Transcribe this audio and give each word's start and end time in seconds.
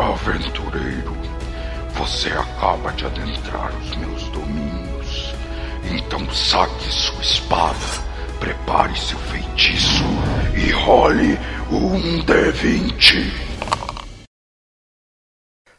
Aventureiro, 0.00 1.14
você 1.92 2.30
acaba 2.30 2.90
de 2.92 3.04
adentrar 3.04 3.70
os 3.76 3.96
meus 3.96 4.22
domínios. 4.30 5.34
Então 5.92 6.28
saque 6.32 6.90
sua 6.90 7.20
espada, 7.20 7.76
prepare 8.38 8.98
seu 8.98 9.18
feitiço 9.18 10.02
e 10.56 10.70
role 10.70 11.38
um 11.70 12.24
D20. 12.24 13.30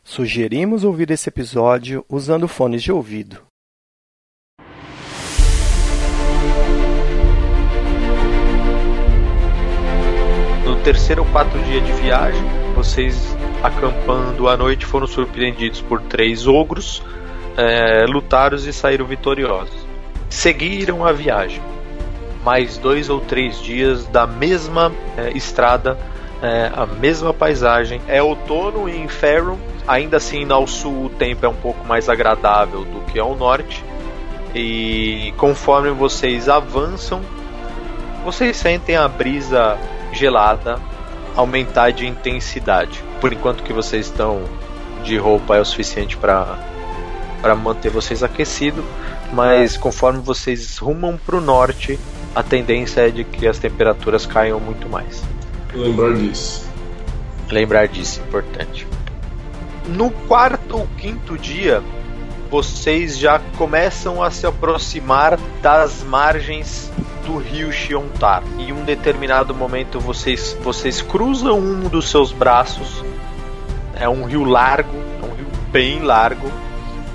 Sugerimos 0.03 0.83
ouvir 0.83 1.09
esse 1.09 1.27
episódio 1.27 2.05
usando 2.07 2.47
fones 2.47 2.83
de 2.83 2.91
ouvido. 2.91 3.41
No 10.63 10.75
terceiro 10.83 11.23
ou 11.23 11.31
quarto 11.31 11.57
dia 11.59 11.81
de 11.81 11.91
viagem, 11.93 12.43
vocês 12.75 13.40
acampando 13.63 14.47
à 14.47 14.57
noite 14.57 14.85
foram 14.85 15.07
surpreendidos 15.07 15.81
por 15.81 16.01
três 16.01 16.47
ogros, 16.47 17.03
é, 17.57 18.05
lutaram 18.07 18.57
e 18.57 18.73
saíram 18.73 19.05
vitoriosos. 19.05 19.85
Seguiram 20.29 21.05
a 21.05 21.11
viagem. 21.11 21.61
Mais 22.43 22.77
dois 22.77 23.09
ou 23.09 23.19
três 23.19 23.61
dias 23.61 24.07
da 24.07 24.25
mesma 24.25 24.91
é, 25.17 25.29
estrada, 25.37 25.97
é, 26.41 26.71
a 26.73 26.85
mesma 26.85 27.33
paisagem. 27.33 28.01
É 28.07 28.21
outono 28.21 28.89
em 28.89 29.07
Faerun, 29.07 29.57
ainda 29.87 30.17
assim 30.17 30.49
ao 30.51 30.65
sul 30.65 31.05
o 31.05 31.09
tempo 31.09 31.45
é 31.45 31.49
um 31.49 31.55
pouco 31.55 31.85
mais 31.85 32.09
agradável 32.09 32.83
do 32.83 33.01
que 33.11 33.19
ao 33.19 33.35
norte. 33.35 33.83
E 34.55 35.33
conforme 35.37 35.91
vocês 35.91 36.49
avançam, 36.49 37.21
vocês 38.25 38.57
sentem 38.57 38.95
a 38.95 39.07
brisa 39.07 39.77
gelada 40.11 40.79
aumentar 41.35 41.91
de 41.91 42.05
intensidade. 42.05 43.03
Por 43.19 43.31
enquanto 43.31 43.63
que 43.63 43.73
vocês 43.73 44.07
estão 44.07 44.43
de 45.03 45.17
roupa 45.17 45.55
é 45.55 45.61
o 45.61 45.65
suficiente 45.65 46.17
para 46.17 46.59
para 47.41 47.55
manter 47.55 47.89
vocês 47.89 48.21
aquecidos, 48.21 48.85
mas 49.33 49.75
conforme 49.75 50.19
vocês 50.19 50.77
rumam 50.77 51.17
para 51.17 51.35
o 51.35 51.41
norte, 51.41 51.99
a 52.35 52.43
tendência 52.43 53.07
é 53.07 53.09
de 53.09 53.23
que 53.23 53.47
as 53.47 53.57
temperaturas 53.57 54.27
caiam 54.27 54.59
muito 54.59 54.87
mais. 54.87 55.23
Lembrar 55.73 56.13
disso. 56.13 56.69
Lembrar 57.49 57.87
disso, 57.87 58.21
importante. 58.21 58.87
No 59.87 60.11
quarto 60.11 60.77
ou 60.77 60.87
quinto 60.97 61.35
dia, 61.35 61.81
vocês 62.51 63.17
já 63.17 63.39
começam 63.57 64.21
a 64.21 64.29
se 64.29 64.45
aproximar 64.45 65.39
das 65.61 66.03
margens 66.03 66.91
do 67.25 67.37
rio 67.37 67.71
Xiontar. 67.71 68.43
Em 68.59 68.73
um 68.73 68.83
determinado 68.83 69.55
momento 69.55 70.01
vocês, 70.01 70.57
vocês 70.61 71.01
cruzam 71.01 71.57
um 71.57 71.87
dos 71.87 72.09
seus 72.09 72.33
braços. 72.33 73.05
É 73.95 74.09
um 74.09 74.25
rio 74.25 74.43
largo, 74.43 74.97
é 75.23 75.25
um 75.25 75.33
rio 75.33 75.47
bem 75.71 76.01
largo, 76.01 76.51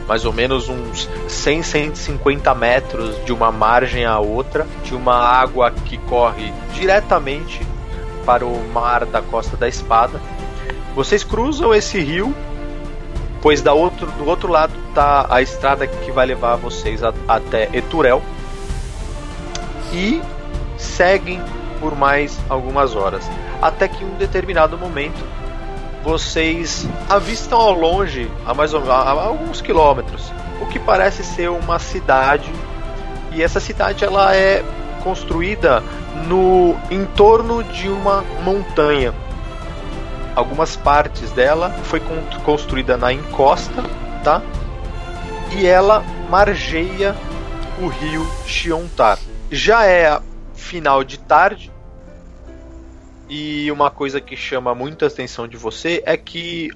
mais 0.08 0.24
ou 0.24 0.32
menos 0.32 0.70
uns 0.70 1.06
100, 1.28 1.62
150 1.62 2.54
metros 2.54 3.22
de 3.26 3.32
uma 3.32 3.52
margem 3.52 4.06
à 4.06 4.18
outra, 4.18 4.66
de 4.84 4.94
uma 4.94 5.16
água 5.16 5.70
que 5.70 5.98
corre 5.98 6.50
diretamente 6.72 7.60
para 8.24 8.46
o 8.46 8.66
mar 8.72 9.04
da 9.04 9.20
Costa 9.20 9.54
da 9.54 9.68
Espada. 9.68 10.18
Vocês 10.94 11.22
cruzam 11.22 11.74
esse 11.74 12.00
rio, 12.00 12.34
pois 13.47 13.62
da 13.62 13.72
outro, 13.72 14.08
do 14.11 14.27
outro 14.27 14.50
lado 14.50 14.75
está 14.89 15.25
a 15.30 15.41
estrada 15.41 15.86
que 15.86 16.11
vai 16.11 16.27
levar 16.27 16.56
vocês 16.56 17.05
a, 17.05 17.14
até 17.28 17.70
Eturel. 17.72 18.20
E 19.92 20.20
seguem 20.77 21.41
por 21.78 21.94
mais 21.94 22.36
algumas 22.48 22.97
horas, 22.97 23.22
até 23.62 23.86
que 23.86 24.03
em 24.03 24.08
um 24.08 24.16
determinado 24.16 24.77
momento 24.77 25.25
vocês 26.03 26.88
avistam 27.08 27.61
ao 27.61 27.72
longe, 27.72 28.28
a 28.44 28.53
mais 28.53 28.75
ou, 28.75 28.91
a, 28.91 28.97
a 28.97 29.27
alguns 29.27 29.60
quilômetros, 29.60 30.33
o 30.60 30.66
que 30.66 30.81
parece 30.81 31.22
ser 31.22 31.48
uma 31.48 31.78
cidade. 31.78 32.50
E 33.31 33.44
essa 33.44 33.60
cidade 33.60 34.04
ela 34.04 34.34
é 34.34 34.65
construída 35.04 35.84
no 36.26 36.75
entorno 36.91 37.62
de 37.62 37.88
uma 37.88 38.25
montanha. 38.43 39.15
Algumas 40.36 40.76
partes 40.76 41.32
dela 41.32 41.70
foi 41.84 42.00
construída 42.44 42.97
na 42.97 43.10
encosta, 43.12 43.82
tá? 44.22 44.42
E 45.56 45.66
ela 45.66 46.04
margeia 46.28 47.16
o 47.80 47.88
rio 47.88 48.24
Xiontar. 48.46 49.19
Já 49.50 49.86
é 49.86 50.20
final 50.54 51.02
de 51.02 51.19
tarde 51.19 51.72
e 53.28 53.70
uma 53.72 53.91
coisa 53.91 54.20
que 54.20 54.36
chama 54.36 54.75
muita 54.75 55.06
atenção 55.06 55.48
de 55.48 55.56
você 55.56 56.02
é 56.04 56.16
que 56.16 56.70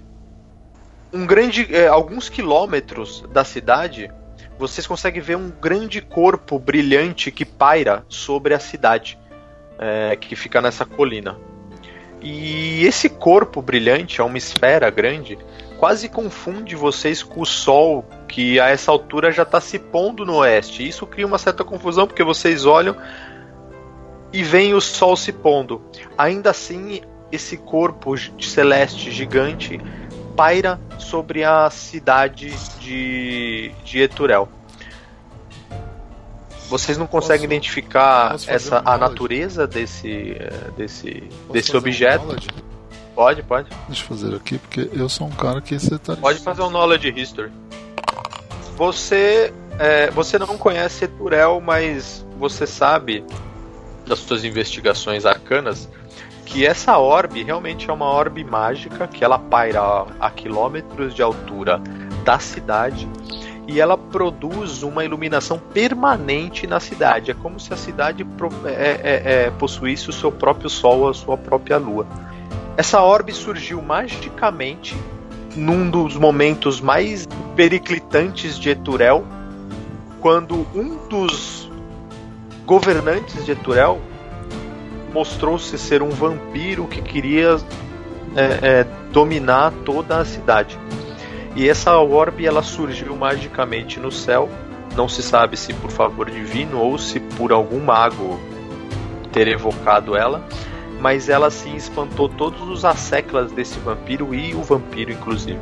um 1.13 1.27
grande, 1.27 1.75
é, 1.75 1.87
alguns 1.87 2.29
quilômetros 2.29 3.25
da 3.31 3.45
cidade 3.45 4.11
vocês 4.59 4.87
conseguem 4.87 5.23
ver 5.23 5.37
um 5.37 5.51
grande 5.51 6.01
corpo 6.01 6.59
brilhante 6.59 7.31
que 7.31 7.45
paira 7.45 8.05
sobre 8.09 8.53
a 8.53 8.59
cidade, 8.59 9.19
é, 9.79 10.15
que 10.17 10.37
fica 10.37 10.61
nessa 10.61 10.85
colina. 10.85 11.39
E 12.21 12.85
esse 12.85 13.09
corpo 13.09 13.63
brilhante, 13.63 14.21
é 14.21 14.25
uma 14.25 14.39
esfera 14.39 14.91
grande, 14.91 15.39
quase 15.79 16.09
confunde 16.09 16.77
vocês 16.77 17.23
com 17.23 17.41
o 17.41 17.47
sol 17.47 18.05
que 18.29 18.61
a 18.61 18.69
essa 18.69 18.91
altura 18.91 19.33
já 19.33 19.43
está 19.43 19.61
se 19.61 19.79
pondo 19.79 20.27
no 20.27 20.37
oeste. 20.37 20.87
Isso 20.87 21.07
cria 21.07 21.27
uma 21.27 21.39
certa 21.39 21.65
confusão 21.65 22.07
porque 22.07 22.23
vocês 22.23 22.67
olham 22.67 22.95
e 24.33 24.43
veem 24.43 24.75
o 24.75 24.81
sol 24.81 25.17
se 25.17 25.33
pondo. 25.33 25.83
Ainda 26.17 26.51
assim, 26.51 27.01
esse 27.33 27.57
corpo 27.57 28.15
celeste 28.39 29.11
gigante 29.11 29.81
paira 30.37 30.81
sobre 30.99 31.45
a 31.45 31.69
cidade 31.71 32.53
de, 32.79 33.73
de 33.85 34.01
Eturel. 34.01 34.49
Vocês 36.71 36.97
não 36.97 37.07
conseguem 37.07 37.49
posso, 37.49 37.53
identificar 37.53 38.37
essa 38.47 38.81
a 38.85 38.97
natureza 38.97 39.67
desse 39.67 40.37
desse 40.77 41.29
desse 41.53 41.77
objeto? 41.77 42.25
Um 42.25 43.13
pode, 43.13 43.43
pode. 43.43 43.69
Deixa 43.89 44.05
eu 44.05 44.07
fazer 44.07 44.35
aqui 44.37 44.57
porque 44.57 44.89
eu 44.93 45.09
sou 45.09 45.27
um 45.27 45.33
cara 45.33 45.61
que 45.61 45.77
você 45.77 45.99
tá 45.99 46.15
Pode 46.15 46.39
fazer 46.39 46.63
um 46.63 46.71
knowledge 46.71 47.09
history. 47.09 47.51
Você 48.77 49.53
é, 49.81 50.11
você 50.13 50.39
não 50.39 50.57
conhece 50.57 51.07
Eturel, 51.07 51.61
mas 51.61 52.25
você 52.39 52.69
sabe 52.69 53.25
das 54.07 54.21
suas 54.21 54.45
investigações 54.45 55.27
arcanas 55.27 55.89
que 56.47 56.65
essa 56.67 56.99
orbe 56.99 57.43
realmente 57.43 57.91
é 57.91 57.93
uma 57.93 58.07
orbe 58.07 58.45
mágica 58.45 59.09
que 59.09 59.25
ela 59.25 59.39
paira 59.39 60.07
a 60.21 60.31
quilômetros 60.31 61.15
de 61.15 61.23
altura 61.23 61.81
da 62.25 62.39
cidade 62.39 63.09
e 63.71 63.81
ela 63.81 63.97
produz 63.97 64.83
uma 64.83 65.05
iluminação 65.05 65.57
permanente 65.57 66.67
na 66.67 66.81
cidade. 66.81 67.31
É 67.31 67.35
como 67.35 67.61
se 67.61 67.73
a 67.73 67.77
cidade 67.77 68.27
é, 68.65 68.69
é, 68.69 69.23
é, 69.45 69.51
possuísse 69.53 70.11
o 70.11 70.13
seu 70.13 70.33
próprio 70.33 70.69
sol, 70.69 71.09
a 71.09 71.15
sua 71.15 71.39
própria 71.39 71.79
lua. 71.79 72.05
Essa 72.77 73.01
orbe 73.01 73.33
surgiu 73.33 73.81
magicamente 73.81 74.97
num 75.55 75.89
dos 75.89 76.17
momentos 76.17 76.81
mais 76.81 77.29
periclitantes 77.55 78.59
de 78.59 78.71
Eturel, 78.71 79.25
quando 80.21 80.67
um 80.75 81.07
dos 81.09 81.71
governantes 82.67 83.45
de 83.45 83.53
Eturel 83.53 84.01
mostrou-se 85.15 85.79
ser 85.79 86.03
um 86.03 86.11
vampiro 86.11 86.89
que 86.89 87.01
queria 87.01 87.57
é, 88.35 88.81
é, 88.81 88.87
dominar 89.13 89.73
toda 89.85 90.19
a 90.19 90.25
cidade. 90.25 90.77
E 91.55 91.69
essa 91.69 91.99
orbe 91.99 92.47
ela 92.47 92.63
surgiu 92.63 93.17
magicamente 93.17 93.99
no 93.99 94.13
céu. 94.13 94.49
Não 94.97 95.09
se 95.09 95.23
sabe 95.23 95.57
se 95.57 95.73
por 95.75 95.91
favor 95.91 96.31
divino 96.31 96.79
ou 96.79 96.99
se 96.99 97.21
por 97.21 97.53
algum 97.53 97.81
mago 97.81 98.41
ter 99.33 99.47
evocado 99.49 100.17
ela, 100.17 100.45
mas 101.01 101.29
ela 101.29 101.51
sim 101.51 101.77
espantou 101.77 102.29
todos 102.29 102.69
os 102.69 102.85
asseclas 102.85 103.53
desse 103.53 103.79
vampiro 103.79 104.35
e 104.35 104.55
o 104.55 104.63
vampiro 104.63 105.13
inclusive. 105.13 105.61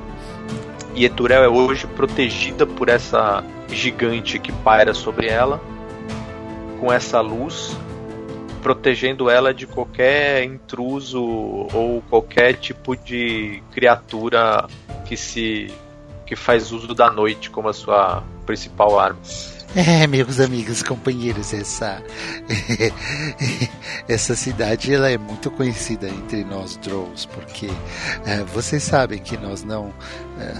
E 0.95 1.05
Eturel 1.05 1.45
é 1.45 1.49
hoje 1.49 1.87
protegida 1.87 2.67
por 2.67 2.89
essa 2.89 3.45
gigante 3.71 4.39
que 4.39 4.51
paira 4.51 4.95
sobre 4.95 5.29
ela, 5.29 5.61
com 6.81 6.93
essa 6.93 7.21
luz 7.21 7.77
protegendo 8.59 9.31
ela 9.31 9.55
de 9.55 9.67
qualquer 9.67 10.45
intruso 10.45 11.23
ou 11.23 12.03
qualquer 12.09 12.55
tipo 12.55 12.97
de 12.97 13.63
criatura 13.73 14.67
que 15.07 15.17
se 15.17 15.73
que 16.27 16.37
faz 16.37 16.73
uso 16.73 16.95
da 16.95 17.11
noite 17.11 17.49
como 17.49 17.69
a 17.69 17.73
sua 17.73 18.23
principal 18.45 19.01
arma. 19.01 19.19
É, 19.77 20.07
meus 20.07 20.41
amigos, 20.41 20.83
companheiros, 20.83 21.53
essa 21.53 22.03
essa 24.09 24.35
cidade 24.35 24.95
ela 24.95 25.11
é 25.11 25.19
muito 25.19 25.51
conhecida 25.51 26.09
entre 26.09 26.43
nós 26.43 26.77
Drows, 26.79 27.27
porque 27.27 27.69
é, 28.25 28.43
vocês 28.45 28.83
sabem 28.83 29.19
que 29.19 29.37
nós 29.37 29.63
não, 29.63 29.93
é, 30.41 30.55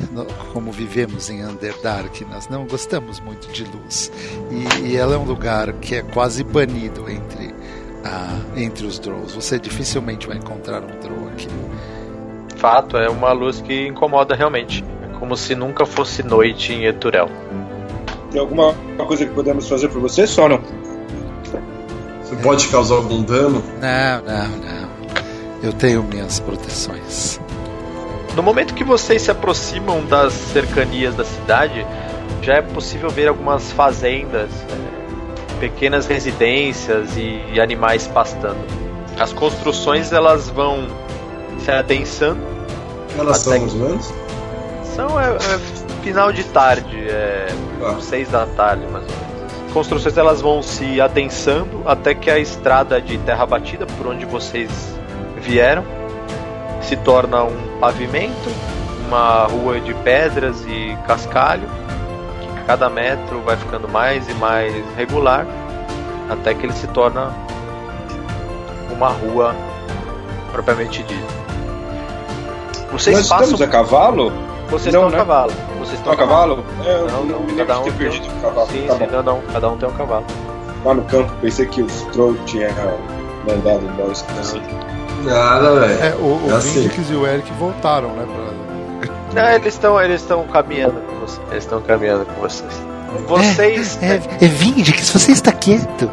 como 0.53 0.71
vivemos 0.71 1.31
em 1.31 1.43
Underdark, 1.43 2.23
nós 2.27 2.49
não 2.49 2.67
gostamos 2.67 3.19
muito 3.21 3.51
de 3.51 3.65
luz 3.65 4.13
e, 4.51 4.89
e 4.89 4.97
ela 4.97 5.15
é 5.15 5.19
um 5.19 5.25
lugar 5.25 5.73
que 5.75 5.95
é 5.95 6.03
quase 6.03 6.45
banido 6.45 7.09
entre 7.09 7.58
ah, 8.05 8.39
entre 8.57 8.87
os 8.87 8.99
Drows. 8.99 9.35
Você 9.35 9.59
dificilmente 9.59 10.27
vai 10.27 10.37
encontrar 10.37 10.83
um 10.83 11.01
Drow 11.01 11.29
aqui. 11.33 11.49
fato, 12.57 12.97
é 12.97 13.09
uma 13.09 13.33
luz 13.33 13.61
que 13.61 13.87
incomoda 13.87 14.35
realmente. 14.35 14.85
É 15.03 15.19
como 15.19 15.37
se 15.37 15.55
nunca 15.55 15.87
fosse 15.87 16.23
noite 16.23 16.73
em 16.73 16.85
Eturel. 16.85 17.29
Tem 18.31 18.41
alguma 18.41 18.75
coisa 19.07 19.27
que 19.27 19.33
podemos 19.33 19.69
fazer 19.69 19.89
por 19.89 20.01
você, 20.01 20.27
Sono? 20.27 20.61
Você 22.23 22.37
pode 22.37 22.69
causar 22.69 22.97
algum 22.97 23.23
dano? 23.23 23.63
Não, 23.81 24.23
não, 24.23 24.49
não. 24.49 24.89
Eu 25.63 25.73
tenho 25.73 26.03
minhas 26.03 26.39
proteções. 26.41 27.41
No 28.37 28.43
momento 28.43 28.75
que 28.75 28.85
vocês 28.85 29.23
se 29.23 29.31
aproximam 29.31 30.05
das 30.05 30.33
cercanias 30.33 31.15
da 31.17 31.25
cidade, 31.25 31.85
já 32.43 32.55
é 32.55 32.63
possível 32.63 33.11
ver 33.11 33.29
algumas 33.29 33.73
fazendas, 33.73 34.51
é, 34.53 35.08
pequenas 35.59 36.07
residências 36.07 37.17
e, 37.17 37.61
animais 37.61 38.07
pastando. 38.07 38.59
As 39.19 39.33
construções 39.33 40.13
elas 40.13 40.49
vão 40.49 40.87
se 41.59 41.71
adensando. 41.71 42.41
Elas 43.19 43.39
são 43.39 43.65
os 43.65 43.75
menos? 43.75 44.13
São 44.95 45.21
é, 45.21 45.37
é 45.37 45.59
final 46.03 46.33
de 46.33 46.45
tarde, 46.45 46.97
é 47.09 47.49
Ah. 47.83 47.97
seis 48.01 48.29
da 48.29 48.47
tarde 48.47 48.87
mais 48.87 49.05
ou 49.05 49.11
menos. 49.11 49.29
As 49.67 49.73
construções 49.73 50.17
elas 50.17 50.41
vão 50.41 50.63
se 50.63 51.01
adensando 51.01 51.83
até 51.85 52.15
que 52.15 52.31
a 52.31 52.39
estrada 52.39 53.01
de 53.01 53.19
terra 53.19 53.45
batida 53.45 53.87
por 53.87 54.07
onde 54.07 54.25
vocês 54.25 54.71
vieram 55.41 55.85
se 56.81 56.97
torna 56.97 57.45
um 57.45 57.79
pavimento, 57.79 58.49
uma 59.07 59.45
rua 59.45 59.79
de 59.81 59.93
pedras 59.95 60.65
e 60.67 60.97
cascalho. 61.07 61.69
Cada 62.69 62.91
metro 62.91 63.41
vai 63.41 63.57
ficando 63.57 63.89
mais 63.89 64.29
e 64.29 64.35
mais 64.35 64.75
regular 64.95 65.47
até 66.29 66.53
que 66.53 66.67
ele 66.67 66.75
se 66.75 66.87
torna 66.89 67.33
uma 68.93 69.09
rua 69.09 69.57
propriamente 70.53 71.03
dita. 71.03 71.27
Vocês 72.93 73.17
Nós 73.17 73.29
passam 73.29 73.45
estamos 73.55 73.63
a 73.63 73.67
cavalo? 73.69 74.31
vocês 74.69 74.95
Não, 74.95 75.07
estão 75.07 75.09
a 75.09 75.11
né? 75.11 75.17
cavalo. 75.17 75.53
Vocês 75.79 75.95
estão 75.99 76.13
a 76.13 76.17
cavalo? 76.17 76.63
É, 76.85 76.93
eu 76.93 77.07
Não, 77.07 77.25
não, 77.25 77.25
não, 77.25 77.41
me 77.41 77.47
lembro 77.53 77.67
cada 77.67 77.81
um 77.81 77.85
ter 77.85 77.93
tem- 77.95 78.09
o 78.09 78.43
cavalo. 78.43 78.67
Sim, 78.71 78.85
tá 78.87 78.95
sim, 78.97 79.07
não, 79.11 79.23
não, 79.23 79.41
cada 79.51 79.69
um 79.71 79.77
tem 79.79 79.89
um 79.89 79.93
cavalo. 79.93 80.27
Lá 80.85 80.95
no 80.95 81.03
campo, 81.05 81.33
pensei 81.41 81.65
que 81.65 81.81
os 81.83 82.03
Troll 82.13 82.37
tinham 82.45 82.71
mandado 83.47 83.81
nós. 83.99 84.23
Nada, 85.25 85.81
velho. 85.81 86.05
É, 86.05 86.15
o, 86.17 86.35
o 86.35 87.13
e 87.13 87.17
o 87.17 87.27
Eric 87.27 87.51
voltaram, 87.55 88.11
né? 88.11 88.27
Pra... 88.27 88.68
Não, 89.39 89.51
eles 89.51 89.75
estão 89.75 90.01
eles 90.01 90.21
estão 90.21 90.47
caminhando 90.49 91.01
com 91.01 91.21
vocês. 91.21 91.47
Eles 91.51 91.65
estão 91.65 91.81
caminhando 91.81 92.27
com 92.27 92.41
vocês. 92.41 92.83
Vocês. 93.27 93.99
É, 94.03 94.21
é 94.45 94.49
Vindix, 94.49 95.11
você 95.11 95.33
está 95.33 95.53
quieto. 95.53 96.11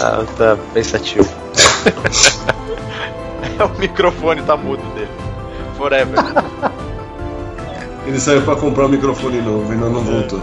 Ah, 0.00 0.24
tá 0.36 0.56
pensativo. 0.72 1.28
é, 3.58 3.64
o 3.64 3.68
microfone 3.78 4.42
tá 4.42 4.56
mudo 4.56 4.82
dele. 4.94 5.10
Forever. 5.76 6.18
Ele 8.06 8.20
saiu 8.20 8.42
pra 8.42 8.56
comprar 8.56 8.86
um 8.86 8.88
microfone 8.88 9.40
novo, 9.40 9.72
ainda 9.72 9.88
não 9.88 10.02
voltou. 10.02 10.40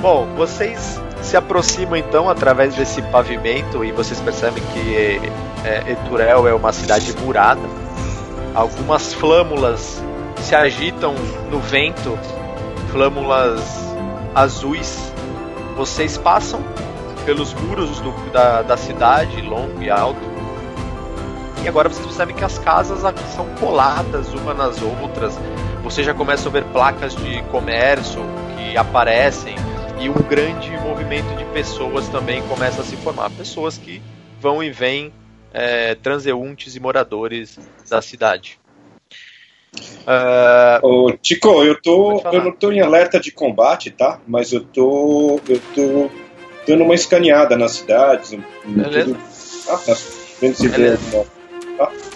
Bom, 0.00 0.26
vocês 0.36 1.00
se 1.22 1.36
aproximam 1.36 1.96
então 1.96 2.28
através 2.28 2.74
desse 2.74 3.02
pavimento 3.02 3.84
e 3.84 3.90
vocês 3.90 4.20
percebem 4.20 4.62
que 4.72 5.20
é, 5.64 5.92
Eturel 5.92 6.46
é 6.46 6.54
uma 6.54 6.72
cidade 6.72 7.12
murada. 7.20 7.85
Algumas 8.56 9.12
flâmulas 9.12 10.02
se 10.38 10.54
agitam 10.54 11.14
no 11.50 11.60
vento, 11.60 12.18
flâmulas 12.90 13.62
azuis. 14.34 15.12
Vocês 15.76 16.16
passam 16.16 16.60
pelos 17.26 17.52
muros 17.52 18.00
do- 18.00 18.30
da, 18.32 18.62
da 18.62 18.76
cidade, 18.78 19.42
longo 19.42 19.82
e 19.82 19.90
alto. 19.90 20.18
E 21.62 21.68
agora 21.68 21.90
vocês 21.90 22.06
percebem 22.06 22.34
que 22.34 22.44
as 22.44 22.58
casas 22.58 23.00
são 23.34 23.44
coladas 23.60 24.32
uma 24.32 24.54
nas 24.54 24.80
outras. 24.80 25.38
Vocês 25.82 26.06
já 26.06 26.14
começam 26.14 26.48
a 26.48 26.52
ver 26.52 26.64
placas 26.64 27.14
de 27.14 27.42
comércio 27.50 28.22
que 28.56 28.74
aparecem 28.76 29.54
e 30.00 30.08
um 30.08 30.14
grande 30.14 30.70
movimento 30.78 31.36
de 31.36 31.44
pessoas 31.46 32.08
também 32.08 32.40
começa 32.48 32.80
a 32.80 32.84
se 32.84 32.96
formar. 32.96 33.28
Pessoas 33.30 33.76
que 33.76 34.00
vão 34.40 34.62
e 34.62 34.70
vêm, 34.70 35.12
é, 35.56 35.94
transeuntes 35.94 36.76
e 36.76 36.80
moradores 36.80 37.58
da 37.88 38.02
cidade. 38.02 38.58
Ah, 40.06 40.78
Ô, 40.82 41.12
Tico, 41.20 41.62
eu 41.64 41.80
tô. 41.80 42.20
Eu 42.32 42.44
não 42.44 42.52
tô 42.52 42.70
em 42.70 42.80
alerta 42.80 43.18
de 43.18 43.30
combate, 43.30 43.90
tá? 43.90 44.20
Mas 44.26 44.52
eu 44.52 44.60
tô. 44.64 45.40
Eu 45.48 45.60
tô 45.74 46.10
dando 46.66 46.84
uma 46.84 46.94
escaneada 46.94 47.56
nas 47.56 47.72
cidades. 47.72 48.38
Beleza. 48.64 49.04
tudo. 49.14 49.18
Ah, 49.68 49.78
tá. 49.78 49.96
Vendo 50.40 50.54
se 50.54 50.68
vê 50.68 50.76
Beleza. 50.76 51.16
alguma- 51.16 51.26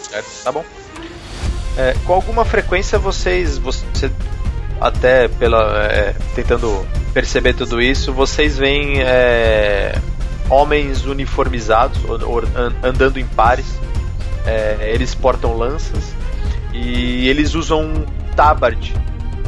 Certo, 0.02 0.26
tá 0.44 0.52
bom. 0.52 0.64
É, 1.78 1.94
com 2.06 2.12
alguma 2.14 2.44
frequência 2.44 2.98
vocês, 2.98 3.56
você 3.58 4.10
até 4.81 5.28
pela 5.28 5.84
é, 5.86 6.14
tentando 6.34 6.86
perceber 7.14 7.54
tudo 7.54 7.81
isso, 7.81 8.12
vocês 8.12 8.58
veem 8.58 9.00
é, 9.02 9.94
homens 10.50 11.05
uniformizados 11.06 11.99
or- 12.05 12.23
or- 12.29 12.49
an- 12.56 12.75
andando 12.82 13.19
em 13.19 13.25
pares. 13.26 13.67
É, 14.47 14.91
eles 14.94 15.14
portam 15.14 15.56
lanças 15.56 16.14
e 16.73 17.29
eles 17.29 17.55
usam 17.55 17.82
um 17.82 18.05
tabard 18.35 18.94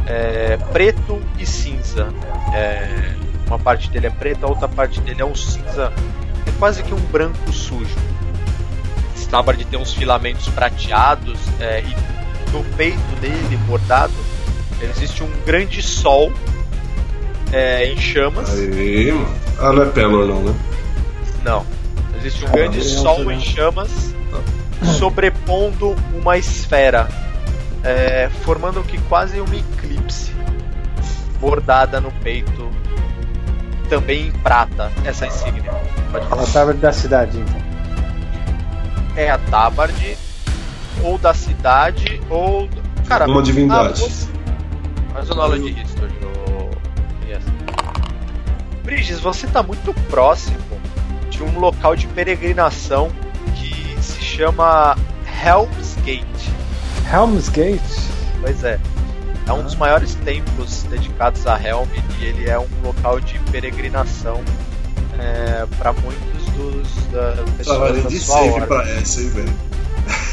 é, 0.06 0.58
preto 0.72 1.20
e 1.38 1.46
cinza. 1.46 2.08
É, 2.54 3.14
uma 3.46 3.58
parte 3.58 3.88
dele 3.90 4.06
é 4.06 4.10
preta, 4.10 4.46
a 4.46 4.48
outra 4.48 4.68
parte 4.68 5.00
dele 5.00 5.22
é 5.22 5.24
um 5.24 5.34
cinza, 5.34 5.92
é 6.46 6.50
quase 6.58 6.82
que 6.82 6.92
um 6.94 7.00
branco 7.10 7.52
sujo. 7.52 7.96
Esse 9.16 9.28
tabard 9.28 9.64
tem 9.64 9.78
uns 9.80 9.92
filamentos 9.94 10.46
prateados 10.48 11.38
é, 11.60 11.80
e 11.80 12.52
no 12.52 12.62
peito 12.76 12.98
dele, 13.20 13.58
bordado, 13.66 14.12
existe 14.82 15.22
um 15.24 15.30
grande 15.46 15.82
sol 15.82 16.30
é, 17.50 17.86
em 17.90 17.96
chamas. 17.98 18.50
Aí. 18.50 19.10
Ah, 19.58 19.72
não 19.72 19.82
é 19.82 19.86
Pelor 19.86 20.26
não, 20.26 20.42
né? 20.42 20.54
Não. 21.44 21.64
Existe 22.16 22.44
um 22.44 22.50
grande 22.50 22.78
não, 22.78 22.84
sol 22.84 23.24
não. 23.24 23.32
em 23.32 23.40
chamas 23.40 24.12
sobrepondo 24.84 25.94
uma 26.14 26.36
esfera, 26.36 27.08
é, 27.84 28.28
formando 28.42 28.80
o 28.80 28.84
que 28.84 28.98
quase 29.02 29.40
uma 29.40 29.54
eclipse 29.56 30.32
bordada 31.40 32.00
no 32.00 32.10
peito, 32.12 32.70
também 33.88 34.28
em 34.28 34.32
prata, 34.32 34.90
essa 35.04 35.26
insígnia. 35.26 35.72
Pode 36.10 36.26
falar. 36.26 36.42
A 36.42 36.46
tábua 36.46 36.74
da 36.74 36.92
cidade, 36.92 37.38
então. 37.38 37.62
É 39.16 39.30
a 39.30 39.38
Tabard, 39.38 40.16
ou 41.02 41.18
da 41.18 41.34
cidade, 41.34 42.20
ou. 42.30 42.68
Cara, 43.06 43.26
Uma 43.26 43.42
divindade. 43.42 44.02
ah, 44.04 45.12
Faz 45.14 45.28
o 45.28 45.34
knowledge 45.34 45.68
history, 45.82 46.12
ô- 46.24 46.70
yes. 47.28 47.42
Briges, 48.84 49.20
você 49.20 49.46
tá 49.46 49.62
muito 49.62 49.92
próximo 50.08 50.56
de 51.32 51.42
um 51.42 51.58
local 51.58 51.96
de 51.96 52.06
peregrinação 52.08 53.10
que 53.56 53.96
se 54.02 54.20
chama 54.22 54.96
Helm's 55.44 55.96
Gate. 56.04 56.24
Helm's 57.12 57.48
Gate? 57.48 57.80
Pois 58.40 58.62
é. 58.64 58.78
É 59.46 59.52
um 59.52 59.62
dos 59.64 59.74
maiores 59.74 60.14
templos 60.24 60.84
dedicados 60.84 61.46
a 61.46 61.58
Helm 61.60 61.88
e 62.20 62.24
ele 62.24 62.48
é 62.48 62.58
um 62.58 62.68
local 62.84 63.18
de 63.20 63.38
peregrinação 63.50 64.40
é, 65.18 65.66
para 65.78 65.92
muitos 65.92 66.44
dos 66.56 67.06
da, 67.12 67.32
Tava 67.32 67.50
pessoas 67.58 67.92
nem 67.94 68.02
da 68.02 68.08
de 68.08 68.18
sua 68.20 68.36
save 68.38 68.66
pra 68.66 68.88
essa, 68.90 69.20
hein, 69.20 69.28
velho. 69.30 69.52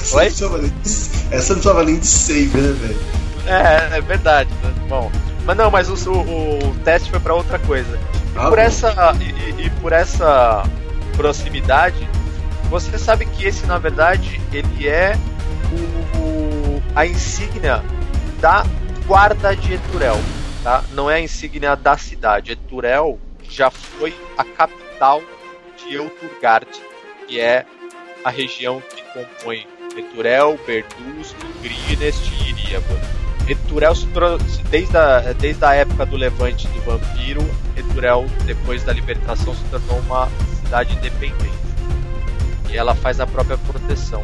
Essa 0.02 0.16
Oi? 0.18 0.24
não 0.24 0.30
precisava 0.30 0.58
nem 0.60 0.70
de- 0.70 0.90
Essa 0.90 1.54
não 1.54 1.62
precisava 1.62 1.84
nem 1.84 2.00
de 2.00 2.08
save, 2.08 2.58
né, 2.62 2.76
velho? 2.80 3.00
É, 3.48 3.98
é 3.98 4.02
verdade. 4.02 4.50
né? 4.64 4.74
Bom, 4.88 5.12
mas 5.46 5.58
não, 5.58 5.72
mas 5.72 5.90
o, 5.90 6.12
o, 6.12 6.68
o 6.70 6.76
teste 6.84 7.10
foi 7.10 7.20
para 7.20 7.34
outra 7.34 7.58
coisa. 7.60 7.98
E 7.98 8.38
Ah, 8.38 8.44
por 8.48 8.58
bom. 8.58 8.64
essa 8.64 9.16
e- 9.20 9.66
e 9.66 9.70
por 9.82 9.92
essa 9.92 10.64
proximidade, 11.20 12.08
você 12.70 12.98
sabe 12.98 13.26
que 13.26 13.46
esse 13.46 13.66
na 13.66 13.78
verdade 13.78 14.40
ele 14.54 14.88
é 14.88 15.18
o, 15.74 16.18
o- 16.18 16.84
a 16.96 17.06
insígnia 17.06 17.84
da 18.40 18.64
guarda 19.06 19.54
de 19.54 19.74
Eturel, 19.74 20.18
tá? 20.64 20.82
Não 20.94 21.12
é 21.12 21.16
a 21.16 21.20
insígnia 21.20 21.76
da 21.76 21.98
cidade. 21.98 22.54
Eturel 22.54 23.20
já 23.44 23.70
foi 23.70 24.16
a 24.38 24.46
capital 24.46 25.22
de 25.78 25.96
Euturgard, 25.96 26.70
que 27.28 27.38
é 27.38 27.66
a 28.24 28.30
região 28.30 28.82
que 28.96 29.04
compõe 29.12 29.68
Eturel, 29.98 30.58
Berduz, 30.66 31.36
Grinest 31.62 32.32
e 32.32 32.50
Iríaba. 32.52 33.19
Eturel, 33.52 33.94
desde 34.70 34.98
a, 34.98 35.34
desde 35.34 35.66
a 35.66 35.74
época 35.74 36.06
do 36.06 36.16
levante 36.16 36.68
do 36.68 36.82
vampiro, 36.82 37.42
Eturel, 37.76 38.26
depois 38.46 38.84
da 38.84 38.94
libertação, 38.94 39.56
se 39.56 39.64
tornou 39.66 40.00
uma 40.00 40.30
cidade 40.62 40.96
independente. 40.96 41.50
E 42.70 42.78
ela 42.78 42.94
faz 42.94 43.20
a 43.20 43.26
própria 43.26 43.58
proteção. 43.58 44.24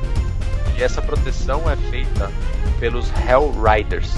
E 0.77 0.83
essa 0.83 1.01
proteção 1.01 1.69
é 1.69 1.75
feita 1.75 2.31
pelos 2.79 3.09
Hell 3.27 3.51
Riders, 3.51 4.13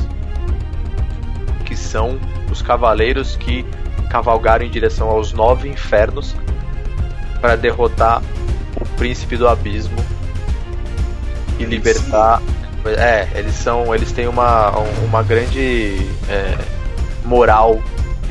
que 1.65 1.75
são 1.75 2.19
os 2.51 2.61
cavaleiros 2.61 3.35
que 3.35 3.65
cavalgaram 4.09 4.65
em 4.65 4.69
direção 4.69 5.09
aos 5.09 5.31
nove 5.31 5.69
infernos 5.69 6.35
para 7.39 7.55
derrotar 7.55 8.21
o 8.79 8.85
príncipe 8.97 9.37
do 9.37 9.47
abismo 9.47 9.97
e 11.59 11.65
libertar. 11.65 12.41
É, 12.87 13.27
eles 13.35 13.55
são. 13.55 13.93
Eles 13.93 14.11
têm 14.11 14.27
uma, 14.27 14.71
uma 15.03 15.23
grande 15.23 15.97
é, 16.29 16.57
moral 17.25 17.81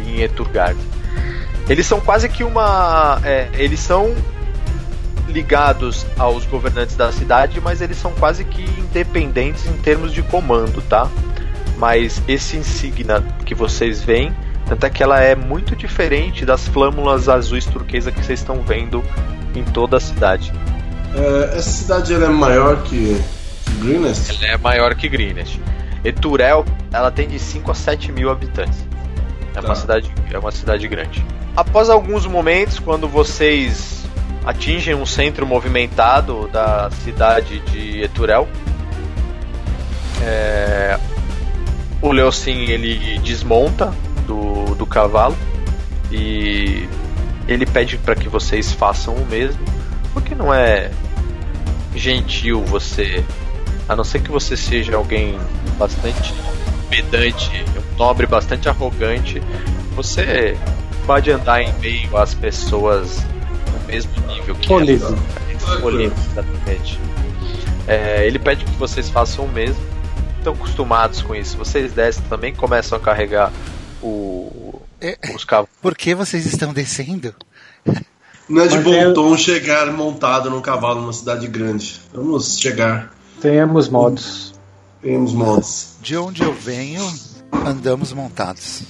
em 0.07 0.21
Eturgard. 0.21 0.79
Eles 1.69 1.87
são 1.87 2.01
quase 2.01 2.29
que 2.29 2.45
uma. 2.45 3.21
É, 3.25 3.49
eles 3.55 3.81
são 3.81 4.15
ligados 5.29 6.07
aos 6.19 6.45
governantes 6.47 6.97
da 6.97 7.11
cidade, 7.13 7.61
mas 7.61 7.81
eles 7.81 7.99
são 7.99 8.13
quase 8.13 8.45
que 8.45 8.63
independentes 8.63 9.67
em 9.67 9.77
termos 9.79 10.13
de 10.13 10.23
comando, 10.23 10.81
tá? 10.83 11.09
Mas 11.77 12.23
esse 12.27 12.57
insígnia 12.57 13.23
que 13.45 13.55
vocês 13.55 14.03
veem, 14.03 14.35
tanto 14.67 14.87
é 14.87 14.91
que 14.91 15.03
ela 15.03 15.21
é 15.21 15.35
muito 15.35 15.77
diferente 15.77 16.47
das 16.47 16.67
flâmulas 16.69 17.29
azuis 17.29 17.67
turquesa 17.67 18.11
que 18.11 18.25
vocês 18.25 18.41
estão 18.41 18.63
vendo 18.63 19.03
em 19.55 19.65
toda 19.65 19.97
a 19.97 20.01
cidade. 20.01 20.53
É, 21.15 21.57
essa 21.57 21.71
cidade 21.71 22.15
ela 22.15 22.27
é 22.27 22.29
maior 22.29 22.83
que 22.83 23.21
Greenest? 23.77 24.43
Ela 24.45 24.55
é 24.55 24.59
maior 24.59 24.95
que 24.95 25.09
Greenest. 25.09 25.61
Eturel, 26.05 26.65
ela 26.93 27.11
tem 27.11 27.29
de 27.29 27.39
5 27.39 27.71
a 27.71 27.75
7 27.75 28.13
mil 28.13 28.31
habitantes. 28.31 28.85
É, 29.55 29.61
Tá. 29.61 29.69
uma 29.69 29.75
cidade, 29.75 30.13
é 30.31 30.39
uma 30.39 30.53
cidade 30.53 30.87
grande. 30.87 31.25
Após 31.57 31.89
alguns 31.89 32.27
momentos, 32.27 32.79
quando 32.79 33.09
vocês 33.09 34.05
atingem 34.45 34.95
um 34.95 35.07
centro 35.07 35.47
movimentado 35.47 36.49
da 36.49 36.91
cidade 37.03 37.61
de 37.61 38.03
Eturel, 38.03 38.47
é, 40.23 40.99
o 42.03 42.13
Leocin 42.13 42.67
ele 42.71 43.19
desmonta 43.19 43.93
do, 44.27 44.75
do 44.75 44.87
cavalo 44.87 45.37
e 46.11 46.89
ele 47.49 47.65
pede 47.67 47.97
para 47.99 48.15
que 48.15 48.29
vocês 48.29 48.73
façam 48.73 49.15
o 49.15 49.27
mesmo, 49.27 49.61
porque 50.13 50.35
não 50.35 50.53
é 50.53 50.91
gentil 51.95 52.63
você, 52.65 53.25
a 53.89 53.97
não 53.97 54.05
ser 54.05 54.21
que 54.21 54.31
você 54.31 54.57
seja 54.57 54.97
alguém 54.97 55.39
bastante 55.79 56.35
pedante, 56.91 57.51
um 57.95 57.99
nobre 57.99 58.27
bastante 58.27 58.69
arrogante, 58.69 59.41
você 59.95 60.57
pode 61.07 61.31
andar 61.31 61.63
em 61.63 61.73
meio 61.79 62.17
às 62.17 62.35
pessoas 62.35 63.19
no 63.73 63.87
mesmo 63.87 64.11
nível 64.27 64.55
que 64.57 64.73
exatamente. 64.73 66.99
É, 67.87 68.27
ele 68.27 68.39
pede 68.39 68.65
que 68.65 68.71
vocês 68.73 69.09
façam 69.09 69.45
o 69.45 69.49
mesmo. 69.49 69.81
Estão 70.39 70.53
acostumados 70.55 71.23
com 71.23 71.35
isso. 71.35 71.57
Vocês 71.57 71.93
descem 71.93 72.23
também, 72.29 72.55
começam 72.55 72.99
a 72.99 73.01
carregar 73.01 73.53
o, 74.03 74.81
É, 75.01 75.17
os 75.35 75.45
cavalos. 75.45 75.71
por 75.81 75.97
que 75.97 76.15
vocês 76.15 76.47
estão 76.47 76.73
descendo? 76.73 77.35
Não 78.49 78.63
é 78.63 78.69
de 78.69 78.77
Mas 78.77 78.85
bom 78.85 78.95
é- 78.95 79.13
tom 79.13 79.37
chegar 79.37 79.91
montado 79.93 80.49
num 80.51 80.61
cavalo 80.61 81.01
numa 81.01 81.13
cidade 81.13 81.47
grande. 81.49 82.01
Vamos 82.15 82.59
chegar. 82.59 83.13
Tenhamos 83.41 83.89
modos. 83.89 84.55
Temos 85.03 85.33
modos. 85.33 85.97
De 86.01 86.17
onde 86.17 86.43
eu 86.43 86.53
venho, 86.53 87.03
andamos 87.65 88.13
montados. 88.13 88.83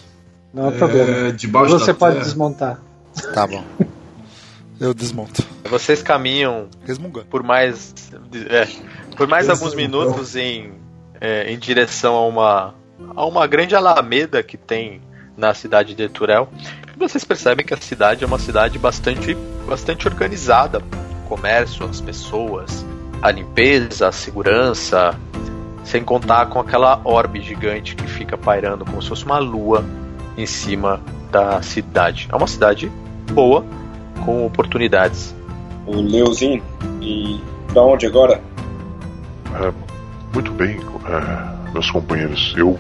Não 0.53 0.69
há 0.69 0.73
problema. 0.73 1.29
É, 1.29 1.33
debaixo 1.33 1.79
Você 1.79 1.93
pode 1.93 2.15
terra. 2.15 2.25
desmontar. 2.25 2.81
Tá 3.35 3.47
bom. 3.47 3.65
Eu 4.79 4.93
desmonto. 4.95 5.43
Vocês 5.71 6.03
caminham 6.03 6.69
Resmungando. 6.85 7.26
por 7.26 7.43
mais 7.43 7.95
é, 8.49 8.69
por 9.17 9.26
mais 9.26 9.49
alguns 9.49 9.75
minutos 9.75 10.37
em, 10.37 10.73
é, 11.21 11.50
em 11.50 11.59
direção 11.59 12.15
a 12.15 12.26
uma 12.26 12.75
a 13.15 13.25
uma 13.26 13.47
grande 13.47 13.75
alameda 13.75 14.43
que 14.43 14.57
tem 14.57 15.00
na 15.37 15.53
cidade 15.55 15.95
de 15.95 16.03
Eturel. 16.03 16.49
E 16.95 16.99
vocês 16.99 17.25
percebem 17.25 17.65
que 17.65 17.75
a 17.75 17.76
cidade 17.79 18.23
é 18.25 18.26
uma 18.26 18.38
cidade 18.38 18.79
bastante 18.79 19.35
bastante 19.67 20.07
organizada, 20.07 20.79
o 20.79 21.29
comércio, 21.29 21.85
as 21.87 22.00
pessoas, 22.00 22.85
a 23.23 23.30
limpeza, 23.30 24.08
a 24.08 24.12
segurança, 24.12 25.14
sem 25.85 26.02
contar 26.02 26.46
com 26.46 26.58
aquela 26.58 27.00
orbe 27.04 27.40
gigante 27.40 27.94
que 27.94 28.06
fica 28.06 28.37
pairando 28.37 28.85
como 28.85 29.00
se 29.00 29.08
fosse 29.08 29.25
uma 29.25 29.38
lua 29.38 29.85
em 30.37 30.46
cima 30.46 31.00
da 31.30 31.62
cidade. 31.62 32.28
É 32.30 32.37
uma 32.37 32.46
cidade 32.46 32.90
boa, 33.32 33.64
com 34.25 34.46
oportunidades. 34.46 35.35
O 35.87 36.00
Leozinho. 36.00 36.62
E 37.00 37.40
pra 37.73 37.82
onde 37.82 38.06
agora? 38.06 38.40
Muito 40.32 40.52
bem, 40.52 40.78
é, 41.06 41.73
meus 41.73 41.90
companheiros. 41.90 42.54
Eu 42.56 42.78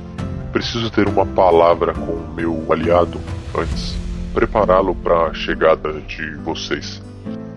preciso 0.52 0.90
ter 0.90 1.08
uma 1.08 1.24
palavra 1.24 1.94
com 1.94 2.12
o 2.12 2.34
meu 2.34 2.66
aliado 2.70 3.20
antes. 3.56 3.96
Prepará-lo 4.34 4.94
para 4.94 5.28
a 5.28 5.34
chegada 5.34 5.92
de 5.92 6.34
vocês. 6.36 7.02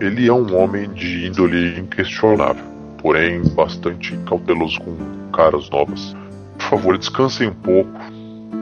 Ele 0.00 0.26
é 0.26 0.32
um 0.32 0.56
homem 0.56 0.88
de 0.90 1.26
índole 1.26 1.78
inquestionável, 1.78 2.64
porém 3.00 3.42
bastante 3.54 4.16
cauteloso 4.26 4.80
com 4.80 4.96
caras 5.32 5.68
novas. 5.70 6.14
Por 6.58 6.62
favor, 6.68 6.98
descansem 6.98 7.48
um 7.48 7.54
pouco. 7.54 7.90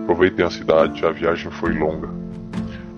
Aproveitem 0.04 0.44
a 0.44 0.50
cidade, 0.50 1.04
a 1.04 1.10
viagem 1.10 1.50
foi 1.50 1.72
longa. 1.78 2.08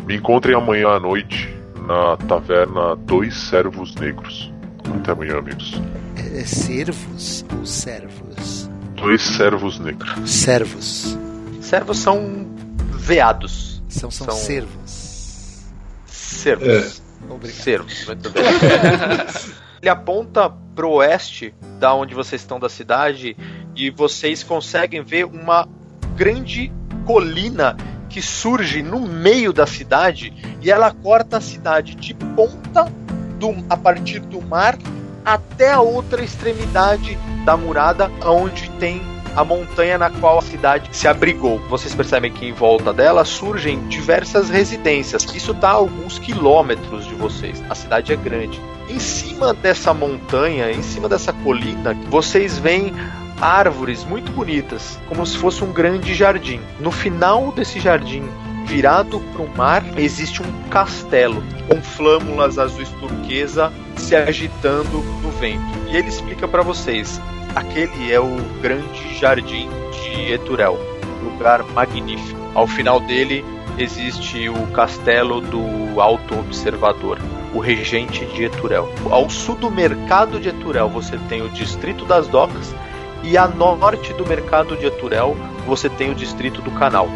Me 0.07 0.17
encontrem 0.17 0.55
amanhã 0.57 0.89
à 0.91 1.01
noite 1.01 1.53
na 1.87 2.17
taverna 2.29 2.95
Dois 2.97 3.35
Servos 3.35 3.95
Negros. 3.97 4.53
Até 5.01 5.13
amanhã, 5.13 5.39
amigos. 5.39 5.81
É, 6.17 6.41
é 6.41 6.45
servos 6.45 7.45
ou 7.57 7.65
servos? 7.65 8.71
Dois 8.95 9.23
Servos 9.23 9.79
Negros. 9.79 10.31
Servos. 10.31 11.17
Servos 11.61 11.99
são 11.99 12.47
veados. 12.93 13.83
São, 13.89 14.11
são, 14.11 14.27
São- 14.29 14.37
servos. 14.37 15.65
Servos. 16.07 17.03
Obrigado. 17.29 17.57
Servos, 17.63 18.07
muito 18.07 18.31
bem. 18.31 18.43
Ele 19.83 19.89
aponta 19.89 20.53
pro 20.81 20.93
oeste, 20.93 21.55
da 21.79 21.93
onde 21.93 22.15
vocês 22.15 22.41
estão 22.41 22.59
da 22.59 22.71
cidade, 22.71 23.37
e 23.77 23.91
vocês 23.91 24.43
conseguem 24.43 25.03
ver 25.03 25.27
uma 25.27 25.69
grande 26.17 26.73
colina 27.05 27.77
que 28.09 28.23
surge 28.23 28.83
no 28.83 28.99
meio 29.01 29.53
da 29.53 29.67
cidade 29.67 30.33
e 30.63 30.71
ela 30.71 30.91
corta 30.91 31.37
a 31.37 31.41
cidade 31.41 31.95
de 31.95 32.15
ponta 32.15 32.91
do, 33.39 33.55
a 33.69 33.77
partir 33.77 34.21
do 34.21 34.41
mar 34.41 34.79
até 35.23 35.71
a 35.71 35.83
outra 35.83 36.25
extremidade 36.25 37.19
da 37.45 37.59
murada, 37.59 38.11
onde 38.25 38.71
tem 38.81 39.03
a 39.37 39.45
montanha 39.45 39.99
na 39.99 40.11
qual 40.11 40.39
a 40.39 40.43
cidade 40.43 40.89
se 40.93 41.07
abrigou. 41.07 41.59
Vocês 41.69 41.95
percebem 41.95 42.33
que 42.33 42.47
em 42.47 42.53
volta 42.53 42.93
dela 42.93 43.25
surgem 43.25 43.87
diversas 43.89 44.51
residências. 44.51 45.25
Isso 45.35 45.53
está 45.53 45.71
a 45.71 45.75
alguns 45.75 46.19
quilômetros 46.19 47.07
de 47.07 47.15
vocês. 47.15 47.63
A 47.69 47.75
cidade 47.75 48.13
é 48.13 48.17
grande. 48.17 48.61
Em 48.89 48.99
cima 48.99 49.55
dessa 49.55 49.95
montanha, 49.95 50.71
em 50.71 50.83
cima 50.83 51.09
dessa 51.09 51.33
colina, 51.33 51.95
vocês 52.09 52.59
veem 52.59 52.93
árvores 53.41 54.05
muito 54.05 54.31
bonitas, 54.33 54.99
como 55.09 55.25
se 55.25 55.39
fosse 55.39 55.65
um 55.65 55.73
grande 55.73 56.15
jardim. 56.15 56.61
No 56.79 56.91
final 56.91 57.51
desse 57.53 57.81
jardim, 57.81 58.29
virado 58.67 59.21
para 59.33 59.43
o 59.43 59.57
mar, 59.57 59.83
existe 59.97 60.43
um 60.43 60.69
castelo 60.69 61.43
com 61.69 61.81
flâmulas 61.83 62.59
azuis 62.59 62.89
turquesa 62.91 63.73
se 63.97 64.15
agitando 64.15 65.03
no 65.23 65.31
vento. 65.33 65.63
E 65.89 65.97
ele 65.97 66.09
explica 66.09 66.47
para 66.47 66.63
vocês: 66.63 67.21
aquele 67.55 68.13
é 68.13 68.21
o 68.21 68.37
grande 68.61 69.19
jardim 69.19 69.69
de 69.93 70.33
Eturel, 70.33 70.79
lugar 71.23 71.63
magnífico. 71.73 72.39
Ao 72.55 72.67
final 72.67 73.01
dele 73.01 73.45
existe 73.79 74.49
o 74.49 74.67
castelo 74.69 75.41
do 75.41 76.01
Alto 76.01 76.39
Observador, 76.39 77.19
o 77.55 77.59
regente 77.59 78.25
de 78.27 78.45
Eturel. 78.45 78.89
Ao 79.11 79.29
sul 79.31 79.57
do 79.57 79.71
mercado 79.71 80.39
de 80.39 80.49
Eturel 80.49 80.89
você 80.89 81.19
tem 81.29 81.43
o 81.43 81.49
distrito 81.49 82.05
das 82.05 82.27
docas 82.29 82.75
e 83.23 83.37
a 83.37 83.47
norte 83.47 84.13
do 84.15 84.27
mercado 84.27 84.77
de 84.77 84.87
Eturel 84.87 85.37
você 85.67 85.89
tem 85.89 86.11
o 86.11 86.15
distrito 86.15 86.61
do 86.63 86.71
canal. 86.71 87.09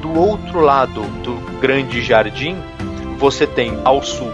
Do 0.00 0.18
outro 0.18 0.60
lado 0.60 1.02
do 1.22 1.34
grande 1.60 2.02
jardim 2.02 2.56
você 3.18 3.46
tem 3.46 3.78
ao 3.84 4.02
sul 4.02 4.32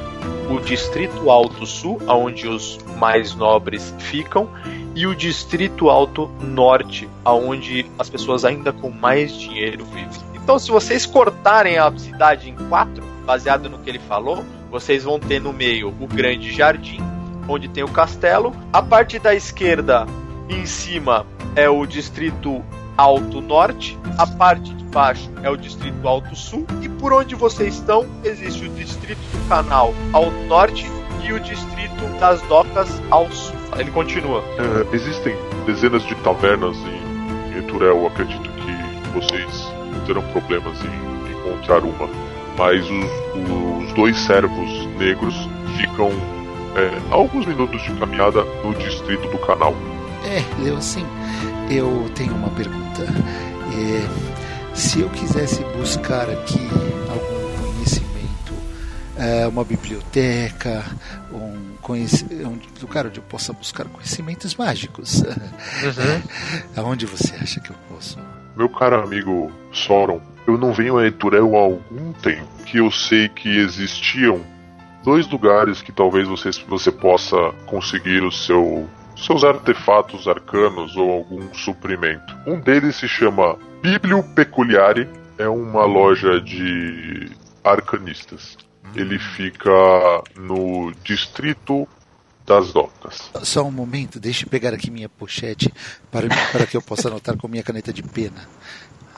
o 0.50 0.60
distrito 0.60 1.30
alto 1.30 1.64
sul, 1.64 1.98
onde 2.06 2.46
os 2.46 2.78
mais 2.98 3.34
nobres 3.34 3.94
ficam, 3.98 4.48
e 4.94 5.06
o 5.06 5.14
distrito 5.14 5.88
alto 5.88 6.30
norte, 6.40 7.08
aonde 7.24 7.86
as 7.98 8.10
pessoas 8.10 8.44
ainda 8.44 8.72
com 8.72 8.90
mais 8.90 9.32
dinheiro 9.32 9.84
vivem. 9.86 10.32
Então, 10.34 10.58
se 10.58 10.70
vocês 10.70 11.06
cortarem 11.06 11.78
a 11.78 11.90
cidade 11.96 12.50
em 12.50 12.54
quatro, 12.68 13.04
baseado 13.24 13.70
no 13.70 13.78
que 13.78 13.88
ele 13.88 14.00
falou, 14.00 14.44
vocês 14.70 15.04
vão 15.04 15.18
ter 15.18 15.40
no 15.40 15.52
meio 15.52 15.94
o 16.00 16.06
grande 16.06 16.52
jardim, 16.52 17.00
onde 17.48 17.68
tem 17.68 17.84
o 17.84 17.88
castelo. 17.88 18.52
A 18.72 18.82
parte 18.82 19.18
da 19.18 19.34
esquerda, 19.34 20.06
em 20.48 20.66
cima, 20.66 21.26
é 21.54 21.68
o 21.68 21.86
distrito 21.86 22.62
alto 22.96 23.40
norte. 23.40 23.96
A 24.18 24.26
parte 24.26 24.74
de 24.74 24.84
baixo 24.84 25.30
é 25.42 25.50
o 25.50 25.56
distrito 25.56 26.06
alto 26.06 26.34
sul. 26.34 26.66
E 26.82 26.88
por 26.88 27.12
onde 27.12 27.34
vocês 27.34 27.74
estão, 27.74 28.06
existe 28.24 28.66
o 28.66 28.68
distrito 28.70 29.20
do 29.20 29.48
canal 29.48 29.94
ao 30.12 30.30
norte 30.48 30.86
e 31.24 31.32
o 31.32 31.40
distrito 31.40 32.18
das 32.18 32.40
docas 32.42 33.00
ao 33.10 33.30
sul. 33.30 33.56
Ele 33.78 33.90
continua. 33.90 34.42
É, 34.58 34.94
existem 34.94 35.36
dezenas 35.66 36.02
de 36.04 36.14
tavernas 36.16 36.76
em 36.78 37.58
Eturel. 37.58 38.06
Acredito 38.06 38.48
que 38.50 39.10
vocês 39.10 39.72
não 39.92 40.04
terão 40.04 40.22
problemas 40.32 40.78
em 40.84 41.30
encontrar 41.32 41.84
uma. 41.84 42.08
Mas 42.58 42.84
os, 42.84 43.86
os 43.86 43.92
dois 43.94 44.16
servos 44.18 44.86
negros 44.98 45.34
ficam 45.78 46.10
é, 46.76 46.98
a 47.10 47.14
alguns 47.14 47.46
minutos 47.46 47.82
de 47.82 47.92
caminhada 47.94 48.44
no 48.64 48.74
distrito 48.74 49.28
do 49.28 49.38
canal. 49.38 49.74
É, 50.24 50.42
eu 50.66 50.80
sim. 50.80 51.06
Eu 51.70 52.10
tenho 52.14 52.34
uma 52.34 52.50
pergunta. 52.50 53.02
É, 53.02 54.32
se 54.74 55.00
eu 55.00 55.08
quisesse 55.10 55.62
buscar 55.76 56.28
aqui 56.30 56.68
algum 57.10 57.41
é, 59.22 59.46
uma 59.46 59.64
biblioteca, 59.64 60.84
um, 61.32 61.76
um 61.88 62.58
lugar 62.80 63.06
onde 63.06 63.18
eu 63.18 63.22
possa 63.22 63.52
buscar 63.52 63.86
conhecimentos 63.86 64.56
mágicos, 64.56 65.22
aonde 66.76 67.06
você 67.06 67.36
acha 67.36 67.60
que 67.60 67.70
eu 67.70 67.76
posso? 67.88 68.18
Meu 68.56 68.68
caro 68.68 69.00
amigo 69.00 69.52
Sauron, 69.72 70.20
eu 70.46 70.58
não 70.58 70.72
venho 70.72 70.98
a 70.98 71.06
Eturel 71.06 71.56
há 71.56 71.60
algum 71.60 72.12
tempo 72.14 72.48
que 72.66 72.78
eu 72.78 72.90
sei 72.90 73.28
que 73.28 73.48
existiam 73.48 74.40
dois 75.04 75.28
lugares 75.30 75.80
que 75.80 75.92
talvez 75.92 76.26
você, 76.26 76.50
você 76.66 76.90
possa 76.90 77.36
conseguir 77.66 78.22
o 78.24 78.32
seu 78.32 78.88
seus 79.16 79.44
artefatos 79.44 80.26
arcanos 80.26 80.96
ou 80.96 81.12
algum 81.12 81.54
suprimento. 81.54 82.36
Um 82.44 82.58
deles 82.58 82.96
se 82.96 83.06
chama 83.06 83.56
Biblio 83.80 84.22
Peculiare, 84.34 85.08
é 85.38 85.48
uma 85.48 85.84
loja 85.84 86.40
de 86.40 87.30
arcanistas. 87.62 88.56
Ele 88.94 89.18
fica 89.18 89.70
no 90.36 90.92
distrito 91.02 91.88
das 92.46 92.72
docas. 92.72 93.30
Só 93.42 93.62
um 93.62 93.70
momento, 93.70 94.18
deixe 94.18 94.44
eu 94.44 94.50
pegar 94.50 94.74
aqui 94.74 94.90
minha 94.90 95.08
pochete 95.08 95.72
para, 96.10 96.26
para 96.50 96.66
que 96.66 96.76
eu 96.76 96.82
possa 96.82 97.08
anotar 97.08 97.36
com 97.36 97.48
minha 97.48 97.62
caneta 97.62 97.92
de 97.92 98.02
pena. 98.02 98.48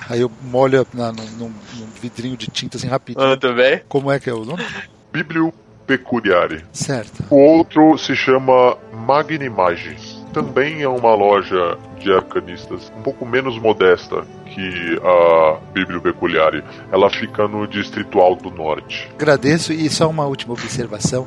Aí 0.08 0.20
eu 0.20 0.30
molho 0.42 0.86
na, 0.92 1.12
num, 1.12 1.52
vidrinho 2.00 2.36
de 2.36 2.48
tinta 2.48 2.76
assim 2.76 2.88
rapidinho. 2.88 3.26
Muito 3.26 3.54
bem. 3.54 3.82
Como 3.88 4.10
é 4.10 4.18
que 4.18 4.28
é 4.28 4.34
o 4.34 4.44
nome? 4.44 4.64
Biblio 5.12 5.52
Peculiare. 5.86 6.64
Certo. 6.72 7.24
O 7.30 7.36
outro 7.36 7.96
se 7.96 8.14
chama 8.14 8.76
Magnimage. 8.92 9.96
Também 10.32 10.82
é 10.82 10.88
uma 10.88 11.14
loja 11.14 11.78
de 12.04 12.12
arcanistas 12.12 12.92
um 12.96 13.02
pouco 13.02 13.24
menos 13.24 13.58
modesta 13.58 14.24
que 14.46 15.00
a 15.02 15.56
Biblio 15.72 16.00
Peculiare. 16.00 16.62
Ela 16.92 17.10
fica 17.10 17.48
no 17.48 17.66
Distrito 17.66 18.20
Alto 18.20 18.50
Norte. 18.50 19.10
Agradeço 19.14 19.72
e 19.72 19.88
só 19.88 20.08
uma 20.08 20.26
última 20.26 20.52
observação. 20.52 21.26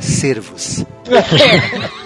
Servos. 0.00 0.84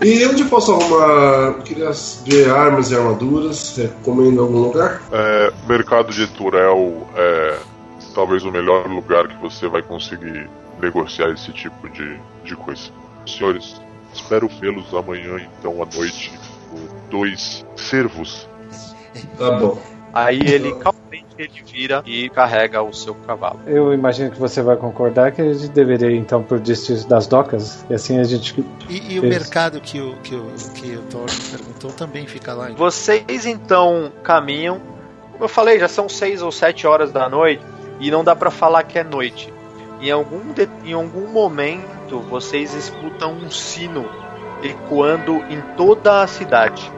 E 0.00 0.24
onde 0.26 0.44
posso 0.44 0.70
arrumar? 0.72 1.56
Eu 1.56 1.62
queria 1.64 1.90
ver 2.24 2.48
armas 2.50 2.92
e 2.92 2.94
armaduras. 2.94 3.76
Recomendo 3.76 4.36
em 4.36 4.38
algum 4.38 4.58
lugar? 4.58 5.02
É, 5.10 5.52
o 5.64 5.68
mercado 5.68 6.12
de 6.12 6.24
Turel 6.28 7.04
é 7.16 7.58
talvez 8.14 8.44
o 8.44 8.52
melhor 8.52 8.86
lugar 8.86 9.26
que 9.26 9.36
você 9.38 9.66
vai 9.66 9.82
conseguir 9.82 10.48
negociar 10.80 11.30
esse 11.30 11.52
tipo 11.52 11.88
de, 11.88 12.16
de 12.44 12.54
coisa. 12.54 12.90
Senhores, 13.26 13.80
espero 14.14 14.48
vê-los 14.60 14.94
amanhã, 14.94 15.40
então, 15.58 15.82
à 15.82 15.86
noite, 15.96 16.32
dois 17.10 17.64
servos. 17.76 18.48
Tá 19.38 19.50
bom. 19.52 19.78
Aí 20.12 20.40
ele 20.40 20.72
calmamente 20.76 21.26
ele 21.36 21.62
vira 21.70 22.02
e 22.06 22.28
carrega 22.30 22.82
o 22.82 22.92
seu 22.92 23.14
cavalo. 23.14 23.60
Eu 23.66 23.92
imagino 23.92 24.30
que 24.30 24.38
você 24.38 24.62
vai 24.62 24.76
concordar 24.76 25.32
que 25.32 25.42
a 25.42 25.52
gente 25.52 25.68
deveria 25.68 26.10
ir 26.10 26.16
então 26.16 26.42
pro 26.42 26.58
distrito 26.58 27.06
das 27.06 27.26
docas 27.26 27.84
e 27.88 27.94
assim 27.94 28.18
a 28.18 28.24
gente. 28.24 28.58
E, 28.88 29.14
e 29.14 29.20
o 29.20 29.22
mercado 29.22 29.80
que 29.80 30.00
o, 30.00 30.14
que, 30.22 30.34
o, 30.34 30.46
que 30.74 30.96
o 30.96 31.02
Thor 31.02 31.26
perguntou 31.50 31.92
também 31.92 32.26
fica 32.26 32.54
lá. 32.54 32.70
Vocês 32.70 33.46
então 33.46 34.10
caminham. 34.22 34.80
Como 35.32 35.44
eu 35.44 35.48
falei, 35.48 35.78
já 35.78 35.86
são 35.88 36.08
seis 36.08 36.42
ou 36.42 36.50
sete 36.50 36.86
horas 36.86 37.12
da 37.12 37.28
noite 37.28 37.62
e 38.00 38.10
não 38.10 38.24
dá 38.24 38.34
pra 38.34 38.50
falar 38.50 38.82
que 38.84 38.98
é 38.98 39.04
noite. 39.04 39.52
Em 40.00 40.10
algum, 40.10 40.52
de- 40.52 40.68
em 40.84 40.94
algum 40.94 41.28
momento 41.28 42.18
vocês 42.28 42.74
escutam 42.74 43.32
um 43.34 43.50
sino 43.50 44.08
ecoando 44.62 45.36
em 45.50 45.60
toda 45.76 46.22
a 46.22 46.26
cidade. 46.26 46.90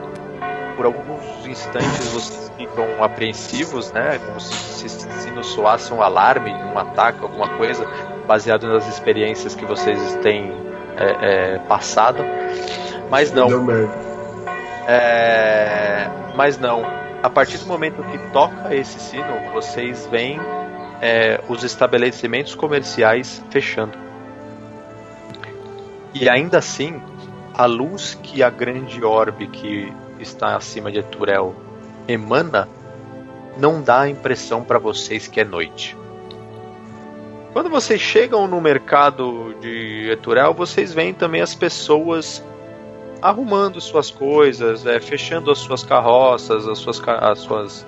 Por 0.76 0.86
alguns 0.86 1.46
instantes 1.46 2.08
vocês 2.08 2.52
ficam 2.56 3.02
apreensivos, 3.02 3.92
né? 3.92 4.18
Como 4.18 4.40
se, 4.40 4.88
se 4.88 5.10
sino 5.22 5.44
soasse 5.44 5.92
um 5.92 6.02
alarme, 6.02 6.52
um 6.52 6.78
ataque, 6.78 7.20
alguma 7.22 7.48
coisa, 7.56 7.86
baseado 8.26 8.66
nas 8.66 8.86
experiências 8.88 9.54
que 9.54 9.64
vocês 9.64 10.16
têm 10.16 10.52
é, 10.96 11.54
é, 11.54 11.58
passado. 11.60 12.22
Mas 13.10 13.32
não. 13.32 13.48
É, 14.86 16.08
mas 16.34 16.58
não. 16.58 16.82
A 17.22 17.28
partir 17.28 17.58
do 17.58 17.66
momento 17.66 18.02
que 18.02 18.18
toca 18.32 18.74
esse 18.74 18.98
sino, 18.98 19.52
vocês 19.52 20.06
veem 20.06 20.40
é, 21.00 21.40
os 21.48 21.62
estabelecimentos 21.64 22.54
comerciais 22.54 23.42
fechando. 23.50 23.98
E 26.14 26.28
ainda 26.28 26.58
assim, 26.58 27.00
a 27.54 27.66
luz 27.66 28.18
que 28.22 28.42
a 28.42 28.50
grande 28.50 29.04
orbe 29.04 29.46
que 29.46 29.92
está 30.20 30.56
acima 30.56 30.90
de 30.90 30.98
Eturel 30.98 31.54
emana 32.06 32.68
não 33.56 33.82
dá 33.82 34.02
a 34.02 34.08
impressão 34.08 34.62
para 34.62 34.78
vocês 34.78 35.26
que 35.26 35.40
é 35.40 35.44
noite. 35.44 35.96
Quando 37.52 37.68
vocês 37.68 38.00
chegam 38.00 38.46
no 38.46 38.60
mercado 38.60 39.54
de 39.60 40.08
Eturel, 40.10 40.54
vocês 40.54 40.92
veem 40.92 41.12
também 41.12 41.40
as 41.40 41.54
pessoas 41.54 42.44
arrumando 43.20 43.80
suas 43.80 44.10
coisas, 44.10 44.86
é, 44.86 44.98
fechando 45.00 45.50
as 45.50 45.58
suas 45.58 45.82
carroças, 45.82 46.66
as 46.66 46.78
suas, 46.78 47.02
as 47.06 47.38
suas 47.40 47.86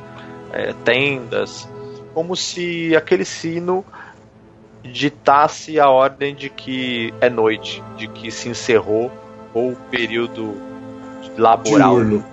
é, 0.53 0.75
tendas, 0.85 1.69
como 2.13 2.37
se 2.37 2.95
aquele 2.95 3.25
sino 3.25 3.85
ditasse 4.83 5.79
a 5.79 5.89
ordem 5.89 6.35
de 6.35 6.51
que 6.51 7.15
é 7.21 7.31
noite, 7.31 7.83
de 7.97 8.09
que 8.09 8.31
se 8.31 8.49
encerrou 8.49 9.11
o 9.55 9.77
período 9.91 10.72
laboral 11.37 11.97
Diurno. 11.97 12.25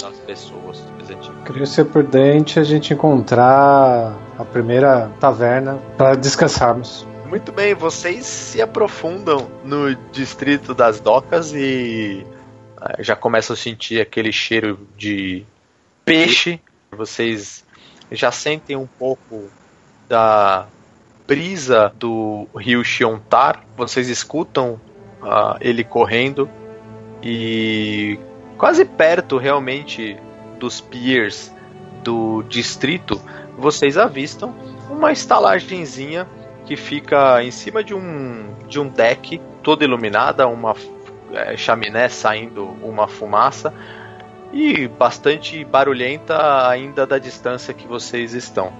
das 0.00 0.16
pessoas 0.20 0.80
presentes. 0.96 1.30
Queria 1.44 1.66
ser 1.66 1.84
prudente 1.86 2.58
a 2.58 2.64
gente 2.64 2.92
encontrar 2.92 4.16
a 4.38 4.44
primeira 4.44 5.10
taverna 5.20 5.78
para 5.96 6.14
descansarmos. 6.14 7.06
Muito 7.26 7.52
bem, 7.52 7.74
vocês 7.74 8.26
se 8.26 8.62
aprofundam 8.62 9.48
no 9.64 9.94
distrito 10.12 10.74
das 10.74 11.00
docas 11.00 11.52
e 11.52 12.24
ah, 12.76 12.96
já 13.00 13.16
começam 13.16 13.54
a 13.54 13.56
sentir 13.56 14.00
aquele 14.00 14.30
cheiro 14.30 14.78
de 14.96 15.44
peixe. 16.04 16.60
Vocês 16.92 17.64
já 18.12 18.30
sentem 18.30 18.76
um 18.76 18.86
pouco 18.86 19.48
da 20.08 20.66
brisa 21.26 21.92
do 21.98 22.46
rio 22.56 22.84
Xiontar. 22.84 23.64
Vocês 23.76 24.08
escutam 24.08 24.78
ah, 25.22 25.56
ele 25.60 25.82
correndo 25.82 26.48
e 27.24 28.18
quase 28.58 28.84
perto 28.84 29.38
realmente 29.38 30.16
dos 30.58 30.80
piers 30.80 31.50
do 32.02 32.42
distrito, 32.42 33.20
vocês 33.56 33.96
avistam 33.96 34.54
uma 34.90 35.10
estalagenzinha 35.10 36.28
que 36.66 36.76
fica 36.76 37.42
em 37.42 37.50
cima 37.50 37.82
de 37.82 37.94
um, 37.94 38.44
de 38.68 38.78
um 38.78 38.88
deck, 38.88 39.40
toda 39.62 39.84
iluminada, 39.84 40.46
uma 40.46 40.74
é, 41.32 41.56
chaminé 41.56 42.08
saindo 42.08 42.64
uma 42.82 43.08
fumaça 43.08 43.72
e 44.52 44.86
bastante 44.86 45.64
barulhenta 45.64 46.68
ainda 46.68 47.06
da 47.06 47.18
distância 47.18 47.72
que 47.72 47.86
vocês 47.86 48.34
estão. 48.34 48.72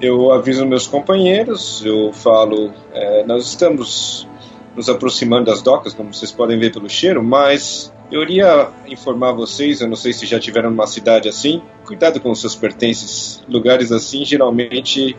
Eu 0.00 0.30
aviso 0.30 0.66
meus 0.66 0.86
companheiros, 0.86 1.82
eu 1.84 2.12
falo, 2.12 2.72
é, 2.92 3.24
nós 3.24 3.46
estamos 3.46 4.28
nos 4.76 4.88
aproximando 4.90 5.46
das 5.46 5.62
docas, 5.62 5.94
como 5.94 6.12
vocês 6.12 6.30
podem 6.30 6.58
ver 6.58 6.70
pelo 6.70 6.88
cheiro, 6.88 7.22
mas 7.24 7.92
eu 8.12 8.22
iria 8.22 8.68
informar 8.86 9.32
vocês, 9.32 9.80
eu 9.80 9.88
não 9.88 9.96
sei 9.96 10.12
se 10.12 10.26
já 10.26 10.38
tiveram 10.38 10.70
numa 10.70 10.86
cidade 10.86 11.28
assim, 11.28 11.62
cuidado 11.84 12.20
com 12.20 12.30
os 12.30 12.40
seus 12.40 12.54
pertences. 12.54 13.42
Lugares 13.48 13.90
assim, 13.90 14.24
geralmente 14.24 15.16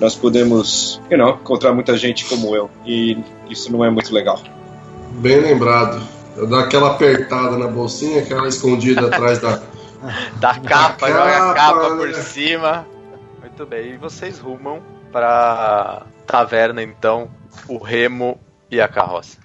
nós 0.00 0.14
podemos, 0.14 1.00
you 1.10 1.18
know, 1.18 1.30
encontrar 1.30 1.72
muita 1.72 1.96
gente 1.96 2.24
como 2.26 2.54
eu, 2.54 2.70
e 2.86 3.18
isso 3.50 3.70
não 3.72 3.84
é 3.84 3.90
muito 3.90 4.14
legal. 4.14 4.40
Bem 5.14 5.40
lembrado. 5.40 6.02
Eu 6.36 6.46
dou 6.46 6.58
aquela 6.58 6.92
apertada 6.92 7.56
na 7.56 7.68
bolsinha, 7.68 8.20
aquela 8.20 8.48
escondida 8.48 9.06
atrás 9.06 9.40
da. 9.40 9.60
Da 10.38 10.58
capa, 10.58 11.08
Da 11.08 11.12
joga 11.14 11.50
a 11.50 11.54
capa, 11.54 11.80
capa 11.80 11.96
por 11.96 12.08
né? 12.08 12.12
cima. 12.12 12.86
Muito 13.40 13.64
bem, 13.64 13.94
e 13.94 13.96
vocês 13.96 14.38
rumam 14.38 14.82
pra 15.10 16.02
taverna 16.26 16.82
então, 16.82 17.30
o 17.66 17.78
remo 17.78 18.38
e 18.74 18.80
a 18.80 18.88
carroça. 18.88 19.38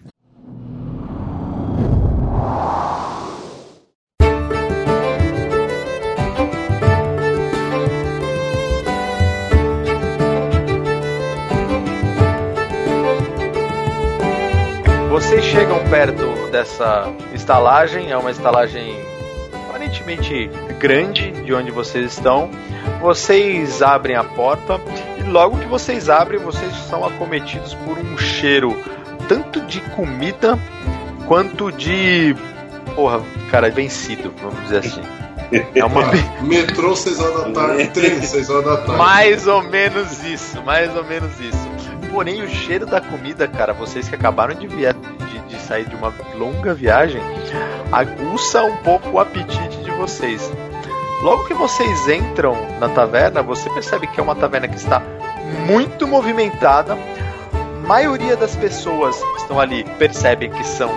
Vocês 15.12 15.44
chegam 15.44 15.78
perto 15.90 16.50
dessa 16.52 17.14
estalagem, 17.34 18.12
é 18.12 18.18
uma 18.18 18.32
estalagem 18.32 19.00
aparentemente 19.70 20.50
grande 20.80 21.32
de 21.44 21.54
onde 21.54 21.70
vocês 21.70 22.14
estão. 22.14 22.50
Vocês 23.00 23.82
abrem 23.82 24.16
a 24.16 24.24
porta 24.24 24.80
e 25.20 25.24
logo 25.24 25.60
que 25.60 25.68
vocês 25.68 26.10
abrem, 26.10 26.40
vocês 26.40 26.74
são 26.90 27.06
acometidos 27.06 27.76
por 27.76 27.98
um 27.98 28.18
cheiro 28.18 28.76
tanto 29.30 29.62
de 29.62 29.80
comida 29.92 30.58
quanto 31.28 31.72
de 31.72 32.36
porra, 32.96 33.22
cara, 33.52 33.70
vencido, 33.70 34.34
vamos 34.42 34.62
dizer 34.64 34.80
assim. 34.80 35.02
É 35.76 35.86
uma... 35.86 36.02
Metrô 36.42 36.96
6 36.96 37.20
horas 37.20 37.44
da 37.44 37.52
tarde, 37.52 37.88
trem 37.94 38.22
6 38.22 38.50
horas 38.50 38.66
da 38.66 38.78
tarde. 38.78 38.98
mais 38.98 39.48
ou 39.48 39.62
menos 39.62 40.24
isso, 40.24 40.62
mais 40.64 40.94
ou 40.96 41.04
menos 41.06 41.40
isso. 41.40 41.70
Porém, 42.12 42.42
o 42.42 42.50
cheiro 42.50 42.88
da 42.88 43.00
comida, 43.00 43.48
cara, 43.48 43.72
vocês 43.72 44.10
que 44.10 44.16
acabaram 44.16 44.56
de, 44.56 44.68
via... 44.68 44.94
de, 44.94 45.40
de 45.56 45.62
sair 45.62 45.86
de 45.86 45.96
uma 45.96 46.12
longa 46.36 46.74
viagem, 46.74 47.22
aguça 47.92 48.64
um 48.64 48.78
pouco 48.78 49.10
o 49.10 49.20
apetite 49.20 49.78
de 49.84 49.92
vocês. 49.92 50.52
Logo 51.22 51.46
que 51.46 51.54
vocês 51.54 52.08
entram 52.08 52.58
na 52.80 52.90
taverna, 52.90 53.44
você 53.44 53.70
percebe 53.70 54.08
que 54.08 54.20
é 54.20 54.24
uma 54.24 54.36
taverna 54.36 54.68
que 54.68 54.78
está 54.78 55.02
muito 55.68 56.08
movimentada. 56.08 56.98
Maioria 57.90 58.38
das 58.38 58.56
pessoas 58.56 59.20
que 59.20 59.38
estão 59.38 59.60
ali 59.60 59.84
percebem 59.98 60.52
que 60.52 60.64
são 60.64 60.92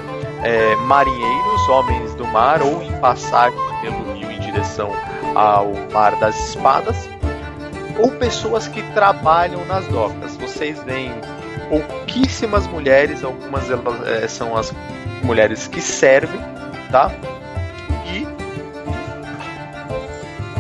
é, 0.44 0.76
marinheiros, 0.76 1.68
homens 1.70 2.14
do 2.16 2.26
mar, 2.26 2.60
ou 2.60 2.82
em 2.82 2.92
passagem 3.00 3.58
pelo 3.80 4.12
rio 4.12 4.30
em 4.30 4.38
direção 4.38 4.92
ao 5.34 5.72
Mar 5.90 6.14
das 6.16 6.50
Espadas, 6.50 7.08
ou 7.98 8.10
pessoas 8.10 8.68
que 8.68 8.82
trabalham 8.92 9.64
nas 9.64 9.86
docas. 9.86 10.36
Vocês 10.36 10.82
veem 10.84 11.14
pouquíssimas 11.70 12.66
mulheres, 12.66 13.24
algumas 13.24 13.66
delas 13.68 14.06
é, 14.06 14.28
são 14.28 14.54
as 14.54 14.70
mulheres 15.22 15.66
que 15.66 15.80
servem, 15.80 16.42
tá? 16.90 17.10
E 18.04 18.26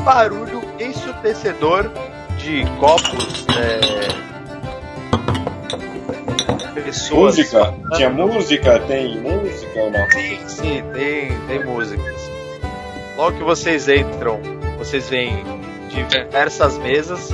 barulho 0.02 0.62
ensurdecedor 0.80 1.90
de 2.38 2.64
copos. 2.80 3.44
É... 3.54 4.31
Pessoas. 6.74 7.36
Música? 7.36 7.74
Tinha 7.94 8.10
música? 8.10 8.78
Tem 8.80 9.20
música 9.20 9.80
ou 9.80 9.90
não? 9.90 10.10
Sim, 10.10 10.38
sim, 10.48 10.82
tem, 10.92 11.38
tem 11.46 11.64
músicas. 11.64 12.30
Logo 13.16 13.36
que 13.36 13.44
vocês 13.44 13.88
entram, 13.88 14.40
vocês 14.78 15.08
veem 15.08 15.44
diversas 15.88 16.78
mesas, 16.78 17.30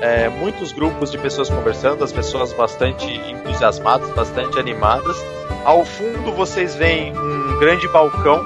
é, 0.00 0.28
muitos 0.28 0.72
grupos 0.72 1.10
de 1.10 1.18
pessoas 1.18 1.48
conversando, 1.48 2.04
as 2.04 2.12
pessoas 2.12 2.52
bastante 2.52 3.06
entusiasmadas, 3.30 4.10
bastante 4.10 4.58
animadas. 4.58 5.16
Ao 5.64 5.84
fundo 5.84 6.32
vocês 6.32 6.74
veem 6.74 7.16
um 7.16 7.58
grande 7.58 7.88
balcão 7.88 8.44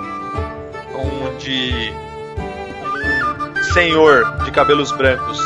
onde 0.94 1.92
um 3.58 3.62
senhor 3.72 4.44
de 4.44 4.50
cabelos 4.50 4.92
brancos 4.92 5.40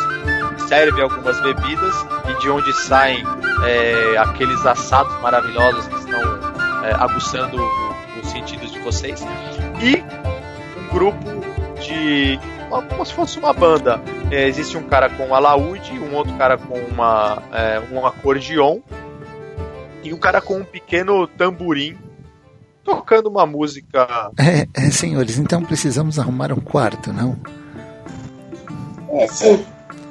serve 0.70 1.02
algumas 1.02 1.40
bebidas 1.40 1.94
e 2.28 2.40
de 2.40 2.48
onde 2.48 2.72
saem 2.72 3.24
é, 3.66 4.16
aqueles 4.18 4.64
assados 4.64 5.20
maravilhosos 5.20 5.84
que 5.88 5.96
estão 5.96 6.20
é, 6.84 6.94
aguçando 6.94 7.56
os 8.22 8.30
sentidos 8.30 8.70
de 8.70 8.78
vocês. 8.78 9.20
E 9.82 9.96
um 10.78 10.94
grupo 10.94 11.24
de. 11.80 12.38
como 12.88 13.04
se 13.04 13.12
fosse 13.12 13.36
uma 13.36 13.52
banda. 13.52 14.00
É, 14.30 14.46
existe 14.46 14.76
um 14.76 14.84
cara 14.84 15.10
com 15.10 15.34
alaúde, 15.34 15.90
um 15.98 16.14
outro 16.14 16.32
cara 16.36 16.56
com 16.56 16.78
uma, 16.78 17.42
é, 17.52 17.82
um 17.92 18.06
acordeon 18.06 18.78
e 20.04 20.14
um 20.14 20.18
cara 20.18 20.40
com 20.40 20.58
um 20.58 20.64
pequeno 20.64 21.26
tamborim 21.26 21.98
tocando 22.84 23.28
uma 23.28 23.44
música. 23.44 24.30
É, 24.38 24.68
é, 24.72 24.90
senhores, 24.92 25.36
então 25.36 25.64
precisamos 25.64 26.16
arrumar 26.16 26.52
um 26.52 26.60
quarto, 26.60 27.12
não? 27.12 27.36
É, 29.14 29.26
sim. 29.26 29.66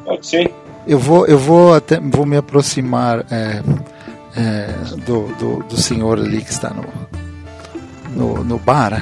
Pode 0.05 0.25
ser. 0.25 0.53
Eu 0.87 0.97
vou, 0.97 1.27
eu 1.27 1.37
vou 1.37 1.75
até 1.75 1.99
vou 1.99 2.25
me 2.25 2.37
aproximar 2.37 3.25
é, 3.31 3.61
é, 4.35 4.67
do, 5.05 5.27
do, 5.35 5.63
do 5.63 5.77
senhor 5.77 6.17
ali 6.17 6.41
que 6.41 6.51
está 6.51 6.71
no, 6.71 6.85
no, 8.09 8.43
no 8.43 8.57
bar. 8.57 9.01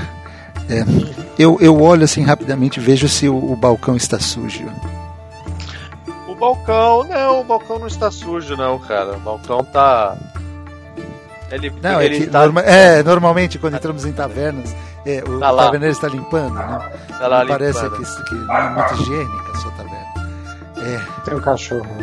É, 0.70 0.84
eu, 1.40 1.58
eu 1.62 1.80
olho 1.82 2.04
assim 2.04 2.24
rapidamente 2.24 2.80
e 2.80 2.84
vejo 2.84 3.08
se 3.08 3.30
o, 3.30 3.36
o, 3.36 3.56
balcão 3.56 3.96
está 3.96 4.20
sujo. 4.20 4.66
O 6.28 6.36
balcão, 6.36 7.04
não, 7.06 7.42
o 7.42 7.44
balcão 7.44 7.80
não 7.80 7.88
está 7.88 8.12
sujo, 8.12 8.58
não, 8.58 8.78
cara. 8.80 9.16
O 9.16 9.20
balcão 9.20 9.64
tá. 9.64 10.16
Ele, 11.50 11.72
não, 11.82 12.02
ele 12.02 12.18
é, 12.18 12.20
que 12.20 12.28
tá... 12.28 12.40
norma, 12.40 12.62
é, 12.62 13.02
normalmente 13.02 13.58
quando 13.58 13.76
entramos 13.76 14.06
em 14.06 14.12
tavernas, 14.12 14.76
é, 15.06 15.24
o 15.26 15.40
Tá 15.40 15.54
taverneiro 15.54 15.96
está 15.96 16.10
limpando, 16.10 16.56
né? 16.56 16.92
Tá 17.18 17.30
Não 17.30 17.48
parece 17.48 17.82
limpando. 17.82 18.06
que, 18.06 18.24
que 18.26 18.36
não 18.36 18.58
é 18.58 18.70
muito 18.72 19.02
higiênica 19.02 19.52
a 19.54 19.56
sua 19.56 19.72
taverna. 19.72 20.07
É, 20.82 21.22
Tem 21.24 21.36
um 21.36 21.42
cachorro. 21.42 21.98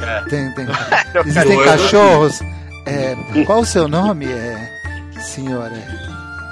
É. 0.00 0.20
tem, 0.28 0.52
tem, 0.54 0.66
existem 1.24 1.64
cachorros. 1.64 2.40
É, 2.86 3.14
qual 3.46 3.60
o 3.60 3.66
seu 3.66 3.86
nome, 3.86 4.26
é, 4.26 5.20
senhora? 5.20 5.72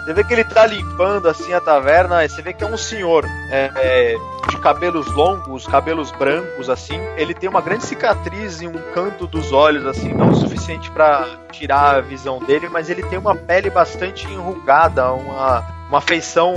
Você 0.05 0.15
vê 0.15 0.25
que 0.25 0.33
ele 0.33 0.45
tá 0.45 0.67
limpando 0.67 1.29
assim 1.29 1.53
a 1.53 1.61
taverna, 1.61 2.25
e 2.25 2.29
você 2.29 2.41
vê 2.41 2.53
que 2.53 2.65
é 2.65 2.67
um 2.67 2.77
senhor 2.77 3.25
é, 3.51 3.71
é, 3.77 4.17
de 4.49 4.57
cabelos 4.59 5.07
longos, 5.13 5.67
cabelos 5.67 6.11
brancos 6.11 6.71
assim. 6.71 6.99
Ele 7.17 7.35
tem 7.35 7.49
uma 7.49 7.61
grande 7.61 7.85
cicatriz 7.85 8.63
em 8.63 8.69
um 8.69 8.93
canto 8.95 9.27
dos 9.27 9.53
olhos 9.53 9.87
assim, 9.87 10.13
não 10.13 10.31
o 10.31 10.35
suficiente 10.35 10.91
pra 10.91 11.29
tirar 11.53 11.97
a 11.97 12.01
visão 12.01 12.39
dele, 12.39 12.69
mas 12.69 12.89
ele 12.89 13.03
tem 13.05 13.19
uma 13.19 13.37
pele 13.37 13.71
bastante 13.71 14.27
enrugada, 14.27 15.13
uma, 15.13 15.65
uma 15.89 16.01
feição 16.01 16.55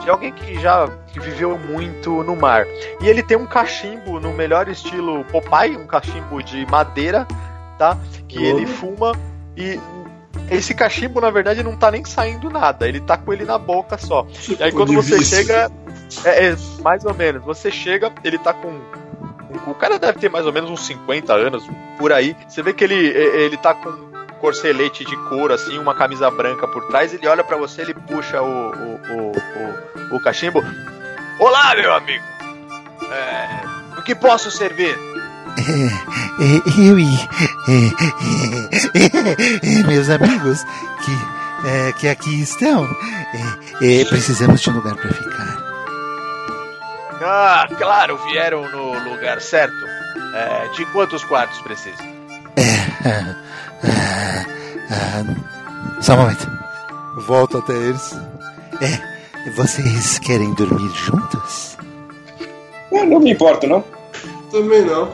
de 0.00 0.10
alguém 0.10 0.32
que 0.32 0.60
já 0.60 0.86
viveu 1.14 1.58
muito 1.58 2.22
no 2.22 2.36
mar. 2.36 2.66
E 3.00 3.08
ele 3.08 3.22
tem 3.22 3.36
um 3.36 3.46
cachimbo 3.46 4.20
no 4.20 4.32
melhor 4.32 4.68
estilo 4.68 5.24
Popeye, 5.24 5.76
um 5.76 5.86
cachimbo 5.86 6.42
de 6.42 6.66
madeira, 6.66 7.26
tá? 7.78 7.96
Que 8.28 8.44
ele 8.44 8.66
fuma 8.66 9.12
e 9.56 9.78
esse 10.50 10.74
cachimbo, 10.74 11.20
na 11.20 11.30
verdade, 11.30 11.62
não 11.62 11.76
tá 11.76 11.90
nem 11.90 12.04
saindo 12.04 12.50
nada. 12.50 12.86
Ele 12.86 13.00
tá 13.00 13.16
com 13.16 13.32
ele 13.32 13.44
na 13.44 13.58
boca 13.58 13.96
só. 13.96 14.26
E 14.58 14.62
aí 14.62 14.72
quando 14.72 14.92
você 14.92 15.22
chega. 15.22 15.70
É, 16.24 16.48
é, 16.48 16.56
mais 16.82 17.04
ou 17.04 17.14
menos. 17.14 17.42
Você 17.44 17.70
chega, 17.70 18.12
ele 18.22 18.38
tá 18.38 18.52
com. 18.52 18.80
O 19.66 19.74
cara 19.74 19.98
deve 19.98 20.18
ter 20.18 20.28
mais 20.28 20.44
ou 20.46 20.52
menos 20.52 20.70
uns 20.70 20.86
50 20.86 21.32
anos, 21.32 21.64
por 21.98 22.12
aí. 22.12 22.36
Você 22.46 22.62
vê 22.62 22.72
que 22.72 22.84
ele, 22.84 23.12
é, 23.12 23.42
ele 23.42 23.56
tá 23.56 23.72
com 23.72 24.13
corcelete 24.44 25.06
de 25.06 25.16
couro, 25.30 25.54
assim, 25.54 25.78
uma 25.78 25.94
camisa 25.94 26.30
branca 26.30 26.68
por 26.68 26.86
trás. 26.88 27.14
Ele 27.14 27.26
olha 27.26 27.42
pra 27.42 27.56
você, 27.56 27.80
ele 27.80 27.94
puxa 27.94 28.42
o, 28.42 28.74
o, 28.74 29.00
o, 29.08 29.32
o, 30.12 30.16
o 30.16 30.20
cachimbo. 30.20 30.62
Olá, 31.40 31.74
meu 31.74 31.94
amigo! 31.94 32.22
É, 33.10 33.98
o 33.98 34.02
que 34.02 34.14
posso 34.14 34.50
servir? 34.50 34.94
É, 35.56 35.86
é, 36.44 36.88
eu 36.90 36.98
e 36.98 37.06
é, 38.92 39.82
meus 39.86 40.10
amigos 40.10 40.62
que, 40.62 41.66
é, 41.66 41.92
que 41.92 42.06
aqui 42.06 42.42
estão, 42.42 42.86
é, 43.80 44.04
precisamos 44.04 44.60
de 44.60 44.68
um 44.68 44.74
lugar 44.74 44.94
para 44.94 45.10
ficar. 45.10 45.56
Ah, 47.22 47.66
claro, 47.78 48.18
vieram 48.26 48.68
no 48.70 49.08
lugar 49.08 49.40
certo. 49.40 49.94
De 50.76 50.84
quantos 50.86 51.24
quartos 51.24 51.62
precisam? 51.62 52.04
Ah, 53.06 53.43
ah, 53.84 54.46
ah, 54.90 56.02
só 56.02 56.14
um 56.14 56.18
momento. 56.18 56.50
Volto 57.26 57.58
até 57.58 57.72
eles. 57.72 58.12
É, 58.80 59.50
vocês 59.50 60.18
querem 60.18 60.52
dormir 60.54 60.90
juntos? 60.94 61.76
É, 62.92 63.04
não 63.04 63.20
me 63.20 63.32
importa, 63.32 63.66
não. 63.66 63.84
Também 64.50 64.84
não. 64.84 65.12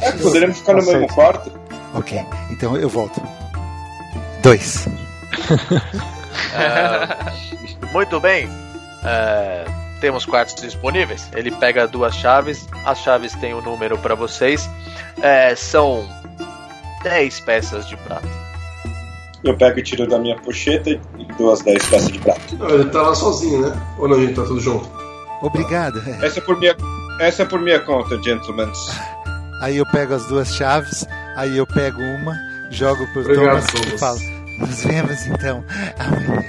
É, 0.00 0.12
poderemos 0.12 0.58
ficar 0.58 0.74
no 0.74 0.84
mesmo 0.84 1.06
quarto. 1.08 1.52
Ok, 1.94 2.24
então 2.50 2.76
eu 2.76 2.88
volto. 2.88 3.22
Dois. 4.42 4.86
É, 6.54 7.86
muito 7.92 8.18
bem. 8.20 8.48
É, 9.04 9.64
temos 10.00 10.24
quartos 10.24 10.54
disponíveis. 10.60 11.28
Ele 11.32 11.50
pega 11.50 11.86
duas 11.86 12.14
chaves. 12.14 12.66
As 12.84 12.98
chaves 12.98 13.34
têm 13.34 13.54
o 13.54 13.58
um 13.58 13.62
número 13.62 13.98
para 13.98 14.14
vocês. 14.14 14.68
É, 15.22 15.54
são 15.54 16.08
10 17.02 17.40
peças 17.40 17.86
de 17.88 17.96
prata. 17.98 18.28
Eu 19.44 19.56
pego 19.56 19.78
e 19.78 19.82
tiro 19.82 20.06
da 20.06 20.18
minha 20.18 20.36
pocheta 20.38 20.90
e 20.90 21.00
dou 21.36 21.52
as 21.52 21.62
10 21.62 21.86
peças 21.86 22.12
de 22.12 22.18
prata. 22.20 22.40
Não, 22.58 22.68
ele 22.70 22.84
tá 22.90 23.02
lá 23.02 23.14
sozinho, 23.14 23.60
né? 23.68 23.94
Ou 23.98 24.08
não, 24.08 24.16
a 24.16 24.20
gente 24.20 24.34
tá 24.34 24.42
tudo 24.44 24.60
junto? 24.60 24.88
Obrigado. 25.42 26.00
Essa 26.22 26.38
é 26.38 26.42
por 26.42 26.56
minha, 26.58 26.76
essa 27.20 27.42
é 27.42 27.44
por 27.44 27.60
minha 27.60 27.80
conta, 27.80 28.20
gentlemen. 28.22 28.70
Aí 29.60 29.76
eu 29.76 29.86
pego 29.86 30.14
as 30.14 30.26
duas 30.26 30.52
chaves, 30.56 31.06
aí 31.36 31.56
eu 31.56 31.64
pego 31.64 32.00
uma, 32.02 32.36
jogo 32.72 33.06
pro 33.12 33.20
Obrigado, 33.20 33.44
Thomas 33.46 33.68
e 33.68 33.72
Thomas. 33.96 34.00
falo: 34.00 34.18
Nos 34.58 34.82
vemos 34.84 35.26
então 35.28 35.64
amanhã. 36.00 36.42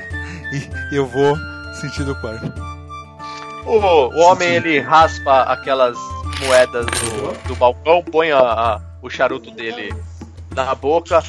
E 0.91 0.95
eu 0.95 1.05
vou 1.05 1.37
sentindo 1.79 2.11
o 2.13 2.15
quarto. 2.21 2.51
O, 3.67 3.77
o 3.77 4.19
homem 4.19 4.55
ele 4.55 4.79
raspa 4.79 5.43
aquelas 5.43 5.95
moedas 6.43 6.85
do, 6.87 7.47
do 7.49 7.55
balcão, 7.55 8.03
põe 8.03 8.31
a- 8.31 8.39
a- 8.39 8.81
o 9.03 9.09
charuto 9.11 9.51
dele 9.51 9.93
na 10.53 10.73
boca, 10.75 11.21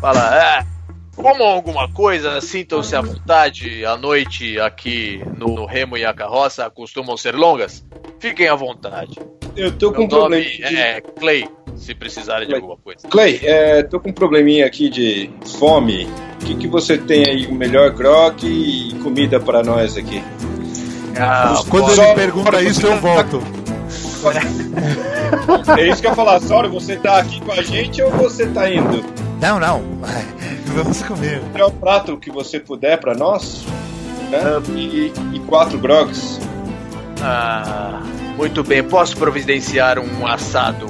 fala: 0.00 0.36
É, 0.36 0.66
comam 1.14 1.46
alguma 1.46 1.88
coisa, 1.90 2.40
sintam-se 2.40 2.94
à 2.94 3.00
vontade. 3.00 3.84
A 3.84 3.96
noite 3.96 4.58
aqui 4.60 5.22
no, 5.36 5.54
no 5.54 5.66
Remo 5.66 5.96
e 5.96 6.04
a 6.04 6.12
Carroça 6.14 6.68
costumam 6.70 7.16
ser 7.16 7.34
longas. 7.34 7.84
Fiquem 8.20 8.48
à 8.48 8.54
vontade. 8.54 9.18
Eu 9.56 9.72
tô 9.72 9.90
com 9.90 9.98
Meu 9.98 10.06
um 10.06 10.08
problema. 10.08 10.44
é 10.62 11.00
Clay. 11.00 11.48
se 11.76 11.94
precisarem 11.94 12.46
de 12.46 12.54
alguma 12.54 12.76
coisa. 12.76 13.08
Clay, 13.08 13.40
é, 13.42 13.82
tô 13.82 13.98
com 13.98 14.10
um 14.10 14.12
probleminha 14.12 14.66
aqui 14.66 14.88
de 14.90 15.30
fome. 15.58 16.06
O 16.42 16.44
que, 16.46 16.54
que 16.56 16.68
você 16.68 16.98
tem 16.98 17.24
aí, 17.28 17.46
o 17.46 17.54
melhor 17.54 17.90
grog 17.90 18.46
e 18.46 18.94
comida 19.02 19.40
para 19.40 19.62
nós 19.62 19.96
aqui? 19.96 20.22
Ah, 21.18 21.54
Quando 21.70 21.90
ele 21.90 22.14
pergunta 22.14 22.62
isso, 22.62 22.86
eu 22.86 23.00
volto. 23.00 23.40
É 25.78 25.88
isso 25.88 26.00
que 26.00 26.06
eu 26.06 26.10
ia 26.10 26.16
falar, 26.16 26.40
Sora, 26.40 26.68
você 26.68 26.96
tá 26.96 27.18
aqui 27.18 27.40
com 27.40 27.52
a 27.52 27.62
gente 27.62 28.00
ou 28.02 28.10
você 28.12 28.46
tá 28.46 28.70
indo? 28.70 29.04
Não, 29.40 29.58
não. 29.58 29.82
Vamos 30.74 31.02
comer. 31.02 31.40
É 31.54 31.64
o 31.64 31.70
prato 31.70 32.16
que 32.16 32.30
você 32.30 32.60
puder 32.60 32.98
para 33.00 33.14
nós, 33.14 33.64
né? 34.30 34.40
E, 34.74 35.12
e 35.34 35.40
quatro 35.46 35.78
grogs. 35.78 36.38
Ah, 37.22 38.02
muito 38.36 38.62
bem, 38.62 38.82
posso 38.82 39.16
providenciar 39.16 39.98
um 39.98 40.26
assado 40.26 40.86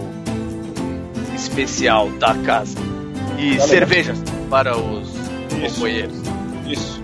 especial 1.34 2.08
da 2.18 2.34
casa. 2.34 2.76
E 3.38 3.56
Tá 3.56 3.66
cervejas 3.66 4.18
para 4.50 4.76
os 4.76 5.08
Isso. 5.62 5.74
companheiros. 5.76 6.16
Isso. 6.66 7.02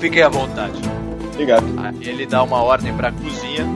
Fiquem 0.00 0.22
à 0.22 0.28
vontade. 0.28 0.80
Obrigado. 1.32 1.64
Ele 2.00 2.26
dá 2.26 2.42
uma 2.42 2.62
ordem 2.62 2.92
para 2.94 3.08
a 3.08 3.12
cozinha, 3.12 3.66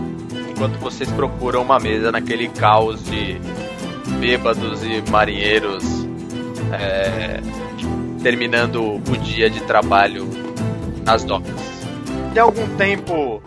enquanto 0.56 0.78
vocês 0.78 1.10
procuram 1.10 1.60
uma 1.60 1.78
mesa 1.78 2.10
naquele 2.10 2.48
caos 2.48 3.04
de 3.04 3.38
bêbados 4.18 4.82
e 4.82 5.02
marinheiros 5.10 5.84
é, 6.72 7.42
terminando 8.22 8.94
o 8.94 9.16
dia 9.18 9.50
de 9.50 9.60
trabalho 9.60 10.26
nas 11.04 11.24
docas. 11.24 11.60
De 12.32 12.38
algum 12.38 12.66
tempo 12.76 13.42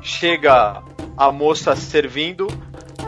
chega 0.00 0.82
a 1.18 1.30
moça 1.30 1.76
servindo 1.76 2.48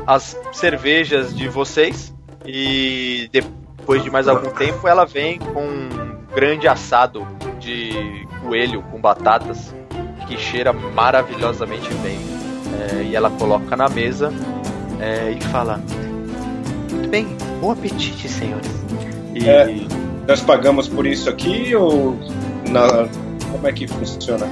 as 0.07 0.37
cervejas 0.53 1.35
de 1.35 1.49
vocês 1.49 2.15
e 2.45 3.31
depois 3.33 4.03
de 4.03 4.11
mais 4.11 4.29
algum 4.29 4.51
tempo 4.51 4.87
ela 4.87 5.07
vem 5.07 5.39
com 5.39 5.65
um 5.65 6.27
grande 6.35 6.69
assado 6.69 7.27
de 7.59 8.27
coelho 8.43 8.83
com 8.83 9.01
batatas 9.01 9.75
que 10.29 10.37
cheira 10.37 10.75
maravilhosamente 10.75 11.89
bem. 11.95 12.40
É, 12.73 13.03
e 13.03 13.17
ela 13.17 13.31
coloca 13.31 13.77
na 13.77 13.89
mesa 13.89 14.33
é, 15.01 15.33
e 15.33 15.41
fala: 15.45 15.81
Muito 16.91 17.09
bem, 17.09 17.27
bom 17.61 17.71
apetite, 17.71 18.29
senhores. 18.29 18.71
E 19.35 19.49
É. 19.49 20.01
Nós 20.29 20.41
pagamos 20.41 20.87
por 20.87 21.07
isso 21.07 21.29
aqui 21.29 21.75
ou 21.75 22.17
na... 22.69 23.09
como 23.51 23.67
é 23.67 23.73
que 23.73 23.89
funciona? 23.89 24.47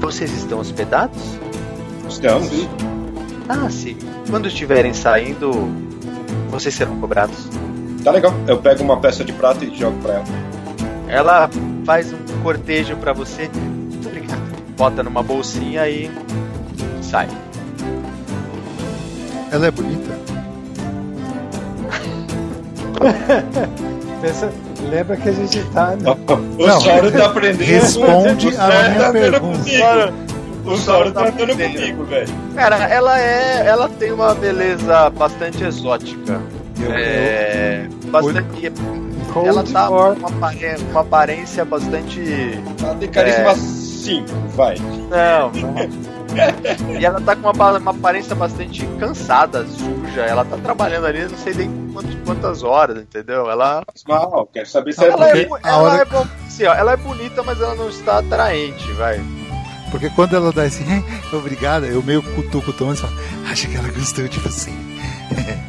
vocês 0.00 0.32
estão 0.32 0.58
hospedados? 0.60 1.20
Estamos. 2.08 2.68
Ah, 3.48 3.68
sim. 3.68 3.96
Quando 4.30 4.48
estiverem 4.48 4.94
saindo, 4.94 5.50
vocês 6.50 6.74
serão 6.74 6.98
cobrados. 7.00 7.36
Tá 8.02 8.10
legal. 8.10 8.32
Eu 8.46 8.58
pego 8.58 8.82
uma 8.82 8.98
peça 8.98 9.24
de 9.24 9.32
prata 9.32 9.64
e 9.64 9.74
jogo 9.74 9.98
pra 10.00 10.14
ela. 10.14 10.24
Ela 11.08 11.50
faz 11.84 12.12
um 12.12 12.42
cortejo 12.42 12.96
pra 12.96 13.12
você. 13.12 13.50
Muito 13.52 14.08
obrigado. 14.08 14.40
Bota 14.76 15.02
numa 15.02 15.22
bolsinha 15.22 15.88
e 15.88 16.10
sai. 17.02 17.28
Ela 19.50 19.66
é 19.66 19.70
bonita? 19.70 20.18
Pensa- 24.20 24.50
lembra 24.90 25.16
que 25.16 25.28
a 25.28 25.32
gente 25.32 25.62
tá. 25.72 25.94
né? 25.96 26.10
O 26.58 26.66
Não, 26.66 26.80
Sauro 26.80 27.10
tá 27.12 27.26
aprendendo. 27.26 27.64
responde 27.66 28.46
O 28.48 28.60
a 28.60 28.66
minha 28.88 28.94
tá 29.00 29.12
pergunta. 29.12 29.58
comigo. 29.58 29.84
O 30.66 30.76
Sauro 30.76 31.12
tá 31.12 31.20
andando 31.28 31.52
aprendendo. 31.52 31.72
comigo, 31.74 32.04
velho. 32.04 32.28
Cara, 32.54 32.76
ela 32.88 33.18
é. 33.20 33.64
Ela 33.66 33.88
tem 33.88 34.12
uma 34.12 34.34
beleza 34.34 35.08
bastante 35.10 35.62
exótica. 35.64 36.40
Eu- 36.80 36.92
É. 36.92 37.86
Bastante. 38.06 38.72
Cold 39.32 39.48
Ela 39.48 39.62
tá 39.62 39.86
com 39.88 39.94
uma, 39.94 40.30
uma 40.90 41.00
aparência 41.00 41.64
bastante. 41.64 42.20
Ela 42.82 42.94
tem 42.96 43.08
carisma 43.08 43.40
É. 43.40 43.44
5, 44.08 44.26
vai. 44.56 44.76
Não, 44.78 45.50
não. 45.52 46.98
E 47.00 47.04
ela 47.04 47.20
tá 47.20 47.34
com 47.36 47.50
uma, 47.50 47.78
uma 47.78 47.90
aparência 47.90 48.34
bastante 48.34 48.86
cansada, 48.98 49.66
suja. 49.66 50.22
Ela 50.22 50.44
tá 50.44 50.56
trabalhando 50.58 51.06
ali, 51.06 51.26
não 51.26 51.36
sei 51.38 51.54
nem 51.54 51.70
quantas, 51.92 52.14
quantas 52.24 52.62
horas, 52.62 52.98
entendeu? 52.98 53.50
Ela. 53.50 53.82
Mal, 54.06 54.48
quero 54.52 54.68
saber 54.68 54.92
se 54.92 55.04
é 55.04 55.08
Ela 55.08 55.28
é, 55.28 55.30
porque 55.32 55.46
bu- 55.46 55.54
a 55.56 55.68
ela 55.68 55.78
hora- 55.78 56.02
é 56.02 56.04
bom, 56.04 56.26
assim, 56.46 56.64
ó, 56.66 56.74
ela 56.74 56.92
é 56.92 56.96
bonita, 56.96 57.42
mas 57.42 57.60
ela 57.60 57.74
não 57.74 57.88
está 57.88 58.18
atraente, 58.18 58.90
vai. 58.92 59.20
Porque 59.90 60.10
quando 60.10 60.36
ela 60.36 60.52
dá 60.52 60.66
esse 60.66 60.84
obrigada, 61.32 61.86
eu 61.86 62.02
meio 62.02 62.22
cutuco 62.22 62.70
o 62.70 62.74
Tom 62.74 62.92
e 62.92 62.96
falo, 62.96 63.12
acho 63.50 63.68
que 63.68 63.76
ela 63.76 63.88
gostou 63.90 64.28
de 64.28 64.38
você. 64.40 64.70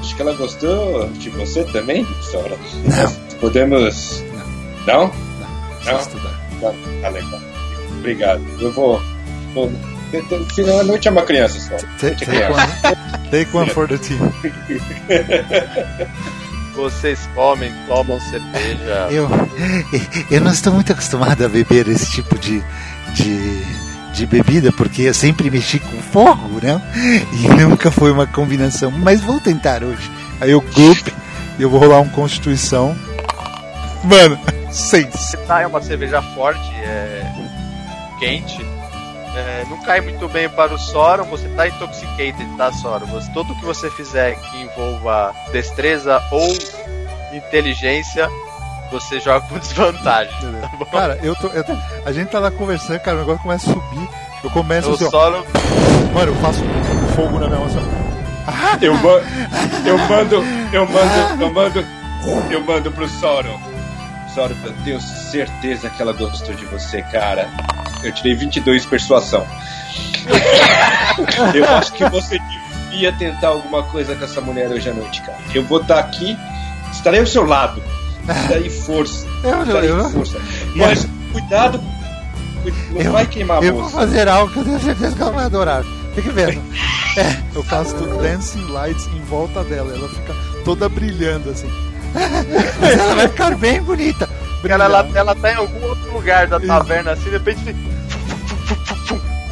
Acho 0.00 0.16
que 0.16 0.20
ela 0.22 0.34
gostou 0.34 1.08
de 1.14 1.30
você 1.30 1.64
também, 1.64 2.06
Sora. 2.20 2.58
Não. 2.84 3.38
Podemos. 3.40 4.22
Não? 4.86 5.10
Só 5.82 5.92
Não? 5.92 5.98
estudar. 6.00 6.40
Tá, 6.60 6.72
tá 7.00 7.08
legal. 7.08 7.40
Obrigado. 8.04 8.44
Eu 8.60 8.70
vou. 8.70 9.02
vou... 9.54 9.72
Final 10.54 10.76
da 10.76 10.84
noite 10.84 11.08
é 11.08 11.10
uma 11.10 11.22
criança 11.22 11.58
só. 11.58 11.74
Take, 11.98 12.24
take 12.24 12.52
one, 12.52 12.62
take 13.30 13.56
one 13.56 13.68
for 13.70 13.88
the 13.88 13.96
team. 13.96 14.20
Vocês 16.76 17.26
comem, 17.34 17.72
tomam 17.88 18.20
cerveja. 18.20 19.08
Eu, 19.10 19.28
eu 20.30 20.40
não 20.40 20.52
estou 20.52 20.72
muito 20.72 20.92
acostumado 20.92 21.44
a 21.44 21.48
beber 21.48 21.88
esse 21.88 22.12
tipo 22.12 22.38
de, 22.38 22.62
de, 23.14 23.62
de 24.12 24.26
bebida, 24.26 24.70
porque 24.70 25.02
eu 25.02 25.14
sempre 25.14 25.50
mexi 25.50 25.78
com 25.78 26.02
fogo, 26.02 26.60
né? 26.62 26.80
E 27.32 27.48
nunca 27.60 27.90
foi 27.90 28.12
uma 28.12 28.26
combinação. 28.26 28.90
Mas 28.90 29.22
vou 29.22 29.40
tentar 29.40 29.82
hoje. 29.82 30.10
Aí 30.40 30.50
eu 30.50 30.60
glup, 30.60 31.08
e 31.58 31.62
eu 31.62 31.70
vou 31.70 31.80
rolar 31.80 32.00
um 32.00 32.08
Constituição. 32.08 32.94
Mano, 34.04 34.38
seis. 34.70 35.34
Tá, 35.46 35.62
é 35.62 35.66
uma 35.66 35.80
cerveja 35.80 36.20
forte, 36.34 36.70
é 36.84 37.24
quente. 38.26 38.66
É, 39.36 39.64
não 39.68 39.78
cai 39.82 40.00
muito 40.00 40.28
bem 40.28 40.48
para 40.48 40.72
o 40.72 40.78
Soron, 40.78 41.24
você 41.24 41.48
tá 41.50 41.66
intoxicated, 41.66 42.46
tá, 42.56 42.72
Soron? 42.72 43.06
Você, 43.06 43.30
tudo 43.32 43.54
que 43.56 43.64
você 43.64 43.90
fizer 43.90 44.36
que 44.36 44.62
envolva 44.62 45.34
destreza 45.52 46.22
ou 46.30 46.46
inteligência, 47.32 48.28
você 48.90 49.18
joga 49.20 49.46
com 49.48 49.58
desvantagem. 49.60 50.32
Tá 50.60 50.68
bom? 50.78 50.84
Cara, 50.86 51.18
eu 51.22 51.34
tô, 51.34 51.48
eu 51.48 51.64
tô- 51.64 51.76
A 52.04 52.12
gente 52.12 52.28
tá 52.30 52.38
lá 52.38 52.50
conversando, 52.50 53.00
cara, 53.00 53.16
o 53.16 53.20
negócio 53.20 53.42
começa 53.42 53.70
a 53.70 53.74
subir. 53.74 54.08
Eu 54.42 54.50
começo 54.50 54.90
o 54.90 54.94
assim, 54.94 55.04
Mano, 56.12 56.30
eu 56.32 56.36
faço 56.36 56.60
fogo 57.16 57.38
na 57.38 57.46
minha 57.48 57.58
mão. 57.60 57.68
Eu, 58.80 58.92
ma- 58.94 59.22
eu 59.86 59.96
mando. 59.98 60.34
Eu 60.72 60.86
mando. 60.86 61.42
Eu 61.42 61.52
mando. 61.52 61.84
Eu 62.50 62.60
mando 62.60 62.92
pro 62.92 63.08
Sauron. 63.08 63.58
Sauron, 64.34 64.54
eu 64.64 64.72
tenho 64.84 65.00
certeza 65.00 65.88
que 65.88 66.02
ela 66.02 66.12
gostou 66.12 66.54
de 66.54 66.64
você, 66.66 67.00
cara. 67.02 67.48
Eu 68.04 68.12
tirei 68.12 68.34
22 68.34 68.84
persuasão. 68.86 69.46
eu 71.54 71.64
acho 71.76 71.92
que 71.92 72.04
você 72.08 72.38
devia 72.90 73.12
tentar 73.12 73.48
alguma 73.48 73.82
coisa 73.84 74.14
com 74.14 74.24
essa 74.24 74.40
mulher 74.40 74.68
hoje 74.70 74.88
à 74.90 74.94
noite, 74.94 75.20
cara. 75.22 75.38
Eu 75.54 75.64
vou 75.64 75.80
estar 75.80 75.98
aqui, 75.98 76.36
estarei 76.92 77.20
ao 77.20 77.26
seu 77.26 77.44
lado. 77.44 77.82
Darei 78.48 78.70
força. 78.70 79.26
Eu, 79.44 79.64
Darei 79.66 79.90
eu, 79.90 80.10
força. 80.10 80.38
Mas 80.74 81.06
cuidado. 81.32 81.78
Não 82.92 83.00
Eu- 83.02 83.12
vai 83.12 83.26
queimar 83.26 83.58
a 83.58 83.62
eu 83.62 83.74
vou 83.74 83.82
moça. 83.82 83.94
fazer 83.96 84.26
algo 84.26 84.50
que 84.50 84.58
eu 84.60 84.64
tenho 84.64 84.80
certeza 84.80 85.14
que 85.14 85.20
ela 85.20 85.32
vai 85.32 85.44
adorar. 85.44 85.84
Fique 86.14 86.30
vendo. 86.30 86.62
Eu 87.54 87.62
casto 87.64 88.06
dancing 88.22 88.64
lights 88.70 89.06
em 89.08 89.20
volta 89.24 89.62
dela. 89.64 89.92
Ela 89.94 90.08
fica 90.08 90.34
toda 90.64 90.88
brilhando 90.88 91.50
assim. 91.50 91.68
Mas 92.80 92.98
ela 92.98 93.14
vai 93.14 93.28
ficar 93.28 93.54
bem 93.56 93.82
bonita. 93.82 94.26
Cara, 94.68 94.84
ela, 94.84 95.08
ela 95.14 95.34
tá 95.34 95.52
em 95.52 95.56
algum 95.56 95.82
outro 95.86 96.12
lugar 96.12 96.46
da 96.46 96.58
taverna, 96.60 97.12
assim, 97.12 97.24
de 97.24 97.30
repente. 97.30 97.76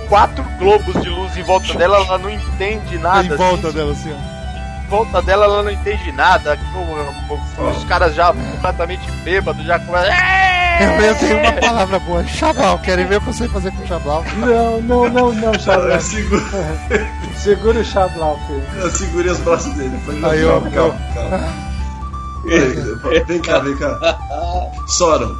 Quatro 0.09 0.45
globos 0.59 1.01
de 1.03 1.09
luz 1.09 1.37
em 1.37 1.43
volta 1.43 1.73
dela, 1.75 1.97
ela 1.99 2.19
não 2.19 2.29
entende 2.31 2.99
nada. 2.99 3.35
em 3.35 3.37
volta 3.37 3.69
assim, 3.69 3.77
dela 3.79 3.93
assim, 3.93 4.13
ó. 4.13 4.85
em 4.85 4.89
volta 4.91 5.23
dela, 5.23 5.45
ela 5.47 5.63
não 5.63 5.71
entende 5.71 6.13
nada. 6.13 6.59
Os 7.77 7.85
caras 7.85 8.15
já 8.15 8.33
completamente 8.33 9.11
bêbados, 9.25 9.65
já 9.65 9.79
começam. 9.79 10.13
Eu, 10.81 10.89
eu 11.03 11.15
tenho 11.17 11.39
uma 11.39 11.53
palavra 11.53 11.99
boa. 12.01 12.25
Chablau, 12.27 12.79
querem 12.79 13.07
ver 13.07 13.17
o 13.19 13.21
que 13.21 13.29
eu 13.29 13.33
sei 13.33 13.49
fazer 13.49 13.71
com 13.73 13.87
Chablau? 13.87 14.25
Não, 14.37 14.81
não, 14.83 15.09
não, 15.09 15.33
não, 15.33 15.53
Cara, 15.53 15.59
Xablau. 15.61 16.01
segura, 16.01 16.43
Segura 17.37 17.81
o 17.81 17.85
Xablau, 17.85 18.41
filho. 18.47 18.65
eu 18.83 18.91
segurei 18.91 19.33
os 19.33 19.39
braços 19.41 19.73
dele. 19.75 19.99
Falei, 20.05 20.25
Aí, 20.25 20.45
calma, 20.47 20.69
ó, 20.69 20.71
calma, 20.71 20.99
calma. 21.15 21.72
Vem 23.27 23.41
cá, 23.41 23.59
vem 23.61 23.77
cá. 23.77 24.19
Soron, 24.89 25.35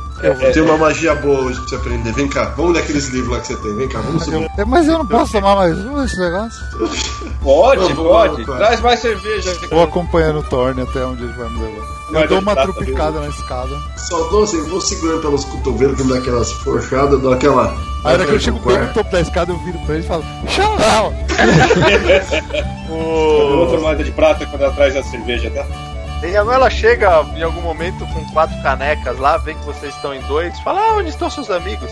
tem 0.53 0.63
uma 0.63 0.77
magia 0.77 1.15
boa 1.17 1.41
hoje 1.41 1.59
pra 1.61 1.69
você 1.69 1.75
aprender. 1.77 2.13
Vem 2.13 2.29
cá, 2.29 2.45
vamos 2.57 2.75
ler 2.75 2.81
aqueles 2.81 3.09
livros 3.09 3.33
lá 3.33 3.41
que 3.41 3.49
você 3.49 3.57
tem. 3.57 3.77
Vem 3.77 3.89
cá, 3.89 4.01
vamos 4.01 4.25
subir. 4.25 4.49
Eu- 4.57 4.67
mas 4.67 4.87
eu 4.87 4.99
não 4.99 5.07
posso 5.07 5.33
tomar 5.33 5.57
mais 5.57 5.77
um 5.85 6.05
esse 6.05 6.19
negócio. 6.19 6.61
Pode, 7.43 7.93
vou, 7.95 8.05
pode. 8.09 8.45
cara. 8.45 8.59
Traz 8.59 8.81
mais 8.81 9.01
cerveja. 9.01 9.53
Vou 9.69 9.83
acompanhando 9.83 10.39
o 10.39 10.43
Thorne 10.45 10.83
até 10.83 11.05
onde 11.05 11.25
ele 11.25 11.33
vai 11.33 11.49
me 11.49 11.59
levar. 11.61 12.03
Eu 12.13 12.29
dou 12.29 12.39
uma 12.41 12.55
trupicada 12.55 13.21
na 13.21 13.29
escada. 13.29 13.75
Só 13.97 14.29
dou 14.29 14.45
assim, 14.45 14.63
vou 14.69 14.81
segurando 14.81 15.23
pelos 15.23 15.45
cotovelos, 15.45 15.97
que 15.97 16.05
me 16.05 16.13
dá 16.13 16.19
aquelas 16.19 16.53
forchadas, 16.53 17.21
dou 17.21 17.33
aquela 17.33 17.75
Aí 18.05 18.19
na 18.19 18.25
que 18.27 18.33
eu 18.33 18.41
chego 18.41 18.59
bem 18.61 18.79
no 18.79 18.93
topo 18.93 19.11
da 19.11 19.21
escada, 19.21 19.53
eu 19.53 19.59
viro 19.59 19.79
pra 19.87 19.95
ele 19.95 20.05
e 20.05 20.07
falo, 20.09 20.25
Xarau! 20.49 21.13
o... 22.91 22.95
Outra 22.95 23.79
moeda 23.81 24.03
de 24.05 24.11
prata 24.13 24.45
quando 24.47 24.63
ela 24.63 24.73
traz 24.73 24.97
a 24.97 25.03
cerveja, 25.05 25.51
tá? 25.51 25.65
E 26.23 26.37
agora 26.37 26.57
ela 26.57 26.71
chega 26.71 27.25
em 27.35 27.43
algum 27.43 27.61
momento 27.61 28.07
com 28.07 28.25
quatro 28.27 28.61
canecas 28.63 29.19
lá, 29.19 29.37
vê 29.39 29.55
que 29.55 29.65
vocês 29.65 29.95
estão 29.95 30.15
em 30.15 30.21
dois, 30.23 30.59
fala, 30.61 30.81
ah, 30.81 30.95
onde 30.95 31.09
estão 31.09 31.29
seus 31.29 31.51
amigos? 31.51 31.91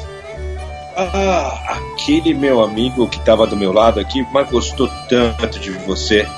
Ah, 0.97 1.61
aquele 1.69 2.33
meu 2.35 2.63
amigo 2.63 3.09
que 3.09 3.19
tava 3.21 3.47
do 3.47 3.57
meu 3.57 3.73
lado 3.73 3.99
aqui, 3.99 4.27
mas 4.33 4.49
gostou 4.49 4.89
tanto 5.09 5.59
de 5.59 5.71
você. 5.71 6.29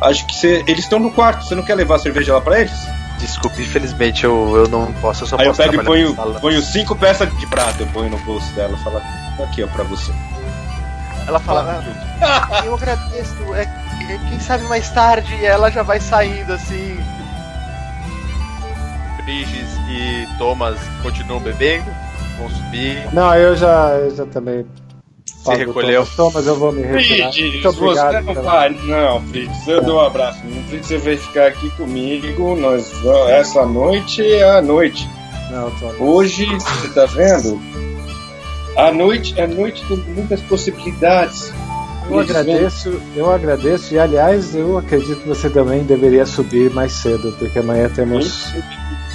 Acho 0.00 0.26
que 0.26 0.34
você, 0.34 0.64
eles 0.66 0.84
estão 0.84 0.98
no 0.98 1.10
quarto, 1.10 1.44
você 1.44 1.54
não 1.54 1.62
quer 1.62 1.74
levar 1.74 1.96
a 1.96 1.98
cerveja 1.98 2.34
lá 2.34 2.40
pra 2.40 2.60
eles? 2.60 2.72
Desculpe, 3.18 3.62
infelizmente 3.62 4.24
eu, 4.24 4.56
eu 4.56 4.68
não 4.68 4.92
posso, 4.94 5.24
eu 5.24 5.28
só 5.28 5.36
Aí 5.36 5.46
posso 5.46 5.60
eu 5.60 5.70
pego 5.70 5.82
e 5.82 5.84
ponho, 5.84 6.14
ponho, 6.40 6.62
cinco 6.62 6.96
peças 6.96 7.28
de 7.38 7.46
prata, 7.46 7.82
eu 7.82 7.86
ponho 7.88 8.10
no 8.10 8.18
bolso 8.20 8.50
dela 8.54 8.74
e 8.78 8.82
falo, 8.82 9.02
aqui 9.42 9.62
ó, 9.62 9.66
pra 9.66 9.84
você. 9.84 10.12
Ela 11.26 11.38
fala, 11.38 11.84
ah, 12.22 12.62
eu 12.64 12.74
agradeço, 12.74 13.34
é, 13.54 13.62
é, 13.62 14.18
quem 14.28 14.40
sabe 14.40 14.64
mais 14.64 14.88
tarde, 14.90 15.44
ela 15.44 15.70
já 15.70 15.82
vai 15.82 16.00
saindo 16.00 16.52
assim. 16.52 16.98
Briges 19.22 19.68
e 19.88 20.38
Thomas 20.38 20.78
continuam 21.02 21.40
bebendo, 21.40 21.90
vão 22.38 22.48
subir. 22.50 23.08
Não, 23.12 23.34
eu 23.34 23.56
já, 23.56 23.90
eu 23.96 24.14
já 24.14 24.26
também. 24.26 24.66
Se 25.26 25.54
recolheu. 25.54 26.06
Thomas, 26.16 26.46
eu 26.46 26.54
vou 26.56 26.70
me 26.70 26.82
retirar. 26.82 27.30
Obrigado. 27.30 27.72
você 27.72 28.20
não 28.20 28.34
pela- 28.34 28.42
vai. 28.42 28.70
Não, 28.84 29.22
Fritz, 29.22 29.66
eu 29.68 29.82
dou 29.82 29.96
um 29.96 30.04
abraço. 30.04 30.40
Não 30.44 30.62
Fritz, 30.64 30.86
você 30.86 30.98
vai 30.98 31.16
ficar 31.16 31.46
aqui 31.46 31.70
comigo. 31.70 32.56
Nós 32.56 32.92
vamos, 33.02 33.30
essa 33.30 33.64
noite 33.64 34.22
é 34.22 34.58
a 34.58 34.60
noite. 34.60 35.08
Não, 35.50 35.70
Thomas. 35.78 35.96
Hoje, 35.98 36.44
você 36.46 36.88
tá 36.94 37.06
vendo? 37.06 37.60
A 38.76 38.92
noite, 38.92 39.40
a 39.40 39.46
noite 39.46 39.82
tem 39.88 39.96
muitas 39.96 40.40
possibilidades. 40.42 41.52
Eu 42.08 42.18
agradeço, 42.18 43.00
eu 43.14 43.32
agradeço 43.32 43.94
e 43.94 43.98
aliás 43.98 44.54
eu 44.54 44.76
acredito 44.76 45.20
que 45.20 45.28
você 45.28 45.48
também 45.48 45.84
deveria 45.84 46.26
subir 46.26 46.68
mais 46.70 46.92
cedo, 46.92 47.34
porque 47.38 47.58
amanhã 47.60 47.88
temos 47.88 48.52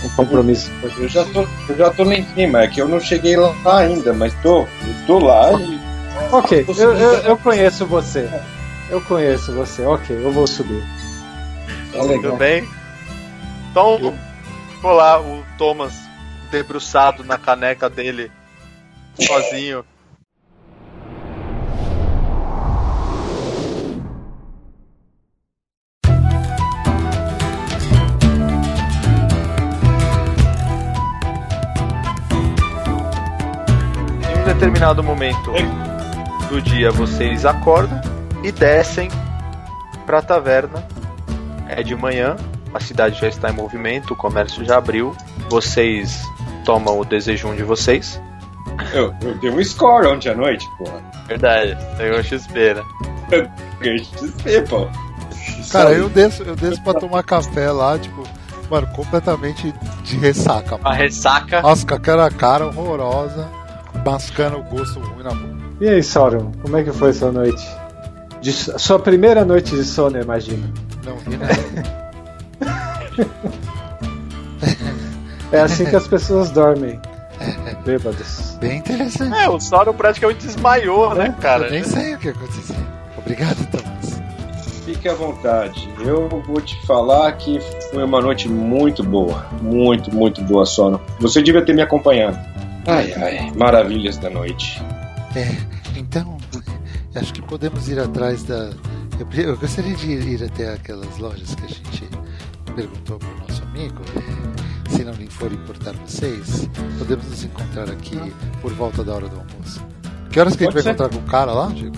um 0.05 0.09
compromisso. 0.09 0.71
Eu 0.97 1.07
já 1.09 1.25
tô, 1.25 1.47
eu 1.69 1.77
já 1.77 1.89
tô 1.89 2.03
lá 2.03 2.15
em 2.15 2.25
cima, 2.33 2.61
é 2.63 2.67
que 2.67 2.81
eu 2.81 2.87
não 2.87 2.99
cheguei 2.99 3.35
lá 3.35 3.79
ainda, 3.79 4.13
mas 4.13 4.33
tô, 4.41 4.61
eu 4.61 5.07
tô 5.07 5.19
lá 5.19 5.51
e 5.53 5.95
Ok, 6.31 6.65
eu, 6.77 6.93
eu, 6.93 7.13
eu 7.21 7.37
conheço 7.37 7.85
você. 7.85 8.29
Eu 8.89 9.01
conheço 9.01 9.53
você, 9.53 9.83
ok, 9.83 10.15
eu 10.15 10.31
vou 10.31 10.47
subir. 10.47 10.83
tá. 11.91 11.99
Tudo 11.99 12.35
bem? 12.37 12.67
Então, 13.71 14.15
ficou 14.69 14.91
lá 14.91 15.19
o 15.19 15.43
Thomas 15.57 15.93
debruçado 16.49 17.23
na 17.23 17.37
caneca 17.37 17.89
dele, 17.89 18.31
sozinho. 19.19 19.83
Determinado 34.65 35.03
momento 35.03 35.51
do 36.49 36.59
dia, 36.59 36.89
vocês 36.89 37.45
acordam 37.45 38.01
e 38.43 38.51
descem 38.51 39.11
pra 40.07 40.23
taverna 40.23 40.83
é 41.67 41.83
de 41.83 41.95
manhã, 41.95 42.35
a 42.73 42.79
cidade 42.79 43.21
já 43.21 43.27
está 43.27 43.51
em 43.51 43.53
movimento, 43.53 44.13
o 44.13 44.15
comércio 44.15 44.65
já 44.65 44.77
abriu. 44.77 45.15
Vocês 45.51 46.23
tomam 46.65 46.99
o 46.99 47.05
desejum 47.05 47.55
de 47.55 47.61
vocês. 47.61 48.19
Eu, 48.91 49.13
eu 49.21 49.35
dei 49.35 49.51
um 49.51 49.63
score 49.63 50.07
ontem 50.07 50.29
à 50.29 50.35
noite, 50.35 50.67
porra. 50.79 50.99
Verdade, 51.27 51.77
pegou 51.97 52.23
XP, 52.23 52.73
né? 52.73 52.83
Eu 53.31 53.47
ganhei 53.79 53.99
XP, 53.99 54.61
pô. 54.67 54.87
Cara, 55.71 55.91
eu 55.91 56.09
desço, 56.09 56.41
eu 56.41 56.55
desço 56.55 56.81
pra 56.81 56.95
tomar 56.95 57.21
café 57.21 57.71
lá, 57.71 57.99
tipo, 57.99 58.23
mano, 58.67 58.87
completamente 58.95 59.71
de 60.03 60.17
ressaca. 60.17 60.75
A 60.75 60.79
Mano. 60.79 60.95
ressaca. 60.95 61.61
Nossa, 61.61 61.85
com 61.85 61.93
aquela 61.93 62.31
cara 62.31 62.65
horrorosa, 62.65 63.47
mascando 64.03 64.57
o 64.57 64.63
gosto 64.63 64.99
ruim 64.99 65.23
na 65.23 65.29
boca. 65.29 65.55
E 65.81 65.89
aí, 65.89 66.03
Sauron, 66.03 66.51
como 66.61 66.77
é 66.77 66.83
que 66.83 66.91
foi 66.91 67.13
sua 67.13 67.31
noite? 67.31 67.65
De, 68.41 68.51
sua 68.51 68.99
primeira 68.99 69.43
noite 69.43 69.75
de 69.75 69.83
sono, 69.83 70.17
eu 70.17 70.23
imagino. 70.23 70.73
Não 71.03 71.17
vi 71.17 71.37
nada. 71.37 72.05
É 75.51 75.61
assim 75.61 75.85
que 75.85 75.95
as 75.95 76.07
pessoas 76.07 76.49
dormem. 76.49 76.99
Bêbados. 77.85 78.57
Bem 78.59 78.79
interessante. 78.79 79.37
É, 79.37 79.47
o 79.47 79.59
Sauron 79.59 79.93
praticamente 79.93 80.45
desmaiou, 80.45 81.13
né, 81.13 81.35
cara? 81.39 81.67
Eu 81.67 81.71
nem 81.71 81.83
sei 81.83 82.15
o 82.15 82.17
que 82.17 82.29
aconteceu. 82.29 82.75
Obrigado, 83.17 83.65
Thomas. 83.67 84.21
Fique 84.83 85.07
à 85.07 85.13
vontade. 85.13 85.89
Eu 85.99 86.27
vou 86.45 86.59
te 86.61 86.75
falar 86.85 87.31
que 87.33 87.59
foi 87.91 88.03
uma 88.03 88.21
noite 88.21 88.49
muito 88.49 89.03
boa. 89.03 89.45
Muito, 89.61 90.13
muito 90.13 90.41
boa, 90.41 90.65
Sono. 90.65 90.99
Você 91.19 91.41
devia 91.41 91.63
ter 91.63 91.73
me 91.73 91.81
acompanhado. 91.81 92.37
Ai, 92.87 93.13
ai, 93.13 93.51
maravilhas 93.55 94.17
da 94.17 94.29
noite. 94.29 94.81
É, 95.35 95.55
então, 95.97 96.37
acho 97.15 97.33
que 97.33 97.41
podemos 97.41 97.87
ir 97.89 97.99
atrás 97.99 98.43
da. 98.43 98.71
Eu, 99.19 99.27
eu 99.43 99.57
gostaria 99.57 99.95
de 99.95 100.11
ir 100.11 100.43
até 100.43 100.73
aquelas 100.73 101.17
lojas 101.17 101.55
que 101.55 101.65
a 101.65 101.67
gente 101.67 102.09
perguntou 102.75 103.17
para 103.17 103.29
o 103.29 103.39
nosso 103.47 103.63
amigo. 103.63 104.01
Se 104.89 105.03
não 105.03 105.13
lhe 105.13 105.27
for 105.27 105.51
importar 105.51 105.93
vocês, 106.05 106.69
podemos 106.99 107.25
nos 107.27 107.43
encontrar 107.43 107.89
aqui 107.89 108.19
por 108.61 108.71
volta 108.73 109.03
da 109.03 109.13
hora 109.15 109.27
do 109.27 109.37
almoço. 109.37 109.81
Que 110.29 110.39
horas 110.39 110.55
que 110.55 110.63
a 110.63 110.67
gente 110.67 110.73
Pode 110.73 110.83
vai 110.85 110.93
ser. 110.95 111.01
encontrar 111.01 111.09
com 111.19 111.25
o 111.25 111.29
cara 111.29 111.51
lá, 111.53 111.67
Diego? 111.67 111.95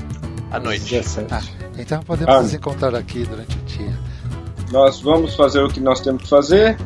À 0.51 0.59
noite. 0.59 0.85
17. 0.89 1.27
Ah, 1.33 1.41
então 1.77 2.01
podemos 2.03 2.33
Ah. 2.33 2.41
nos 2.41 2.53
encontrar 2.53 2.95
aqui 2.95 3.25
durante 3.25 3.57
o 3.57 3.61
dia. 3.63 3.99
Nós 4.71 5.01
vamos 5.01 5.35
fazer 5.35 5.61
o 5.63 5.67
que 5.69 5.79
nós 5.79 5.99
temos 6.01 6.23
que 6.23 6.29
fazer. 6.29 6.77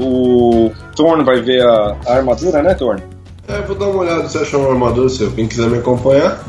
O 0.00 0.70
Thorn 0.96 1.22
vai 1.24 1.40
ver 1.42 1.64
a, 1.66 1.96
a 2.06 2.14
armadura, 2.14 2.62
né, 2.62 2.74
Thorn? 2.74 3.02
É, 3.48 3.60
vou 3.62 3.76
dar 3.76 3.88
uma 3.88 4.00
olhada 4.00 4.28
se 4.28 4.38
achar 4.38 4.58
uma 4.58 4.70
armadura 4.70 5.08
seu. 5.08 5.30
Quem 5.32 5.46
quiser 5.48 5.68
me 5.68 5.78
acompanhar. 5.78 6.42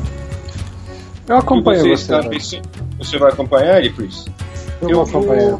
Eu 1.26 1.38
acompanho 1.38 1.80
você, 1.80 2.20
você. 2.28 2.56
está- 2.56 2.62
você, 2.98 3.18
vai 3.18 3.32
acompanhar 3.32 3.78
ele, 3.78 3.90
Chris? 3.92 4.26
Eu 4.80 4.88
vou 4.90 5.02
acompanhar. 5.02 5.58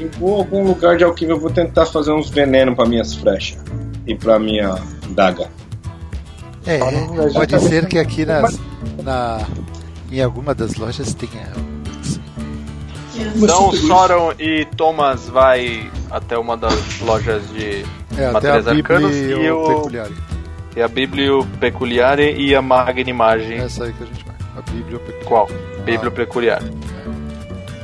Eu 0.00 0.10
vou 0.18 0.36
a 0.36 0.38
algum 0.38 0.64
lugar 0.66 0.96
de 0.96 1.04
alquimia, 1.04 1.34
eu 1.34 1.40
vou 1.40 1.50
tentar 1.50 1.84
fazer 1.86 2.12
uns 2.12 2.30
venenos 2.30 2.76
para 2.76 2.88
minhas 2.88 3.14
flechas 3.14 3.58
e 4.06 4.14
para 4.14 4.38
minha 4.38 4.76
daga. 5.10 5.48
É, 6.64 6.78
pode 7.32 7.58
ser 7.60 7.86
que 7.88 7.98
aqui 7.98 8.24
nas, 8.24 8.60
na, 9.02 9.40
em 10.12 10.22
alguma 10.22 10.54
das 10.54 10.74
lojas 10.76 11.14
tenha. 11.14 11.48
Então, 13.34 13.72
Sauron 13.72 14.32
e 14.38 14.64
Thomas 14.76 15.28
vai 15.28 15.90
até 16.10 16.38
uma 16.38 16.56
das 16.56 17.00
lojas 17.00 17.42
de 17.50 17.84
É, 18.16 18.30
materiais 18.30 18.68
arcanos 18.68 19.16
e, 19.16 19.50
o, 19.50 19.64
peculiar. 19.66 20.08
E 20.76 20.82
a 20.82 20.88
Biblio 20.88 21.46
Peculiare 21.60 22.34
e 22.36 22.54
a 22.54 22.62
Magnimagem. 22.62 23.58
Essa 23.58 23.84
aí 23.84 23.92
que 23.92 24.02
a 24.02 24.06
gente 24.06 24.24
vai. 24.24 24.34
A 24.56 24.60
Bíblia 24.70 24.98
peculiar. 24.98 25.24
Qual? 25.26 25.46
Biblio 25.84 26.10
Peculiare. 26.10 26.64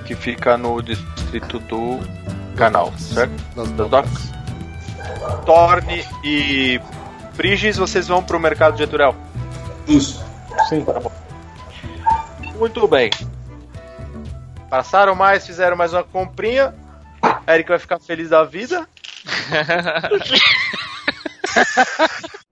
Que 0.06 0.14
fica 0.14 0.56
no 0.56 0.82
distrito 0.82 1.58
do 1.60 1.98
canal, 2.56 2.92
certo? 2.98 3.32
Das 3.56 3.68
Das 3.70 3.90
docas. 3.90 4.10
docas. 4.10 5.44
Torne 5.44 6.04
e 6.22 6.80
Briges, 7.36 7.76
vocês 7.76 8.06
vão 8.08 8.22
pro 8.22 8.38
mercado 8.38 8.76
de 8.76 8.82
Eturel. 8.82 9.14
Isso. 9.88 10.24
Sim. 10.68 10.84
Muito 12.58 12.86
bem. 12.86 13.10
Passaram 14.70 15.14
mais, 15.14 15.46
fizeram 15.46 15.76
mais 15.76 15.92
uma 15.92 16.04
comprinha. 16.04 16.74
Eric 17.48 17.68
vai 17.68 17.78
ficar 17.78 17.98
feliz 17.98 18.30
da 18.30 18.44
vida. 18.44 18.86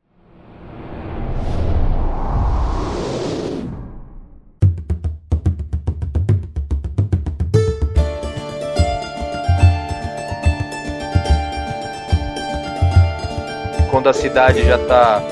Quando 13.92 14.08
a 14.08 14.12
cidade 14.14 14.64
já 14.64 14.76
está 14.76 15.22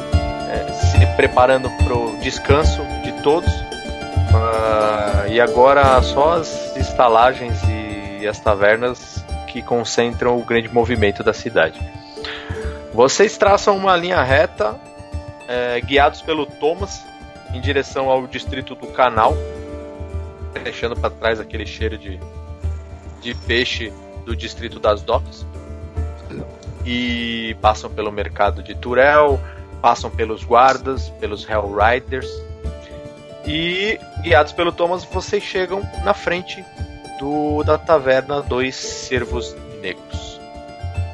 se 0.75 1.07
preparando 1.17 1.71
para 1.83 1.97
o 1.97 2.21
descanso 2.21 2.83
de 3.03 3.11
todos, 3.23 3.51
ah, 4.35 5.25
e 5.31 5.41
agora 5.41 6.01
só 6.03 6.35
as 6.35 6.77
estalagens 6.77 7.59
e 8.21 8.29
as 8.29 8.39
tavernas 8.39 9.25
que 9.47 9.63
concentram 9.63 10.39
o 10.39 10.45
grande 10.45 10.69
movimento 10.69 11.25
da 11.25 11.33
cidade. 11.33 11.81
Vocês 12.93 13.39
traçam 13.39 13.75
uma 13.79 13.97
linha 13.97 14.23
reta, 14.23 14.79
eh, 15.49 15.81
guiados 15.81 16.21
pelo 16.21 16.45
Thomas, 16.45 17.03
em 17.55 17.63
direção 17.63 18.11
ao 18.11 18.27
distrito 18.27 18.75
do 18.75 18.89
canal, 18.89 19.35
deixando 20.63 20.95
para 20.95 21.09
trás 21.09 21.41
aquele 21.41 21.65
cheiro 21.65 21.97
de, 21.97 22.21
de 23.23 23.35
peixe 23.35 23.91
do 24.27 24.37
distrito 24.37 24.79
das 24.79 25.01
docas. 25.01 25.47
E 26.93 27.57
passam 27.61 27.88
pelo 27.88 28.11
mercado 28.11 28.64
de 28.64 28.74
Turel, 28.74 29.38
passam 29.80 30.11
pelos 30.11 30.43
guardas, 30.43 31.09
pelos 31.20 31.49
Hell 31.49 31.72
Riders 31.72 32.28
e 33.47 33.99
guiados 34.22 34.53
pelo 34.53 34.72
Thomas 34.72 35.05
vocês 35.05 35.43
chegam 35.43 35.82
na 36.05 36.12
frente 36.12 36.64
do 37.18 37.62
da 37.62 37.78
taverna 37.78 38.43
Dois 38.43 38.74
Cervos 38.74 39.55
Negros. 39.80 40.41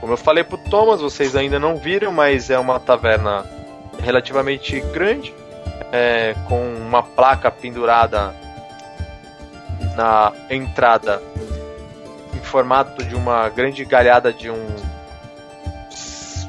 Como 0.00 0.12
eu 0.12 0.16
falei 0.16 0.44
pro 0.44 0.58
Thomas, 0.58 1.00
vocês 1.00 1.36
ainda 1.36 1.58
não 1.58 1.76
viram, 1.76 2.12
mas 2.12 2.50
é 2.50 2.58
uma 2.58 2.78
taverna 2.78 3.44
relativamente 4.02 4.80
grande, 4.92 5.34
é, 5.92 6.34
com 6.48 6.74
uma 6.74 7.02
placa 7.02 7.50
pendurada 7.50 8.34
na 9.96 10.32
entrada 10.50 11.22
em 12.34 12.40
formato 12.40 13.02
de 13.04 13.14
uma 13.14 13.48
grande 13.48 13.84
galhada 13.84 14.32
de 14.32 14.50
um 14.50 14.66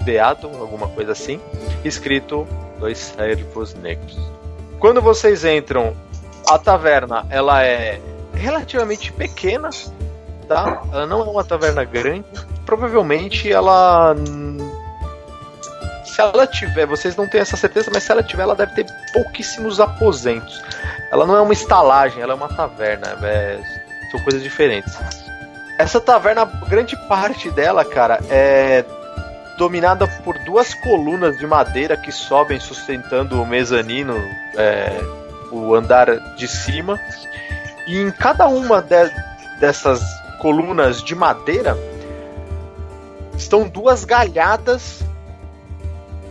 veado, 0.07 0.47
alguma 0.47 0.87
coisa 0.87 1.11
assim, 1.11 1.37
escrito 1.83 2.47
Dois 2.79 2.97
Servos 2.97 3.73
Negros. 3.73 4.17
Quando 4.79 5.01
vocês 5.01 5.43
entram, 5.43 5.93
a 6.49 6.57
taverna 6.57 7.25
ela 7.29 7.61
é 7.61 7.99
relativamente 8.33 9.11
pequena, 9.11 9.69
tá? 10.47 10.81
Ela 10.93 11.05
não 11.05 11.19
é 11.19 11.23
uma 11.25 11.43
taverna 11.43 11.83
grande. 11.83 12.23
Provavelmente 12.65 13.51
ela 13.51 14.15
se 16.05 16.21
ela 16.21 16.47
tiver, 16.47 16.85
vocês 16.85 17.17
não 17.17 17.27
têm 17.27 17.41
essa 17.41 17.57
certeza, 17.57 17.91
mas 17.93 18.03
se 18.03 18.11
ela 18.11 18.23
tiver, 18.23 18.43
ela 18.43 18.55
deve 18.55 18.75
ter 18.75 18.85
pouquíssimos 19.11 19.81
aposentos. 19.81 20.63
Ela 21.11 21.25
não 21.25 21.35
é 21.35 21.41
uma 21.41 21.53
estalagem, 21.53 22.21
ela 22.21 22.31
é 22.31 22.35
uma 22.35 22.47
taverna. 22.47 23.17
É, 23.23 23.59
são 24.09 24.21
coisas 24.21 24.41
diferentes. 24.41 24.97
Essa 25.77 25.99
taverna, 25.99 26.45
grande 26.69 26.95
parte 27.07 27.51
dela, 27.51 27.83
cara, 27.83 28.19
é 28.29 28.83
dominada 29.57 30.07
por 30.07 30.37
duas 30.39 30.73
colunas 30.73 31.37
de 31.37 31.47
madeira 31.47 31.97
que 31.97 32.11
sobem 32.11 32.59
sustentando 32.59 33.41
o 33.41 33.45
mezanino, 33.45 34.15
é, 34.55 34.99
o 35.51 35.73
andar 35.73 36.35
de 36.35 36.47
cima. 36.47 36.99
E 37.87 37.97
em 37.97 38.11
cada 38.11 38.47
uma 38.47 38.81
de, 38.81 39.09
dessas 39.59 40.01
colunas 40.39 41.03
de 41.03 41.15
madeira 41.15 41.77
estão 43.35 43.67
duas 43.67 44.05
galhadas 44.05 45.03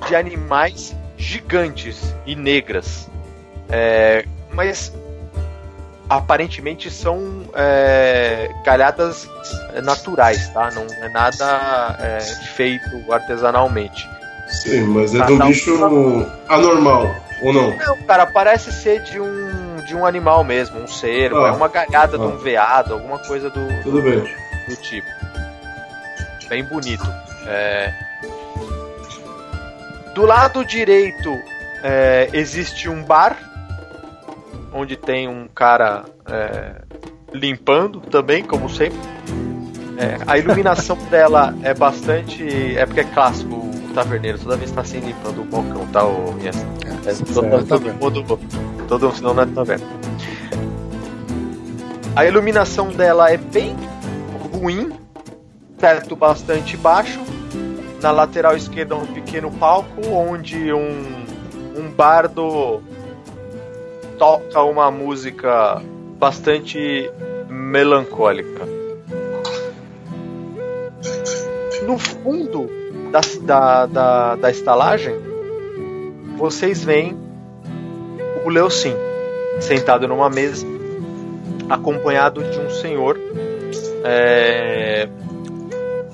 de 0.06 0.14
animais 0.14 0.94
gigantes 1.16 2.14
e 2.24 2.36
negras. 2.36 3.08
É, 3.68 4.24
mas 4.52 4.92
aparentemente 6.08 6.90
são 6.90 7.42
é, 7.54 8.50
galhadas 8.64 9.28
naturais, 9.82 10.48
tá? 10.50 10.70
Não 10.70 10.86
é 11.04 11.08
nada 11.08 11.96
é, 12.00 12.20
feito 12.54 13.12
artesanalmente. 13.12 14.08
Sim, 14.48 14.82
mas 14.86 15.14
é 15.14 15.24
de 15.24 15.32
um 15.32 15.38
bicho 15.40 15.74
anormal, 16.48 17.14
ou 17.42 17.52
não? 17.52 17.76
Não, 17.76 17.96
cara, 18.02 18.26
parece 18.26 18.72
ser 18.72 19.02
de 19.02 19.20
um 19.20 19.76
de 19.86 19.94
um 19.94 20.04
animal 20.04 20.42
mesmo, 20.42 20.80
um 20.80 20.88
cervo, 20.88 21.44
ah, 21.44 21.48
é 21.48 21.52
uma 21.52 21.68
galhada 21.68 22.16
ah. 22.16 22.18
de 22.18 22.26
um 22.26 22.34
ah. 22.34 22.42
veado, 22.42 22.94
alguma 22.94 23.18
coisa 23.20 23.48
do, 23.48 23.82
Tudo 23.82 24.02
bem. 24.02 24.18
do, 24.18 24.26
do 24.68 24.76
tipo. 24.82 25.06
Bem 26.48 26.64
bonito. 26.64 27.06
É... 27.46 27.92
Do 30.14 30.24
lado 30.24 30.64
direito 30.64 31.30
é, 31.82 32.28
existe 32.32 32.88
um 32.88 33.02
bar 33.02 33.36
onde 34.76 34.96
tem 34.96 35.26
um 35.26 35.48
cara 35.48 36.04
é, 36.28 36.82
limpando 37.32 38.00
também, 38.00 38.44
como 38.44 38.68
sempre. 38.68 38.98
É, 39.98 40.18
a 40.26 40.38
iluminação 40.38 40.96
dela 41.10 41.54
é 41.62 41.72
bastante. 41.72 42.76
É 42.76 42.84
porque 42.84 43.00
é 43.00 43.04
clássico 43.04 43.54
o 43.54 43.92
taverneiro, 43.94 44.38
toda 44.38 44.56
vez 44.56 44.70
está 44.70 44.82
assim 44.82 45.00
limpando 45.00 45.40
o 45.40 45.44
balcão, 45.44 45.86
tá? 45.86 46.04
O, 46.04 46.38
yes. 46.42 46.56
é, 47.06 47.10
é, 47.10 47.14
todo, 47.32 47.90
todo, 47.98 48.24
mundo. 48.24 48.40
Todo 48.86 49.12
senão 49.14 49.34
não 49.34 49.42
é 49.42 49.46
taverna. 49.46 49.86
A 52.14 52.24
iluminação 52.24 52.88
dela 52.88 53.30
é 53.30 53.36
bem 53.36 53.76
ruim, 54.52 54.92
teto 55.78 56.14
bastante 56.14 56.76
baixo. 56.76 57.20
Na 58.00 58.10
lateral 58.10 58.56
esquerda 58.56 58.94
um 58.94 59.06
pequeno 59.06 59.50
palco 59.50 60.06
onde 60.06 60.72
um, 60.72 61.24
um 61.76 61.90
bardo 61.90 62.82
toca 64.18 64.62
uma 64.62 64.90
música 64.90 65.82
bastante 66.18 67.10
melancólica. 67.48 68.66
No 71.86 71.98
fundo 71.98 72.68
da, 73.10 73.20
da, 73.42 73.86
da, 73.86 74.36
da 74.36 74.50
estalagem, 74.50 75.14
vocês 76.36 76.82
veem 76.82 77.16
o 78.44 78.48
Leocin 78.48 78.94
sentado 79.60 80.06
numa 80.06 80.28
mesa, 80.28 80.66
acompanhado 81.68 82.42
de 82.44 82.58
um 82.58 82.70
senhor, 82.70 83.18
é, 84.04 85.08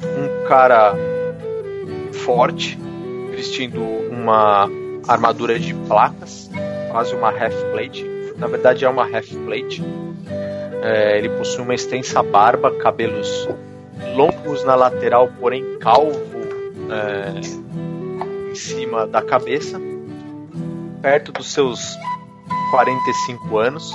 um 0.04 0.46
cara 0.46 0.94
forte, 2.12 2.78
vestindo 3.30 3.80
uma 3.82 4.68
armadura 5.08 5.58
de 5.58 5.74
placas, 5.74 6.41
quase 6.92 7.14
uma 7.14 7.30
half 7.30 7.54
plate. 7.72 8.04
Na 8.36 8.46
verdade 8.46 8.84
é 8.84 8.88
uma 8.88 9.04
half 9.04 9.28
plate. 9.46 9.82
É, 10.82 11.18
ele 11.18 11.30
possui 11.30 11.62
uma 11.62 11.74
extensa 11.74 12.22
barba, 12.22 12.70
cabelos 12.76 13.48
longos 14.14 14.62
na 14.64 14.74
lateral, 14.74 15.28
porém 15.40 15.78
calvo 15.78 16.20
é, 16.90 18.50
em 18.50 18.54
cima 18.54 19.06
da 19.06 19.22
cabeça, 19.22 19.80
perto 21.00 21.32
dos 21.32 21.50
seus 21.52 21.80
45 22.70 23.58
anos. 23.58 23.92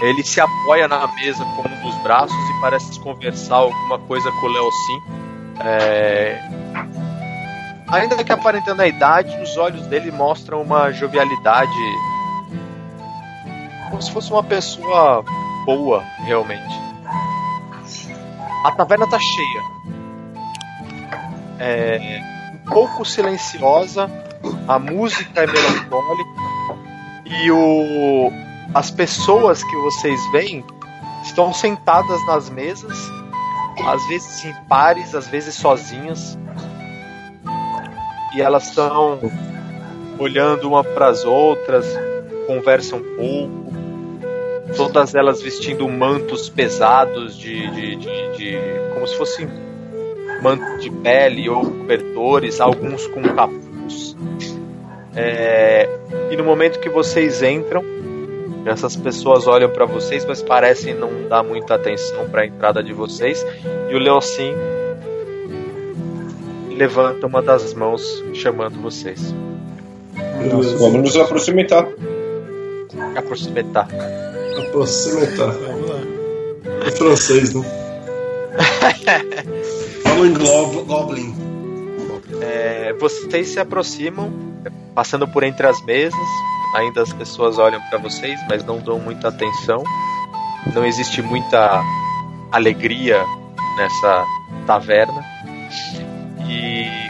Ele 0.00 0.22
se 0.24 0.40
apoia 0.40 0.88
na 0.88 1.06
mesa 1.14 1.44
com 1.44 1.68
um 1.68 1.82
dos 1.82 2.02
braços 2.02 2.34
e 2.34 2.60
parece 2.60 2.98
conversar 3.00 3.56
alguma 3.56 3.98
coisa 4.00 4.30
com 4.32 4.46
o 4.46 4.48
Leocin. 4.48 5.02
É, 5.64 6.40
Ainda 7.92 8.24
que 8.24 8.32
aparentando 8.32 8.80
a 8.80 8.86
idade, 8.86 9.36
os 9.42 9.54
olhos 9.58 9.86
dele 9.86 10.10
mostram 10.10 10.62
uma 10.62 10.90
jovialidade. 10.92 11.70
Como 13.90 14.00
se 14.00 14.10
fosse 14.10 14.32
uma 14.32 14.42
pessoa 14.42 15.22
boa, 15.66 16.02
realmente. 16.24 16.74
A 18.64 18.72
taverna 18.72 19.06
tá 19.06 19.18
cheia. 19.18 19.62
É 21.58 22.20
um 22.54 22.70
pouco 22.70 23.04
silenciosa, 23.04 24.10
a 24.66 24.78
música 24.78 25.42
é 25.42 25.46
melancólica 25.46 26.30
e 27.26 27.50
o 27.50 28.32
as 28.74 28.90
pessoas 28.90 29.62
que 29.62 29.76
vocês 29.76 30.18
veem 30.32 30.64
estão 31.22 31.52
sentadas 31.52 32.26
nas 32.26 32.48
mesas, 32.48 32.96
às 33.86 34.08
vezes 34.08 34.46
em 34.46 34.54
pares, 34.66 35.14
às 35.14 35.28
vezes 35.28 35.54
sozinhas 35.54 36.38
e 38.34 38.40
elas 38.40 38.68
estão 38.68 39.20
olhando 40.18 40.68
uma 40.68 40.82
para 40.82 41.08
as 41.08 41.24
outras, 41.24 41.86
conversam 42.46 42.98
um 42.98 43.16
pouco, 43.16 43.72
todas 44.76 45.14
elas 45.14 45.42
vestindo 45.42 45.88
mantos 45.88 46.48
pesados 46.48 47.36
de, 47.36 47.70
de, 47.70 47.96
de, 47.96 48.36
de 48.36 48.58
como 48.94 49.06
se 49.06 49.16
fossem 49.16 49.48
mantos 50.42 50.82
de 50.82 50.90
pele 50.90 51.48
ou 51.48 51.62
cobertores, 51.62 52.60
alguns 52.60 53.06
com 53.06 53.22
capuz. 53.22 54.16
É, 55.14 55.88
e 56.30 56.36
no 56.36 56.44
momento 56.44 56.80
que 56.80 56.88
vocês 56.88 57.42
entram, 57.42 57.84
essas 58.64 58.96
pessoas 58.96 59.46
olham 59.46 59.70
para 59.70 59.84
vocês, 59.84 60.24
mas 60.24 60.42
parecem 60.42 60.94
não 60.94 61.28
dar 61.28 61.42
muita 61.42 61.74
atenção 61.74 62.28
para 62.30 62.42
a 62.42 62.46
entrada 62.46 62.82
de 62.82 62.92
vocês. 62.92 63.44
E 63.90 63.94
o 63.94 63.98
Leocin 63.98 64.54
levanta 66.76 67.26
uma 67.26 67.42
das 67.42 67.74
mãos 67.74 68.02
chamando 68.34 68.80
vocês. 68.80 69.34
Nossa, 70.50 70.76
vamos 70.76 71.02
nos 71.02 71.16
aproximar. 71.16 71.66
Aproximar. 73.16 73.88
Aproximar. 74.58 75.26
É 76.86 76.90
francês, 76.90 77.54
né? 77.54 77.64
Fala 80.02 80.26
em 80.26 80.34
Goblin. 80.34 81.34
É, 82.40 82.92
vocês 82.94 83.48
se 83.48 83.60
aproximam, 83.60 84.32
passando 84.94 85.28
por 85.28 85.44
entre 85.44 85.66
as 85.66 85.80
mesas. 85.84 86.18
Ainda 86.76 87.02
as 87.02 87.12
pessoas 87.12 87.58
olham 87.58 87.80
para 87.90 87.98
vocês, 87.98 88.40
mas 88.48 88.64
não 88.64 88.78
dão 88.78 88.98
muita 88.98 89.28
atenção. 89.28 89.84
Não 90.74 90.84
existe 90.84 91.20
muita 91.22 91.82
alegria 92.50 93.22
nessa 93.76 94.24
taverna. 94.66 95.31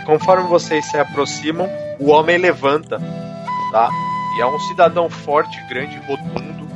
Conforme 0.05 0.48
vocês 0.48 0.84
se 0.86 0.98
aproximam, 0.98 1.68
o 1.98 2.11
homem 2.11 2.38
levanta, 2.38 2.98
tá? 3.70 3.88
E 4.36 4.40
é 4.40 4.46
um 4.46 4.59
cidadão 4.61 5.09
forte, 5.09 5.61
grande, 5.68 5.96
rotundo. 6.07 6.68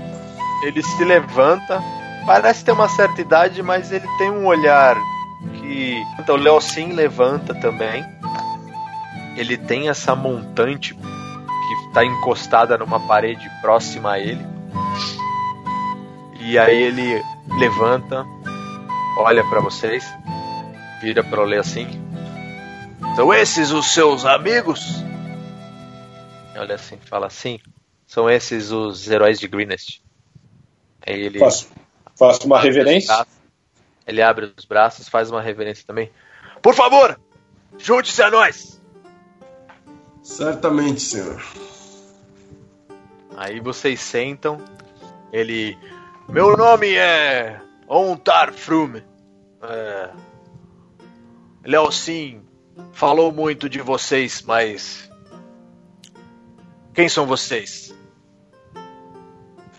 Ele 0.62 0.82
se 0.82 1.04
levanta, 1.04 1.82
parece 2.24 2.64
ter 2.64 2.72
uma 2.72 2.88
certa 2.88 3.20
idade, 3.20 3.62
mas 3.62 3.90
ele 3.90 4.06
tem 4.18 4.30
um 4.30 4.46
olhar 4.46 4.96
que. 5.54 6.02
Então, 6.18 6.36
o 6.36 6.38
Leocin 6.38 6.92
levanta 6.92 7.54
também. 7.54 8.04
ele 9.36 9.56
tem 9.56 9.88
essa 9.88 10.14
montante 10.14 10.94
que 10.94 11.88
está 11.88 12.04
encostada 12.04 12.78
numa 12.78 13.00
parede 13.00 13.50
próxima 13.60 14.12
a 14.12 14.18
ele. 14.18 14.44
E 16.40 16.58
aí 16.58 16.82
ele 16.82 17.22
levanta, 17.58 18.24
olha 19.18 19.42
para 19.44 19.60
vocês, 19.60 20.04
vira 21.02 21.24
para 21.24 21.42
ler 21.42 21.60
assim. 21.60 22.05
São 23.16 23.32
esses 23.32 23.70
os 23.70 23.86
seus 23.94 24.26
amigos? 24.26 25.02
Olha 26.54 26.74
assim, 26.74 26.98
fala 26.98 27.28
assim. 27.28 27.58
São 28.06 28.28
esses 28.28 28.70
os 28.70 29.08
heróis 29.08 29.40
de 29.40 29.48
Greenest. 29.48 30.02
Aí 31.00 31.22
ele 31.22 31.38
faço, 31.38 31.66
faço 32.14 32.46
uma 32.46 32.60
reverência. 32.60 33.26
Ele 34.06 34.20
abre 34.20 34.52
os 34.54 34.66
braços, 34.66 35.08
faz 35.08 35.30
uma 35.30 35.40
reverência 35.40 35.82
também. 35.86 36.12
Por 36.60 36.74
favor, 36.74 37.18
junte-se 37.78 38.22
a 38.22 38.30
nós. 38.30 38.82
Certamente, 40.22 41.00
senhor. 41.00 41.42
Aí 43.34 43.60
vocês 43.60 43.98
sentam. 43.98 44.62
Ele. 45.32 45.74
Meu 46.28 46.54
nome 46.54 46.94
é. 46.94 47.62
Ontar 47.88 48.52
Frume. 48.52 49.02
É... 49.62 50.10
Léo 51.64 51.90
Sim 51.90 52.45
falou 52.92 53.32
muito 53.32 53.68
de 53.68 53.80
vocês, 53.80 54.42
mas. 54.42 55.10
Quem 56.94 57.08
são 57.08 57.26
vocês? 57.26 57.94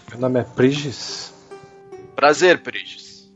Meu 0.09 0.19
nome 0.19 0.39
é 0.39 0.43
Prigis. 0.43 1.33
Prazer, 2.15 2.61
Prigis. 2.61 3.31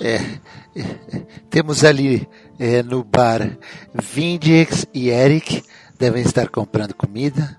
É, 0.00 0.16
é, 0.16 1.20
temos 1.50 1.84
ali 1.84 2.28
é, 2.58 2.82
no 2.82 3.04
bar 3.04 3.56
Vindex 3.94 4.86
e 4.92 5.08
Eric, 5.08 5.62
devem 5.98 6.22
estar 6.22 6.48
comprando 6.48 6.94
comida. 6.94 7.58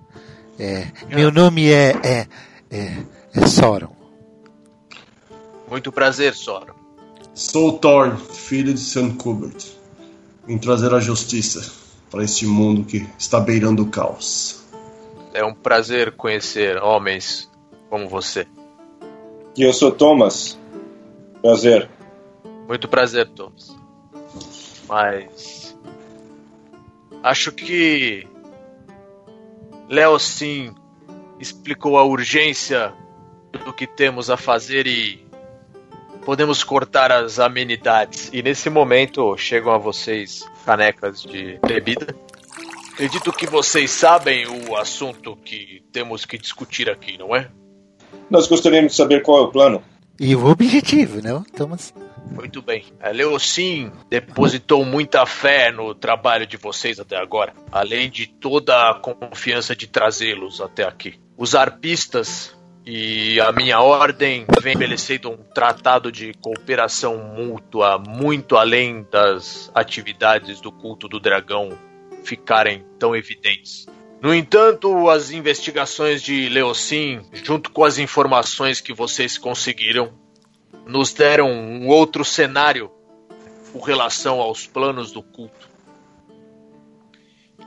É, 0.59 0.87
meu 1.09 1.31
nome 1.31 1.69
é, 1.69 1.91
é, 2.03 2.27
é, 2.69 2.97
é 3.33 3.47
Soron. 3.47 3.95
Muito 5.69 5.91
prazer, 5.91 6.33
Soron. 6.33 6.75
Sou 7.33 7.77
Thorn, 7.79 8.17
filho 8.17 8.73
de 8.73 8.79
St. 8.79 9.13
Kubert. 9.17 9.74
Vim 10.47 10.57
trazer 10.57 10.93
a 10.93 10.99
justiça 10.99 11.71
para 12.11 12.23
este 12.23 12.45
mundo 12.45 12.85
que 12.85 13.07
está 13.17 13.39
beirando 13.39 13.83
o 13.83 13.89
caos. 13.89 14.63
É 15.33 15.43
um 15.43 15.53
prazer 15.53 16.11
conhecer 16.11 16.77
homens 16.77 17.49
como 17.89 18.07
você. 18.07 18.47
E 19.57 19.63
eu 19.63 19.73
sou 19.73 19.91
Thomas. 19.91 20.57
Prazer. 21.41 21.89
Muito 22.67 22.87
prazer, 22.87 23.27
Thomas. 23.29 23.75
Mas. 24.87 25.77
Acho 27.23 27.51
que. 27.51 28.27
Léo 29.89 30.17
sim 30.19 30.73
explicou 31.39 31.97
a 31.97 32.03
urgência 32.03 32.93
do 33.65 33.73
que 33.73 33.87
temos 33.87 34.29
a 34.29 34.37
fazer 34.37 34.87
e 34.87 35.24
podemos 36.25 36.63
cortar 36.63 37.11
as 37.11 37.39
amenidades. 37.39 38.29
E 38.33 38.41
nesse 38.41 38.69
momento 38.69 39.37
chegam 39.37 39.71
a 39.71 39.77
vocês 39.77 40.43
canecas 40.65 41.21
de 41.21 41.59
bebida. 41.65 42.15
Acredito 42.93 43.31
que 43.31 43.45
vocês 43.45 43.91
sabem 43.91 44.47
o 44.47 44.75
assunto 44.75 45.35
que 45.35 45.83
temos 45.91 46.25
que 46.25 46.37
discutir 46.37 46.89
aqui, 46.89 47.17
não 47.17 47.35
é? 47.35 47.49
Nós 48.29 48.47
gostaríamos 48.47 48.93
de 48.93 48.97
saber 48.97 49.21
qual 49.21 49.39
é 49.39 49.41
o 49.41 49.51
plano. 49.51 49.83
E 50.19 50.35
o 50.35 50.45
objetivo, 50.45 51.21
não, 51.21 51.43
Thomas? 51.43 51.93
Muito 52.31 52.61
bem. 52.61 52.85
A 53.01 53.09
Leocin 53.09 53.91
depositou 54.09 54.83
muita 54.83 55.25
fé 55.25 55.71
no 55.71 55.93
trabalho 55.93 56.47
de 56.47 56.57
vocês 56.57 56.99
até 56.99 57.17
agora, 57.17 57.53
além 57.71 58.09
de 58.09 58.25
toda 58.25 58.89
a 58.89 58.93
confiança 58.95 59.75
de 59.75 59.87
trazê-los 59.87 60.59
até 60.59 60.83
aqui. 60.83 61.19
Os 61.37 61.53
arpistas 61.53 62.55
e 62.85 63.39
a 63.41 63.51
minha 63.51 63.81
ordem 63.81 64.45
vem 64.61 64.73
estabelecendo 64.73 65.31
um 65.31 65.37
tratado 65.37 66.11
de 66.11 66.33
cooperação 66.35 67.17
mútua 67.17 67.97
muito 67.97 68.55
além 68.55 69.05
das 69.09 69.71
atividades 69.73 70.61
do 70.61 70.71
culto 70.71 71.07
do 71.07 71.19
dragão 71.19 71.77
ficarem 72.23 72.85
tão 72.99 73.15
evidentes. 73.15 73.87
No 74.21 74.33
entanto, 74.33 75.09
as 75.09 75.31
investigações 75.31 76.21
de 76.21 76.47
Leocin, 76.49 77.21
junto 77.33 77.71
com 77.71 77.83
as 77.83 77.97
informações 77.97 78.79
que 78.79 78.93
vocês 78.93 79.37
conseguiram, 79.37 80.13
nos 80.85 81.11
deram 81.11 81.51
um 81.51 81.87
outro 81.87 82.23
cenário 82.23 82.91
com 83.73 83.79
relação 83.79 84.39
aos 84.39 84.67
planos 84.67 85.11
do 85.11 85.23
culto. 85.23 85.74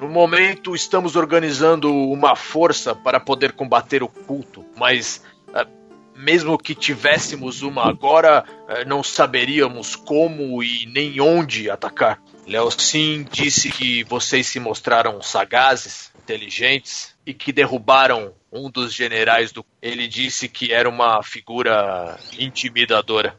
No 0.00 0.08
momento, 0.08 0.76
estamos 0.76 1.16
organizando 1.16 1.92
uma 1.92 2.36
força 2.36 2.94
para 2.94 3.18
poder 3.18 3.52
combater 3.52 4.00
o 4.00 4.08
culto, 4.08 4.64
mas 4.76 5.20
uh, 5.48 5.68
mesmo 6.16 6.56
que 6.56 6.72
tivéssemos 6.72 7.62
uma 7.62 7.88
agora, 7.88 8.44
uh, 8.44 8.88
não 8.88 9.02
saberíamos 9.02 9.96
como 9.96 10.62
e 10.62 10.86
nem 10.86 11.20
onde 11.20 11.68
atacar. 11.68 12.22
Leocin 12.46 13.26
disse 13.30 13.70
que 13.70 14.04
vocês 14.04 14.46
se 14.46 14.60
mostraram 14.60 15.20
sagazes, 15.20 16.12
inteligentes 16.22 17.14
e 17.26 17.34
que 17.34 17.52
derrubaram 17.52 18.32
um 18.52 18.70
dos 18.70 18.94
generais 18.94 19.50
do. 19.50 19.66
Ele 19.82 20.06
disse 20.06 20.48
que 20.48 20.72
era 20.72 20.88
uma 20.88 21.22
figura 21.24 22.18
intimidadora. 22.38 23.36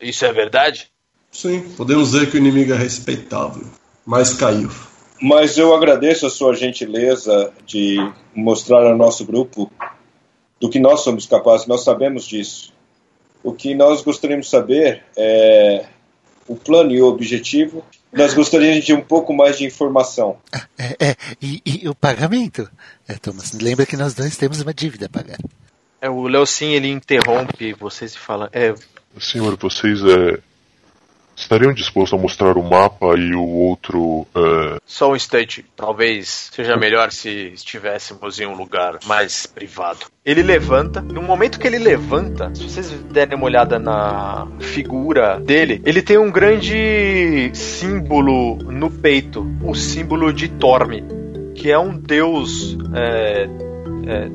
Isso 0.00 0.24
é 0.24 0.32
verdade? 0.32 0.88
Sim, 1.32 1.68
podemos 1.76 2.12
dizer 2.12 2.30
que 2.30 2.36
o 2.36 2.38
inimigo 2.38 2.72
é 2.72 2.76
respeitável, 2.76 3.66
mas 4.06 4.34
caiu. 4.34 4.70
Mas 5.20 5.58
eu 5.58 5.74
agradeço 5.74 6.26
a 6.26 6.30
sua 6.30 6.54
gentileza 6.54 7.52
de 7.66 7.96
mostrar 8.34 8.86
ao 8.86 8.96
nosso 8.96 9.24
grupo 9.24 9.70
do 10.58 10.68
que 10.68 10.78
nós 10.78 11.00
somos 11.00 11.26
capazes, 11.26 11.66
nós 11.66 11.84
sabemos 11.84 12.26
disso. 12.26 12.72
O 13.42 13.52
que 13.52 13.74
nós 13.74 14.02
gostaríamos 14.02 14.46
de 14.46 14.50
saber 14.50 15.02
é 15.16 15.86
o 16.46 16.56
plano 16.56 16.90
e 16.92 17.00
o 17.00 17.06
objetivo. 17.06 17.84
Nós 18.12 18.34
gostaríamos 18.34 18.84
de 18.84 18.92
um 18.92 19.00
pouco 19.00 19.32
mais 19.32 19.56
de 19.56 19.64
informação. 19.64 20.38
É, 20.76 20.96
é 20.98 21.16
e, 21.40 21.62
e, 21.64 21.88
o 21.88 21.94
pagamento? 21.94 22.68
É, 23.06 23.14
Thomas, 23.14 23.52
lembra 23.52 23.86
que 23.86 23.96
nós 23.96 24.14
dois 24.14 24.36
temos 24.36 24.60
uma 24.60 24.74
dívida 24.74 25.06
a 25.06 25.08
pagar. 25.08 25.38
É, 26.00 26.10
o 26.10 26.26
Leocin, 26.26 26.72
ele 26.72 26.88
interrompe 26.88 27.72
vocês 27.74 28.14
e 28.14 28.18
fala... 28.18 28.50
É... 28.52 28.74
Senhor, 29.18 29.56
vocês 29.56 30.00
é, 30.02 30.40
estariam 31.40 31.72
dispostos 31.72 32.18
a 32.18 32.22
mostrar 32.22 32.56
o 32.56 32.62
mapa 32.62 33.16
e 33.16 33.34
o 33.34 33.46
outro. 33.46 34.26
Uh... 34.34 34.80
Só 34.84 35.10
um 35.10 35.16
instante. 35.16 35.64
Talvez 35.76 36.50
seja 36.52 36.76
melhor 36.76 37.10
se 37.10 37.52
estivéssemos 37.54 38.38
em 38.38 38.46
um 38.46 38.54
lugar 38.54 38.98
mais 39.06 39.46
privado. 39.46 40.06
Ele 40.24 40.42
levanta. 40.42 41.00
No 41.00 41.22
momento 41.22 41.58
que 41.58 41.66
ele 41.66 41.78
levanta, 41.78 42.54
se 42.54 42.64
vocês 42.64 42.90
derem 43.10 43.36
uma 43.36 43.46
olhada 43.46 43.78
na 43.78 44.46
figura 44.60 45.40
dele, 45.40 45.80
ele 45.84 46.02
tem 46.02 46.18
um 46.18 46.30
grande 46.30 47.50
símbolo 47.54 48.56
no 48.56 48.90
peito 48.90 49.46
o 49.62 49.74
símbolo 49.74 50.32
de 50.32 50.48
Torme, 50.48 51.04
que 51.54 51.70
é 51.70 51.78
um 51.78 51.96
deus 51.96 52.76
é, 52.94 53.48
é, 54.06 54.28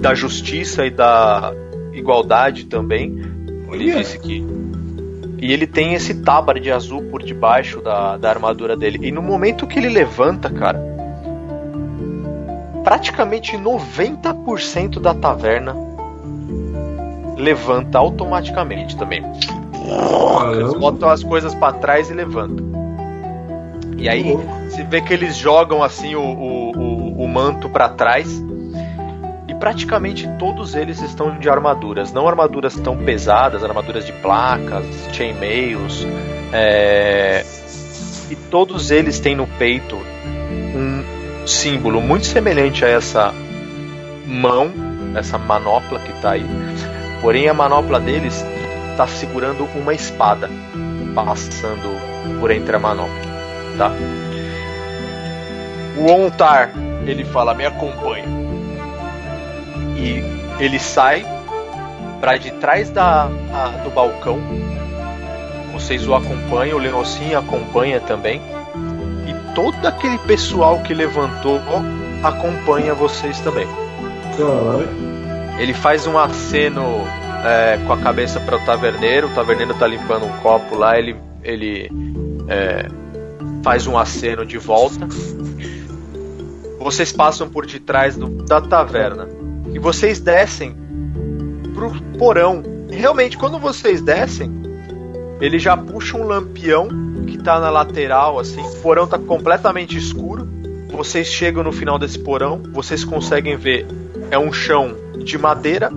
da 0.00 0.14
justiça 0.14 0.84
e 0.86 0.90
da 0.90 1.52
igualdade 1.92 2.64
também. 2.64 3.16
Ele 3.70 3.92
disse 3.92 4.18
que 4.18 4.44
e 5.40 5.52
ele 5.52 5.66
tem 5.66 5.94
esse 5.94 6.14
tábar 6.14 6.58
de 6.58 6.70
azul 6.70 7.02
por 7.04 7.22
debaixo 7.22 7.80
da, 7.80 8.16
da 8.16 8.28
armadura 8.28 8.76
dele. 8.76 8.98
E 9.02 9.12
no 9.12 9.22
momento 9.22 9.66
que 9.66 9.78
ele 9.78 9.88
levanta, 9.88 10.50
cara, 10.50 10.80
praticamente 12.82 13.56
90% 13.56 14.98
da 14.98 15.14
taverna 15.14 15.76
levanta 17.36 17.98
automaticamente 17.98 18.96
também. 18.96 19.22
Eles 20.52 20.74
botam 20.74 21.08
as 21.08 21.22
coisas 21.22 21.54
para 21.54 21.72
trás 21.74 22.10
e 22.10 22.14
levantam. 22.14 22.66
E 23.96 24.08
aí 24.08 24.36
você 24.68 24.82
vê 24.84 25.00
que 25.00 25.12
eles 25.12 25.36
jogam 25.36 25.82
assim 25.82 26.14
o, 26.14 26.20
o, 26.20 26.70
o, 26.76 27.24
o 27.24 27.28
manto 27.28 27.68
para 27.68 27.88
trás 27.88 28.42
praticamente 29.58 30.28
todos 30.38 30.74
eles 30.74 31.00
estão 31.00 31.38
de 31.38 31.48
armaduras. 31.48 32.12
Não 32.12 32.26
armaduras 32.28 32.74
tão 32.76 32.96
pesadas, 32.96 33.62
armaduras 33.62 34.06
de 34.06 34.12
placas, 34.12 34.84
chainmails. 35.12 36.06
É... 36.52 37.44
E 38.30 38.36
todos 38.50 38.90
eles 38.90 39.18
têm 39.18 39.34
no 39.34 39.46
peito 39.46 39.96
um 39.96 41.46
símbolo 41.46 42.00
muito 42.00 42.26
semelhante 42.26 42.84
a 42.84 42.88
essa 42.88 43.34
mão, 44.26 44.70
essa 45.14 45.38
manopla 45.38 45.98
que 45.98 46.12
está 46.12 46.32
aí. 46.32 46.46
Porém, 47.20 47.48
a 47.48 47.54
manopla 47.54 47.98
deles 47.98 48.44
está 48.90 49.06
segurando 49.06 49.64
uma 49.74 49.94
espada 49.94 50.48
passando 51.14 51.88
por 52.38 52.50
entre 52.50 52.76
a 52.76 52.78
manopla, 52.78 53.22
tá? 53.76 53.92
O 55.96 56.10
Ontar, 56.10 56.72
ele 57.06 57.24
fala: 57.24 57.54
"Me 57.54 57.64
acompanhe" 57.64 58.47
e 59.98 60.22
ele 60.62 60.78
sai 60.78 61.26
para 62.20 62.36
de 62.36 62.50
trás 62.52 62.90
da, 62.90 63.24
a, 63.52 63.68
do 63.82 63.90
balcão. 63.90 64.38
Vocês 65.72 66.06
o 66.06 66.14
acompanham, 66.14 66.78
o 66.78 66.80
Lenocin 66.80 67.34
acompanha 67.34 68.00
também. 68.00 68.40
E 69.26 69.54
todo 69.54 69.86
aquele 69.86 70.18
pessoal 70.18 70.80
que 70.80 70.94
levantou 70.94 71.60
acompanha 72.22 72.94
vocês 72.94 73.38
também. 73.40 73.66
Caralho. 74.36 74.88
Ele 75.58 75.74
faz 75.74 76.06
um 76.06 76.16
aceno 76.16 76.82
é, 77.44 77.78
com 77.86 77.92
a 77.92 77.98
cabeça 77.98 78.40
para 78.40 78.56
o 78.56 78.60
taverneiro. 78.64 79.28
O 79.28 79.30
taverneiro 79.30 79.74
tá 79.74 79.86
limpando 79.86 80.26
um 80.26 80.32
copo 80.38 80.76
lá. 80.76 80.98
Ele, 80.98 81.16
ele 81.42 81.90
é, 82.48 82.86
faz 83.62 83.86
um 83.86 83.96
aceno 83.96 84.46
de 84.46 84.58
volta. 84.58 85.06
Vocês 86.80 87.12
passam 87.12 87.48
por 87.48 87.66
detrás 87.66 88.16
do, 88.16 88.28
da 88.28 88.60
taverna 88.60 89.37
e 89.78 89.80
vocês 89.80 90.18
descem 90.18 90.76
pro 91.72 91.92
porão. 92.18 92.64
Realmente, 92.90 93.38
quando 93.38 93.60
vocês 93.60 94.02
descem, 94.02 94.50
ele 95.40 95.56
já 95.56 95.76
puxa 95.76 96.16
um 96.16 96.24
lampião 96.24 96.88
que 97.24 97.38
tá 97.38 97.60
na 97.60 97.70
lateral, 97.70 98.40
assim. 98.40 98.60
O 98.60 98.80
porão 98.80 99.06
tá 99.06 99.16
completamente 99.16 99.96
escuro. 99.96 100.48
Vocês 100.90 101.28
chegam 101.28 101.62
no 101.62 101.70
final 101.70 101.96
desse 101.96 102.18
porão, 102.18 102.60
vocês 102.72 103.04
conseguem 103.04 103.56
ver 103.56 103.86
é 104.32 104.38
um 104.38 104.52
chão 104.52 104.96
de 105.16 105.38
madeira 105.38 105.92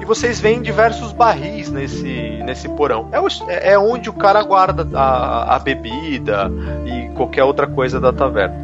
e 0.00 0.04
vocês 0.04 0.38
veem 0.38 0.62
diversos 0.62 1.12
barris 1.12 1.70
nesse, 1.70 2.40
nesse 2.44 2.68
porão. 2.68 3.08
É, 3.10 3.20
o, 3.20 3.26
é 3.48 3.76
onde 3.76 4.08
o 4.08 4.12
cara 4.12 4.42
guarda 4.44 4.86
a, 4.96 5.56
a 5.56 5.58
bebida 5.58 6.52
e 6.86 7.08
qualquer 7.16 7.42
outra 7.42 7.66
coisa 7.66 7.98
da 7.98 8.12
taverna. 8.12 8.54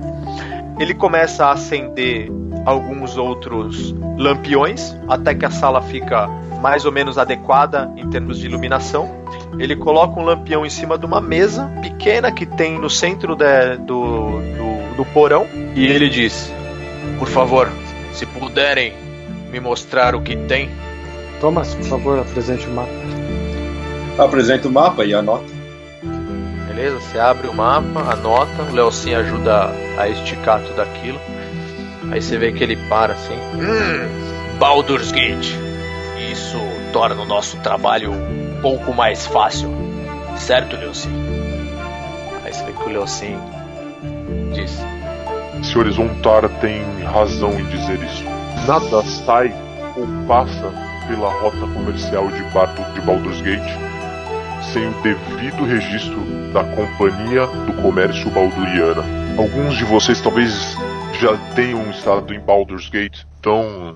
Ele 0.78 0.94
começa 0.94 1.46
a 1.46 1.52
acender 1.52 2.30
alguns 2.64 3.16
outros 3.16 3.94
lampiões 4.16 4.96
até 5.08 5.34
que 5.34 5.44
a 5.44 5.50
sala 5.50 5.80
fica 5.82 6.28
mais 6.60 6.84
ou 6.84 6.92
menos 6.92 7.18
adequada 7.18 7.90
em 7.96 8.08
termos 8.08 8.38
de 8.38 8.46
iluminação. 8.46 9.20
Ele 9.58 9.74
coloca 9.74 10.20
um 10.20 10.24
lampião 10.24 10.64
em 10.64 10.70
cima 10.70 10.98
de 10.98 11.06
uma 11.06 11.20
mesa 11.20 11.66
pequena 11.82 12.30
que 12.30 12.46
tem 12.46 12.78
no 12.78 12.90
centro 12.90 13.34
de, 13.34 13.76
do, 13.78 14.40
do, 14.40 14.96
do 14.96 15.04
porão 15.06 15.46
e 15.74 15.86
ele 15.86 16.08
diz: 16.08 16.52
Por 17.18 17.28
favor, 17.28 17.68
se 18.12 18.26
puderem 18.26 18.92
me 19.50 19.60
mostrar 19.60 20.14
o 20.14 20.22
que 20.22 20.36
tem. 20.36 20.70
Thomas, 21.40 21.74
por 21.74 21.84
favor, 21.84 22.18
apresente 22.18 22.66
o 22.66 22.70
mapa. 22.70 22.90
Apresenta 24.18 24.68
o 24.68 24.70
mapa 24.70 25.04
e 25.04 25.14
anota. 25.14 25.60
Beleza, 26.68 27.00
você 27.00 27.18
abre 27.18 27.48
o 27.48 27.54
mapa, 27.54 28.00
anota, 28.12 28.62
o 28.70 28.72
Leocin 28.72 29.14
ajuda 29.14 29.70
a 29.98 30.08
esticar 30.08 30.60
tudo 30.62 30.80
aquilo. 30.82 31.18
Aí 32.10 32.20
você 32.20 32.36
vê 32.38 32.52
que 32.52 32.62
ele 32.62 32.76
para 32.88 33.14
assim. 33.14 33.34
Hum, 33.54 34.58
Baldur's 34.58 35.12
Gate. 35.12 35.54
Isso 36.30 36.58
torna 36.92 37.22
o 37.22 37.24
nosso 37.24 37.56
trabalho 37.58 38.12
um 38.12 38.60
pouco 38.60 38.92
mais 38.92 39.26
fácil. 39.26 39.70
Certo, 40.36 40.76
Leocin? 40.76 41.10
Aí 42.44 42.52
você 42.52 42.64
vê 42.64 42.72
que 42.72 42.82
o 42.82 42.88
Leocin 42.88 43.38
diz. 44.52 44.78
Senhores 45.62 45.98
Ontar 45.98 46.48
tem 46.60 46.82
razão 47.02 47.52
em 47.58 47.64
dizer 47.66 47.98
isso. 48.02 48.24
Nada 48.66 49.02
sai 49.02 49.54
ou 49.96 50.06
passa 50.26 50.72
pela 51.06 51.30
rota 51.40 51.66
comercial 51.72 52.28
de 52.28 52.42
barco 52.54 52.82
de 52.92 53.00
Baldur's 53.00 53.40
Gate 53.40 53.90
sem 54.72 54.86
o 54.88 54.92
devido 55.02 55.64
registro 55.64 56.20
da 56.52 56.62
Companhia 56.62 57.46
do 57.46 57.72
Comércio 57.82 58.30
Balduriana. 58.30 59.02
Alguns 59.36 59.76
de 59.76 59.84
vocês 59.84 60.20
talvez 60.20 60.76
já 61.20 61.36
tenham 61.54 61.90
estado 61.90 62.32
em 62.32 62.40
Baldur's 62.40 62.88
Gate, 62.88 63.24
então 63.38 63.94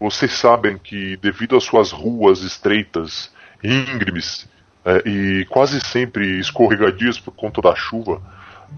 vocês 0.00 0.32
sabem 0.32 0.78
que 0.78 1.14
devido 1.18 1.56
às 1.56 1.64
suas 1.64 1.92
ruas 1.92 2.40
estreitas, 2.40 3.30
íngremes 3.62 4.48
é, 4.82 5.06
e 5.06 5.44
quase 5.50 5.78
sempre 5.82 6.38
escorregadias 6.40 7.20
por 7.20 7.32
conta 7.32 7.60
da 7.60 7.74
chuva, 7.74 8.18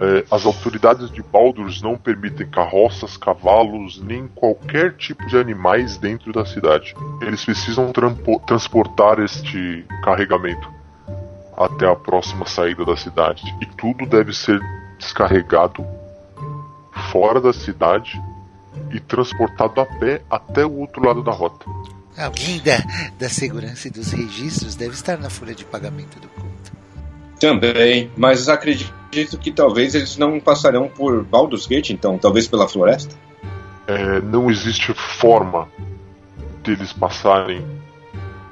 é, 0.00 0.24
as 0.32 0.44
autoridades 0.44 1.12
de 1.12 1.22
Baldur's 1.22 1.80
não 1.80 1.96
permitem 1.96 2.50
carroças, 2.50 3.16
cavalos, 3.16 4.02
nem 4.02 4.26
qualquer 4.26 4.94
tipo 4.94 5.24
de 5.28 5.38
animais 5.38 5.96
dentro 5.96 6.32
da 6.32 6.44
cidade. 6.44 6.92
Eles 7.22 7.44
precisam 7.44 7.92
transportar 8.44 9.20
este 9.20 9.86
carregamento 10.02 10.68
até 11.56 11.88
a 11.88 11.94
próxima 11.94 12.46
saída 12.46 12.84
da 12.84 12.96
cidade. 12.96 13.44
E 13.62 13.66
tudo 13.66 14.06
deve 14.06 14.34
ser 14.34 14.60
descarregado 14.98 15.86
fora 17.16 17.40
da 17.40 17.50
cidade 17.50 18.22
e 18.92 19.00
transportado 19.00 19.80
a 19.80 19.86
pé 19.86 20.20
até 20.30 20.66
o 20.66 20.80
outro 20.80 21.02
lado 21.02 21.22
da 21.22 21.32
rota. 21.32 21.64
Alguém 22.14 22.58
da, 22.60 22.76
da 23.18 23.26
segurança 23.30 23.88
e 23.88 23.90
dos 23.90 24.12
registros 24.12 24.76
deve 24.76 24.92
estar 24.92 25.16
na 25.16 25.30
folha 25.30 25.54
de 25.54 25.64
pagamento 25.64 26.20
do 26.20 26.28
culto. 26.28 26.72
Também, 27.40 28.10
mas 28.16 28.50
acredito 28.50 29.38
que 29.38 29.50
talvez 29.50 29.94
eles 29.94 30.18
não 30.18 30.38
passarão 30.38 30.88
por 30.88 31.24
Baldur's 31.24 31.66
Gate, 31.66 31.88
então, 31.90 32.18
talvez 32.18 32.46
pela 32.46 32.68
floresta. 32.68 33.14
É, 33.86 34.20
não 34.20 34.50
existe 34.50 34.92
forma 34.92 35.68
deles 36.62 36.92
passarem 36.92 37.64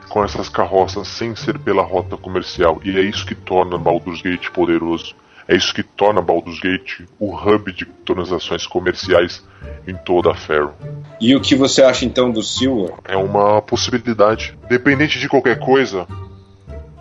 com 0.09 0.25
essas 0.25 0.49
carroças 0.49 1.07
sem 1.09 1.37
ser 1.37 1.59
pela 1.59 1.83
rota 1.83 2.17
comercial, 2.17 2.81
e 2.83 2.97
é 2.97 3.03
isso 3.03 3.27
que 3.27 3.35
torna 3.35 3.77
Baldur's 3.77 4.23
Gate 4.23 4.49
poderoso. 4.51 5.15
É 5.47 5.55
isso 5.55 5.75
que 5.75 5.83
torna 5.83 6.23
Baldur's 6.23 6.59
Gate 6.59 7.03
o 7.19 7.35
hub 7.35 7.71
de 7.73 7.85
transações 7.85 8.67
comerciais 8.67 9.45
em 9.87 9.95
toda 9.95 10.31
a 10.31 10.35
Faroe. 10.35 10.73
E 11.21 11.37
o 11.37 11.41
que 11.41 11.55
você 11.55 11.83
acha 11.83 12.05
então 12.05 12.31
do 12.31 12.43
Silver? 12.43 12.95
É 13.05 13.17
uma 13.17 13.61
possibilidade. 13.61 14.59
Dependente 14.69 15.19
de 15.19 15.29
qualquer 15.29 15.59
coisa, 15.59 16.07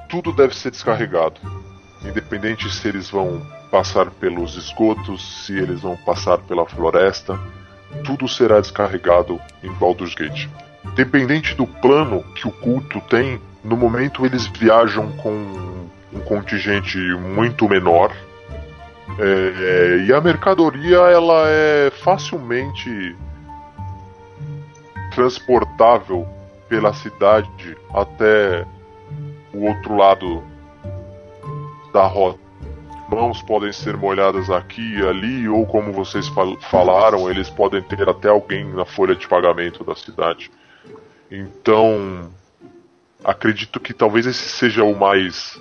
tudo 0.10 0.34
deve 0.34 0.56
ser 0.56 0.72
descarregado. 0.72 1.39
Independente 2.06 2.70
se 2.70 2.88
eles 2.88 3.10
vão 3.10 3.41
passar 3.72 4.12
pelos 4.12 4.56
esgotos, 4.58 5.46
se 5.46 5.54
eles 5.58 5.82
vão 5.82 5.96
passar 5.96 6.38
pela 6.39 6.66
floresta, 6.66 7.39
tudo 8.04 8.28
será 8.28 8.60
descarregado 8.60 9.39
em 9.64 9.72
Baldur's 9.72 10.14
Gate. 10.14 10.48
Dependente 10.96 11.56
do 11.56 11.66
plano 11.66 12.24
que 12.36 12.48
o 12.48 12.52
culto 12.52 13.00
tem, 13.10 13.39
no 13.64 13.78
momento 13.78 14.26
eles 14.26 14.46
viajam 14.48 15.12
com 15.14 15.32
um 16.12 16.20
contingente 16.20 16.98
muito 16.98 17.68
menor, 17.68 18.14
é, 19.20 20.06
e 20.08 20.14
a 20.14 20.20
mercadoria 20.20 20.97
ela 20.97 21.47
é 21.47 21.91
facilmente 21.91 23.16
transportável 25.14 26.28
pela 26.68 26.93
cidade 26.93 27.78
até 27.93 28.66
o 29.54 29.68
outro 29.68 29.95
lado 29.95 30.43
da 31.93 32.08
rota. 32.08 32.39
Mãos 33.10 33.43
podem 33.43 33.72
ser 33.72 33.95
molhadas 33.95 34.49
aqui 34.49 34.95
e 34.95 35.08
ali, 35.08 35.47
ou 35.47 35.68
como 35.68 35.91
vocês 35.91 36.28
fal 36.30 36.60
falaram, 36.62 37.30
eles 37.30 37.49
podem 37.49 37.84
ter 37.84 38.10
até 38.10 38.30
alguém 38.30 38.66
na 38.66 38.86
folha 38.86 39.16
de 39.16 39.28
pagamento 39.28 39.84
da 39.84 39.93
cidade. 39.93 40.49
Então, 41.30 42.32
acredito 43.24 43.80
que 43.80 43.93
talvez 43.93 44.26
esse 44.26 44.49
seja 44.49 44.84
o 44.84 44.97
mais. 44.97 45.60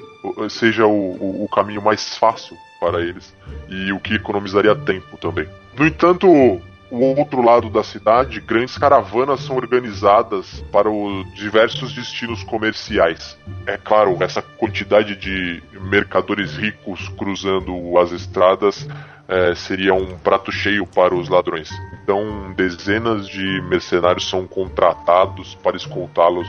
seja 0.48 0.86
o, 0.86 0.90
o, 0.90 1.44
o 1.44 1.48
caminho 1.48 1.82
mais 1.82 2.16
fácil 2.16 2.56
para 2.82 3.00
eles 3.00 3.32
e 3.68 3.92
o 3.92 4.00
que 4.00 4.14
economizaria 4.14 4.74
tempo 4.74 5.16
também. 5.16 5.46
No 5.78 5.86
entanto, 5.86 6.26
o 6.28 7.16
outro 7.16 7.40
lado 7.40 7.70
da 7.70 7.84
cidade, 7.84 8.40
grandes 8.40 8.76
caravanas 8.76 9.40
são 9.40 9.54
organizadas 9.54 10.64
para 10.72 10.90
os 10.90 11.32
diversos 11.32 11.94
destinos 11.94 12.42
comerciais. 12.42 13.38
É 13.66 13.78
claro, 13.78 14.16
essa 14.20 14.42
quantidade 14.42 15.14
de 15.14 15.62
mercadores 15.80 16.56
ricos 16.56 17.08
cruzando 17.10 17.96
as 17.98 18.10
estradas 18.10 18.88
é, 19.28 19.54
seria 19.54 19.94
um 19.94 20.18
prato 20.18 20.50
cheio 20.50 20.84
para 20.84 21.14
os 21.14 21.28
ladrões. 21.28 21.70
Então, 22.02 22.52
dezenas 22.56 23.28
de 23.28 23.62
mercenários 23.62 24.28
são 24.28 24.44
contratados 24.44 25.54
para 25.54 25.76
escoltá-los 25.76 26.48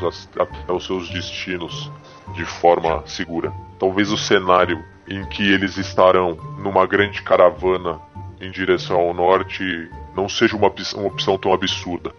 aos 0.67 0.85
seus 0.85 1.09
destinos 1.09 1.91
de 2.35 2.43
forma 2.43 3.03
segura. 3.05 3.53
Talvez 3.79 4.11
o 4.11 4.17
cenário 4.17 4.83
em 5.07 5.25
que 5.27 5.43
eles 5.43 5.77
estarão 5.77 6.35
numa 6.59 6.85
grande 6.85 7.21
caravana 7.21 7.99
em 8.39 8.51
direção 8.51 8.97
ao 8.99 9.13
norte 9.13 9.89
não 10.15 10.29
seja 10.29 10.55
uma, 10.55 10.73
uma 10.95 11.07
opção 11.07 11.37
tão 11.37 11.53
absurda. 11.53 12.13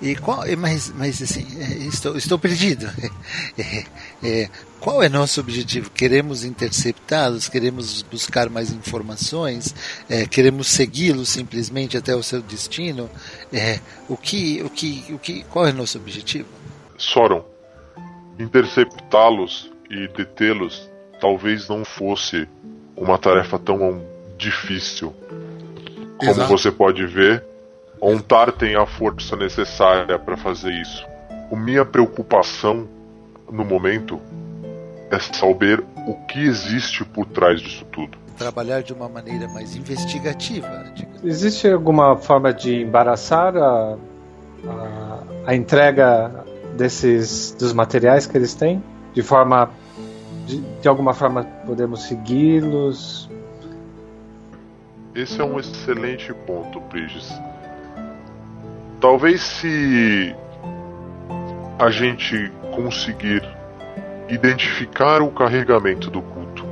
E 0.00 0.14
qual, 0.14 0.44
mas, 0.56 0.92
mas 0.96 1.20
assim, 1.20 1.44
é, 1.60 1.86
estou, 1.88 2.16
estou 2.16 2.38
perdido. 2.38 2.88
É, 3.58 3.84
é, 4.22 4.50
qual 4.78 5.02
é 5.02 5.08
nosso 5.08 5.40
objetivo? 5.40 5.90
Queremos 5.90 6.44
interceptá-los? 6.44 7.48
Queremos 7.48 8.02
buscar 8.02 8.48
mais 8.48 8.70
informações? 8.70 9.74
É, 10.08 10.26
queremos 10.26 10.68
segui-los 10.68 11.28
simplesmente 11.28 11.96
até 11.96 12.14
o 12.14 12.22
seu 12.22 12.40
destino? 12.40 13.10
É, 13.52 13.80
o 14.08 14.16
que, 14.16 14.62
o 14.62 14.70
que, 14.70 15.04
o 15.10 15.18
que, 15.18 15.42
qual 15.44 15.66
é 15.66 15.72
nosso 15.72 15.98
objetivo? 15.98 16.48
Soron, 16.96 17.44
interceptá-los 18.38 19.70
e 19.90 20.06
detê-los 20.08 20.87
talvez 21.20 21.68
não 21.68 21.84
fosse 21.84 22.48
uma 22.96 23.18
tarefa 23.18 23.58
tão 23.58 24.02
difícil. 24.36 25.12
Como 26.18 26.30
Exato. 26.30 26.48
você 26.48 26.70
pode 26.70 27.06
ver, 27.06 27.44
Ontar 28.00 28.52
tem 28.52 28.76
a 28.76 28.86
força 28.86 29.36
necessária 29.36 30.18
para 30.18 30.36
fazer 30.36 30.72
isso. 30.72 31.04
A 31.50 31.56
minha 31.56 31.84
preocupação 31.84 32.86
no 33.50 33.64
momento 33.64 34.20
é 35.10 35.18
saber 35.18 35.82
o 36.06 36.14
que 36.26 36.38
existe 36.38 37.04
por 37.04 37.26
trás 37.26 37.60
disso 37.60 37.84
tudo. 37.90 38.16
trabalhar 38.36 38.82
de 38.82 38.92
uma 38.92 39.08
maneira 39.08 39.48
mais 39.48 39.74
investigativa. 39.74 40.84
Digamos. 40.94 41.24
Existe 41.24 41.68
alguma 41.68 42.16
forma 42.16 42.52
de 42.52 42.82
embaraçar 42.82 43.56
a, 43.56 43.96
a, 44.64 45.18
a, 45.46 45.54
entrega 45.56 46.44
desses 46.76 47.52
dos 47.58 47.72
materiais 47.72 48.26
que 48.26 48.36
eles 48.36 48.54
têm? 48.54 48.82
De 49.12 49.22
forma. 49.22 49.70
De, 50.48 50.60
de 50.80 50.88
alguma 50.88 51.12
forma 51.12 51.44
podemos 51.66 52.04
segui-los? 52.04 53.28
Esse 55.14 55.40
é 55.40 55.44
um 55.44 55.58
excelente 55.58 56.32
ponto, 56.32 56.80
Bridges. 56.80 57.30
Talvez 58.98 59.42
se 59.42 60.34
a 61.78 61.90
gente 61.90 62.50
conseguir 62.74 63.42
identificar 64.28 65.20
o 65.20 65.30
carregamento 65.30 66.10
do 66.10 66.22
culto 66.22 66.64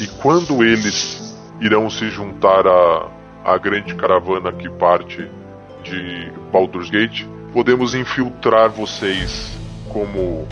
e 0.00 0.06
quando 0.22 0.64
eles 0.64 1.36
irão 1.60 1.90
se 1.90 2.08
juntar 2.08 2.66
à, 2.66 3.08
à 3.44 3.58
grande 3.58 3.94
caravana 3.94 4.50
que 4.52 4.68
parte 4.70 5.30
de 5.82 6.32
Baldur's 6.50 6.88
Gate, 6.88 7.26
podemos 7.52 7.94
infiltrar 7.94 8.70
vocês 8.70 9.52
como 9.92 10.48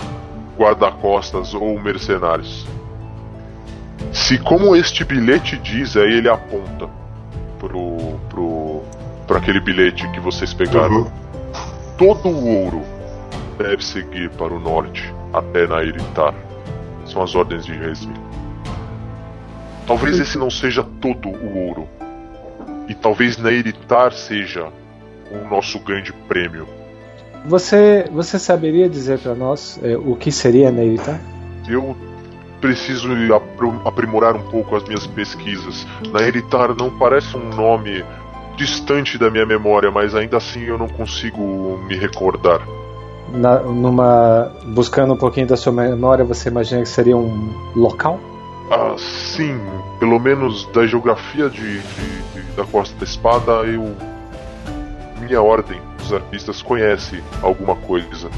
guarda-costas 0.56 1.54
ou 1.54 1.80
mercenários. 1.80 2.66
Se 4.12 4.38
como 4.38 4.76
este 4.76 5.04
bilhete 5.04 5.56
diz, 5.58 5.96
aí 5.96 6.18
ele 6.18 6.28
aponta 6.28 6.88
pro, 7.58 8.18
pro, 8.28 8.82
pro 9.26 9.36
aquele 9.36 9.60
bilhete 9.60 10.06
que 10.08 10.20
vocês 10.20 10.52
pegaram. 10.52 11.02
Uhum. 11.02 11.10
Todo 11.96 12.28
o 12.28 12.64
ouro 12.64 12.82
deve 13.56 13.84
seguir 13.84 14.30
para 14.30 14.52
o 14.52 14.58
norte 14.58 15.12
até 15.32 15.66
Nairitar. 15.66 16.34
São 17.06 17.22
as 17.22 17.34
ordens 17.34 17.64
de 17.64 17.72
Resmi. 17.72 18.14
Talvez 19.86 20.18
esse 20.18 20.38
não 20.38 20.50
seja 20.50 20.84
todo 21.00 21.28
o 21.28 21.68
ouro. 21.68 21.88
E 22.88 22.94
talvez 22.94 23.38
Nairitar 23.38 24.12
seja 24.12 24.68
o 25.30 25.48
nosso 25.48 25.78
grande 25.80 26.12
prêmio. 26.12 26.66
Você, 27.44 28.08
você 28.12 28.38
saberia 28.38 28.88
dizer 28.88 29.18
para 29.18 29.34
nós 29.34 29.78
é, 29.82 29.96
o 29.96 30.14
que 30.14 30.30
seria 30.30 30.70
Nairitar? 30.70 31.20
Eu 31.68 31.96
preciso 32.60 33.08
aprimorar 33.84 34.36
um 34.36 34.42
pouco 34.50 34.76
as 34.76 34.84
minhas 34.84 35.06
pesquisas. 35.06 35.86
Nairitar 36.12 36.74
não 36.76 36.96
parece 36.98 37.36
um 37.36 37.48
nome 37.50 38.04
distante 38.56 39.18
da 39.18 39.30
minha 39.30 39.46
memória, 39.46 39.90
mas 39.90 40.14
ainda 40.14 40.36
assim 40.36 40.62
eu 40.62 40.78
não 40.78 40.88
consigo 40.88 41.78
me 41.88 41.96
recordar 41.96 42.62
na, 43.32 43.60
numa 43.60 44.52
buscando 44.66 45.14
um 45.14 45.16
pouquinho 45.16 45.46
da 45.46 45.56
sua 45.56 45.72
memória, 45.72 46.24
você 46.24 46.48
imagina 46.48 46.82
que 46.82 46.88
seria 46.88 47.16
um 47.16 47.50
local? 47.74 48.20
Ah, 48.70 48.94
sim, 48.98 49.58
pelo 49.98 50.18
menos 50.18 50.66
da 50.72 50.86
geografia 50.86 51.48
de, 51.48 51.78
de, 51.78 52.22
de 52.34 52.42
da 52.56 52.64
Costa 52.64 52.96
da 52.98 53.04
Espada, 53.04 53.52
eu 53.64 53.94
minha 55.20 55.40
ordem, 55.40 55.80
os 56.02 56.12
artistas 56.12 56.62
conhece 56.62 57.22
alguma 57.42 57.76
coisa. 57.76 58.30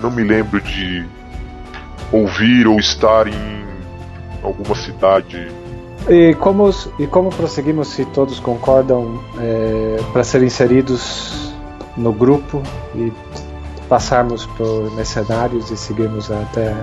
Não 0.00 0.10
me 0.10 0.22
lembro 0.22 0.60
de 0.60 1.04
ouvir 2.12 2.66
ou 2.66 2.78
estar 2.78 3.26
em 3.26 3.64
alguma 4.42 4.74
cidade. 4.74 5.48
E 6.08 6.34
como, 6.36 6.70
e 6.98 7.06
como 7.06 7.30
prosseguimos 7.30 7.88
se 7.88 8.04
todos 8.06 8.40
concordam 8.40 9.22
é, 9.38 10.00
para 10.12 10.24
serem 10.24 10.46
inseridos 10.46 11.52
no 11.96 12.12
grupo 12.12 12.62
e 12.94 13.12
passarmos 13.88 14.46
por 14.46 14.94
mercenários 14.94 15.70
e 15.70 15.76
seguirmos 15.76 16.30
até 16.30 16.74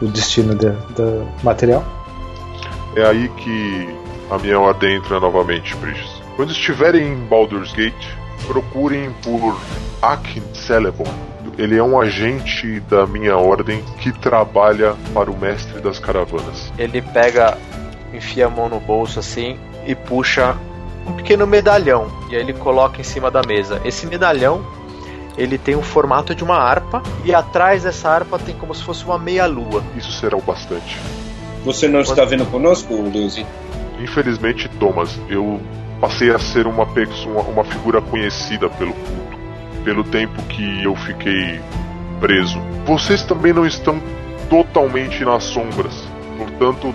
o 0.00 0.06
destino 0.06 0.54
do 0.54 1.26
material? 1.42 1.84
É 2.94 3.04
aí 3.04 3.28
que 3.30 3.88
a 4.30 4.38
minha 4.38 4.58
ordem 4.58 4.96
entra 4.96 5.18
novamente, 5.18 5.74
Bridges. 5.76 6.22
Quando 6.36 6.52
estiverem 6.52 7.12
em 7.12 7.16
Baldur's 7.26 7.72
Gate, 7.72 8.06
procurem 8.46 9.10
por 9.22 9.58
Akin 10.00 10.42
Celebon. 10.54 11.06
Ele 11.56 11.76
é 11.76 11.82
um 11.82 12.00
agente 12.00 12.78
da 12.80 13.04
minha 13.04 13.36
ordem 13.36 13.82
que 13.98 14.12
trabalha 14.12 14.94
para 15.12 15.28
o 15.28 15.36
mestre 15.36 15.80
das 15.80 15.98
caravanas. 15.98 16.72
Ele 16.78 17.02
pega, 17.02 17.58
enfia 18.14 18.46
a 18.46 18.50
mão 18.50 18.68
no 18.68 18.78
bolso 18.78 19.18
assim 19.18 19.58
e 19.84 19.94
puxa 19.94 20.56
um 21.04 21.12
pequeno 21.14 21.46
medalhão. 21.46 22.06
E 22.30 22.36
aí 22.36 22.42
ele 22.42 22.52
coloca 22.52 23.00
em 23.00 23.04
cima 23.04 23.28
da 23.28 23.42
mesa. 23.42 23.80
Esse 23.84 24.06
medalhão 24.06 24.64
ele 25.36 25.56
tem 25.56 25.76
o 25.76 25.82
formato 25.82 26.34
de 26.34 26.44
uma 26.44 26.56
harpa 26.56 27.02
e 27.24 27.34
atrás 27.34 27.84
dessa 27.84 28.08
harpa 28.08 28.38
tem 28.38 28.54
como 28.54 28.74
se 28.74 28.82
fosse 28.82 29.04
uma 29.04 29.18
meia-lua. 29.18 29.82
Isso 29.96 30.12
será 30.12 30.36
o 30.36 30.42
bastante. 30.42 30.98
Você 31.64 31.88
não 31.88 32.00
está 32.00 32.24
vendo 32.24 32.44
conosco, 32.46 32.94
Leuzi? 32.94 33.46
Infelizmente, 34.00 34.68
Thomas, 34.80 35.18
eu 35.28 35.60
passei 36.00 36.30
a 36.30 36.38
ser 36.38 36.66
uma, 36.66 36.84
uma, 36.84 37.64
figura 37.64 38.00
conhecida 38.00 38.68
pelo 38.70 38.92
culto, 38.92 39.38
pelo 39.84 40.04
tempo 40.04 40.40
que 40.44 40.84
eu 40.84 40.94
fiquei 40.94 41.60
preso. 42.20 42.60
Vocês 42.84 43.22
também 43.22 43.52
não 43.52 43.66
estão 43.66 44.00
totalmente 44.48 45.24
nas 45.24 45.44
sombras, 45.44 46.06
portanto, 46.36 46.94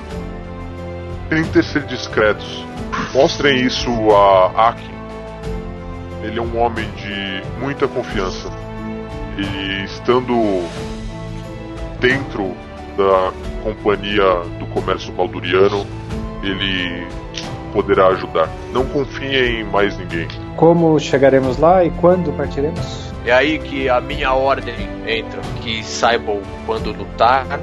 tentem 1.29 1.61
ser 1.61 1.83
discretos. 1.83 2.65
Mostrem 3.13 3.65
isso 3.65 3.89
a 4.11 4.69
Akin 4.69 4.93
ele 6.23 6.39
é 6.39 6.41
um 6.41 6.57
homem 6.57 6.89
de 6.91 7.43
muita 7.59 7.87
confiança. 7.87 8.49
E 9.37 9.83
estando 9.83 10.33
dentro 11.99 12.55
da 12.97 13.31
companhia 13.61 14.23
do 14.57 14.65
comércio 14.67 15.11
balduriano, 15.11 15.85
ele 16.41 17.05
poderá 17.73 18.07
ajudar. 18.07 18.47
Não 18.71 18.85
confiem 18.85 19.61
em 19.61 19.63
mais 19.65 19.97
ninguém. 19.97 20.27
Como 20.55 20.97
chegaremos 20.99 21.57
lá 21.57 21.83
e 21.83 21.89
quando 21.89 22.31
partiremos? 22.37 23.11
É 23.25 23.33
aí 23.33 23.59
que 23.59 23.89
a 23.89 23.99
minha 23.99 24.33
ordem 24.33 24.87
entra, 25.07 25.41
que 25.61 25.83
saibam 25.83 26.41
quando 26.65 26.91
lutar 26.91 27.59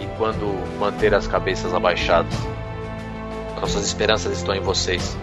e 0.00 0.06
quando 0.16 0.52
manter 0.80 1.14
as 1.14 1.26
cabeças 1.28 1.72
abaixadas. 1.74 2.34
Nossas 3.60 3.84
esperanças 3.84 4.38
estão 4.38 4.54
em 4.54 4.60
vocês 4.60 5.16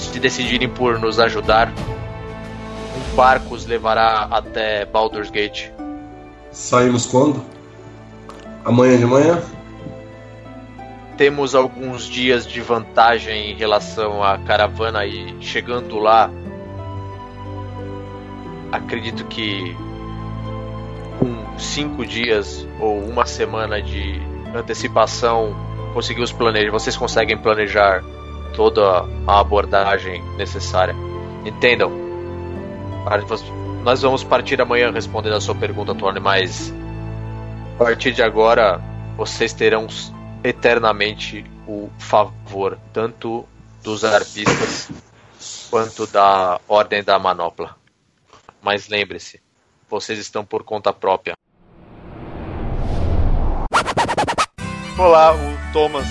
se 0.00 0.18
decidirem 0.18 0.68
por 0.68 0.98
nos 0.98 1.18
ajudar, 1.20 1.72
um 2.96 3.14
barco 3.14 3.54
os 3.54 3.66
levará 3.66 4.28
até 4.30 4.84
Baldur's 4.84 5.30
Gate. 5.30 5.70
Saímos 6.50 7.06
quando? 7.06 7.44
Amanhã 8.64 8.98
de 8.98 9.06
manhã? 9.06 9.42
Temos 11.20 11.54
alguns 11.54 12.06
dias 12.06 12.46
de 12.46 12.62
vantagem 12.62 13.50
em 13.50 13.54
relação 13.54 14.24
à 14.24 14.38
caravana 14.38 15.04
e 15.04 15.36
chegando 15.42 15.98
lá, 15.98 16.30
acredito 18.72 19.26
que 19.26 19.76
com 21.18 21.58
cinco 21.58 22.06
dias 22.06 22.66
ou 22.80 23.04
uma 23.04 23.26
semana 23.26 23.82
de 23.82 24.18
antecipação 24.54 25.54
conseguimos 25.92 26.32
planejar. 26.32 26.70
Vocês 26.70 26.96
conseguem 26.96 27.36
planejar 27.36 28.02
toda 28.56 29.04
a 29.26 29.40
abordagem 29.40 30.22
necessária. 30.38 30.96
Entendam. 31.44 31.92
Nós 33.84 34.00
vamos 34.00 34.24
partir 34.24 34.58
amanhã 34.58 34.90
respondendo 34.90 35.34
a 35.34 35.40
sua 35.42 35.54
pergunta, 35.54 35.94
Tony, 35.94 36.18
mas 36.18 36.72
a 37.74 37.84
partir 37.84 38.12
de 38.12 38.22
agora 38.22 38.80
vocês 39.18 39.52
terão 39.52 39.86
eternamente 40.42 41.44
o 41.66 41.90
favor 41.98 42.78
tanto 42.92 43.46
dos 43.82 44.04
arpistas 44.04 44.90
quanto 45.70 46.06
da 46.06 46.60
Ordem 46.68 47.02
da 47.02 47.18
Manopla. 47.18 47.76
Mas 48.62 48.88
lembre-se, 48.88 49.40
vocês 49.88 50.18
estão 50.18 50.44
por 50.44 50.64
conta 50.64 50.92
própria. 50.92 51.34
Olá, 54.98 55.34
o 55.34 55.72
Thomas 55.72 56.06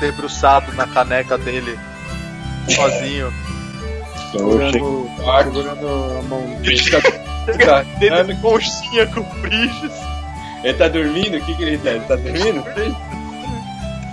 debruçado 0.00 0.72
na 0.72 0.86
caneca 0.86 1.38
dele, 1.38 1.78
sozinho. 2.68 3.32
Segurando, 4.32 5.08
segurando 5.44 5.88
a 6.18 6.22
mão 6.22 6.60
dele. 6.60 6.90
Tá, 7.64 7.82
dele 7.98 8.34
conchinha 8.40 9.06
com 9.06 9.22
Bridges. 9.40 9.92
Ele 10.64 10.74
tá 10.78 10.88
dormindo? 10.88 11.36
O 11.36 11.44
que, 11.44 11.54
que 11.54 11.62
ele 11.62 11.78
tá? 11.78 11.90
Ele 11.90 12.04
tá 12.06 12.16
dormindo? 12.16 12.64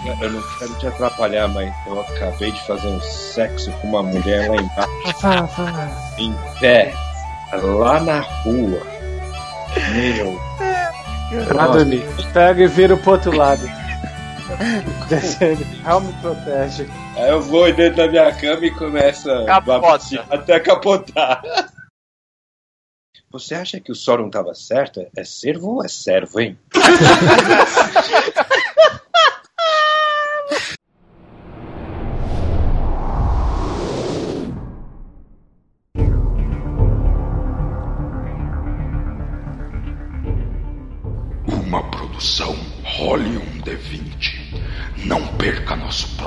Eu 0.06 0.32
não 0.32 0.42
quero 0.58 0.80
te 0.80 0.88
atrapalhar, 0.88 1.48
mas 1.50 1.74
eu 1.86 2.02
acabei 2.02 2.52
de 2.52 2.66
fazer 2.66 2.88
um 2.88 3.02
sexo 3.02 3.72
com 3.74 3.88
uma 3.88 4.04
mulher 4.04 4.50
lá 4.50 4.56
embaixo. 4.56 4.92
em 6.18 6.34
pé. 6.60 6.94
Lá 7.62 8.00
na 8.00 8.22
rua. 8.22 8.82
Meu. 9.94 10.40
Dormir. 11.74 12.04
Pega 12.34 12.64
e 12.64 12.68
vira 12.68 12.98
pro 12.98 13.12
outro 13.12 13.36
lado. 13.36 13.64
Descendo. 15.08 15.66
Helm 15.88 16.12
protege. 16.22 16.88
Aí 17.16 17.30
eu 17.30 17.42
vou 17.42 17.72
dentro 17.72 17.98
da 17.98 18.08
minha 18.08 18.32
cama 18.34 18.66
e 18.66 18.72
começa 18.72 19.32
a 19.48 20.36
até 20.36 20.60
capotar. 20.60 21.42
Você 23.32 23.56
acha 23.56 23.80
que 23.80 23.92
o 23.92 23.96
Sauron 23.96 24.30
tava 24.30 24.54
certo? 24.54 25.06
É 25.16 25.24
servo 25.24 25.76
ou 25.76 25.86
é 25.86 25.88
servo, 25.88 26.42
hein? 26.42 26.60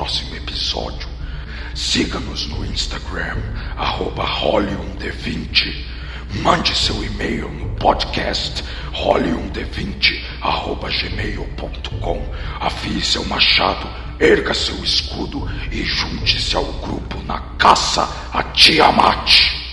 próximo 0.04 0.36
episódio. 0.36 1.08
Siga-nos 1.74 2.46
no 2.48 2.62
Instagram, 2.66 3.38
arroba 3.74 4.22
Role1D20. 4.26 5.82
Mande 6.42 6.76
seu 6.76 7.02
e-mail 7.02 7.48
no 7.48 7.74
podcast 7.76 8.62
role1d20 8.92 10.22
arroba 10.42 10.90
gmail.com. 10.90 12.34
Afie 12.60 13.00
seu 13.00 13.24
machado, 13.24 13.88
erga 14.20 14.52
seu 14.52 14.76
escudo 14.84 15.50
e 15.72 15.82
junte-se 15.82 16.54
ao 16.54 16.64
grupo 16.64 17.22
na 17.22 17.40
caça 17.56 18.06
a 18.30 18.42
Tiamat. 18.42 19.63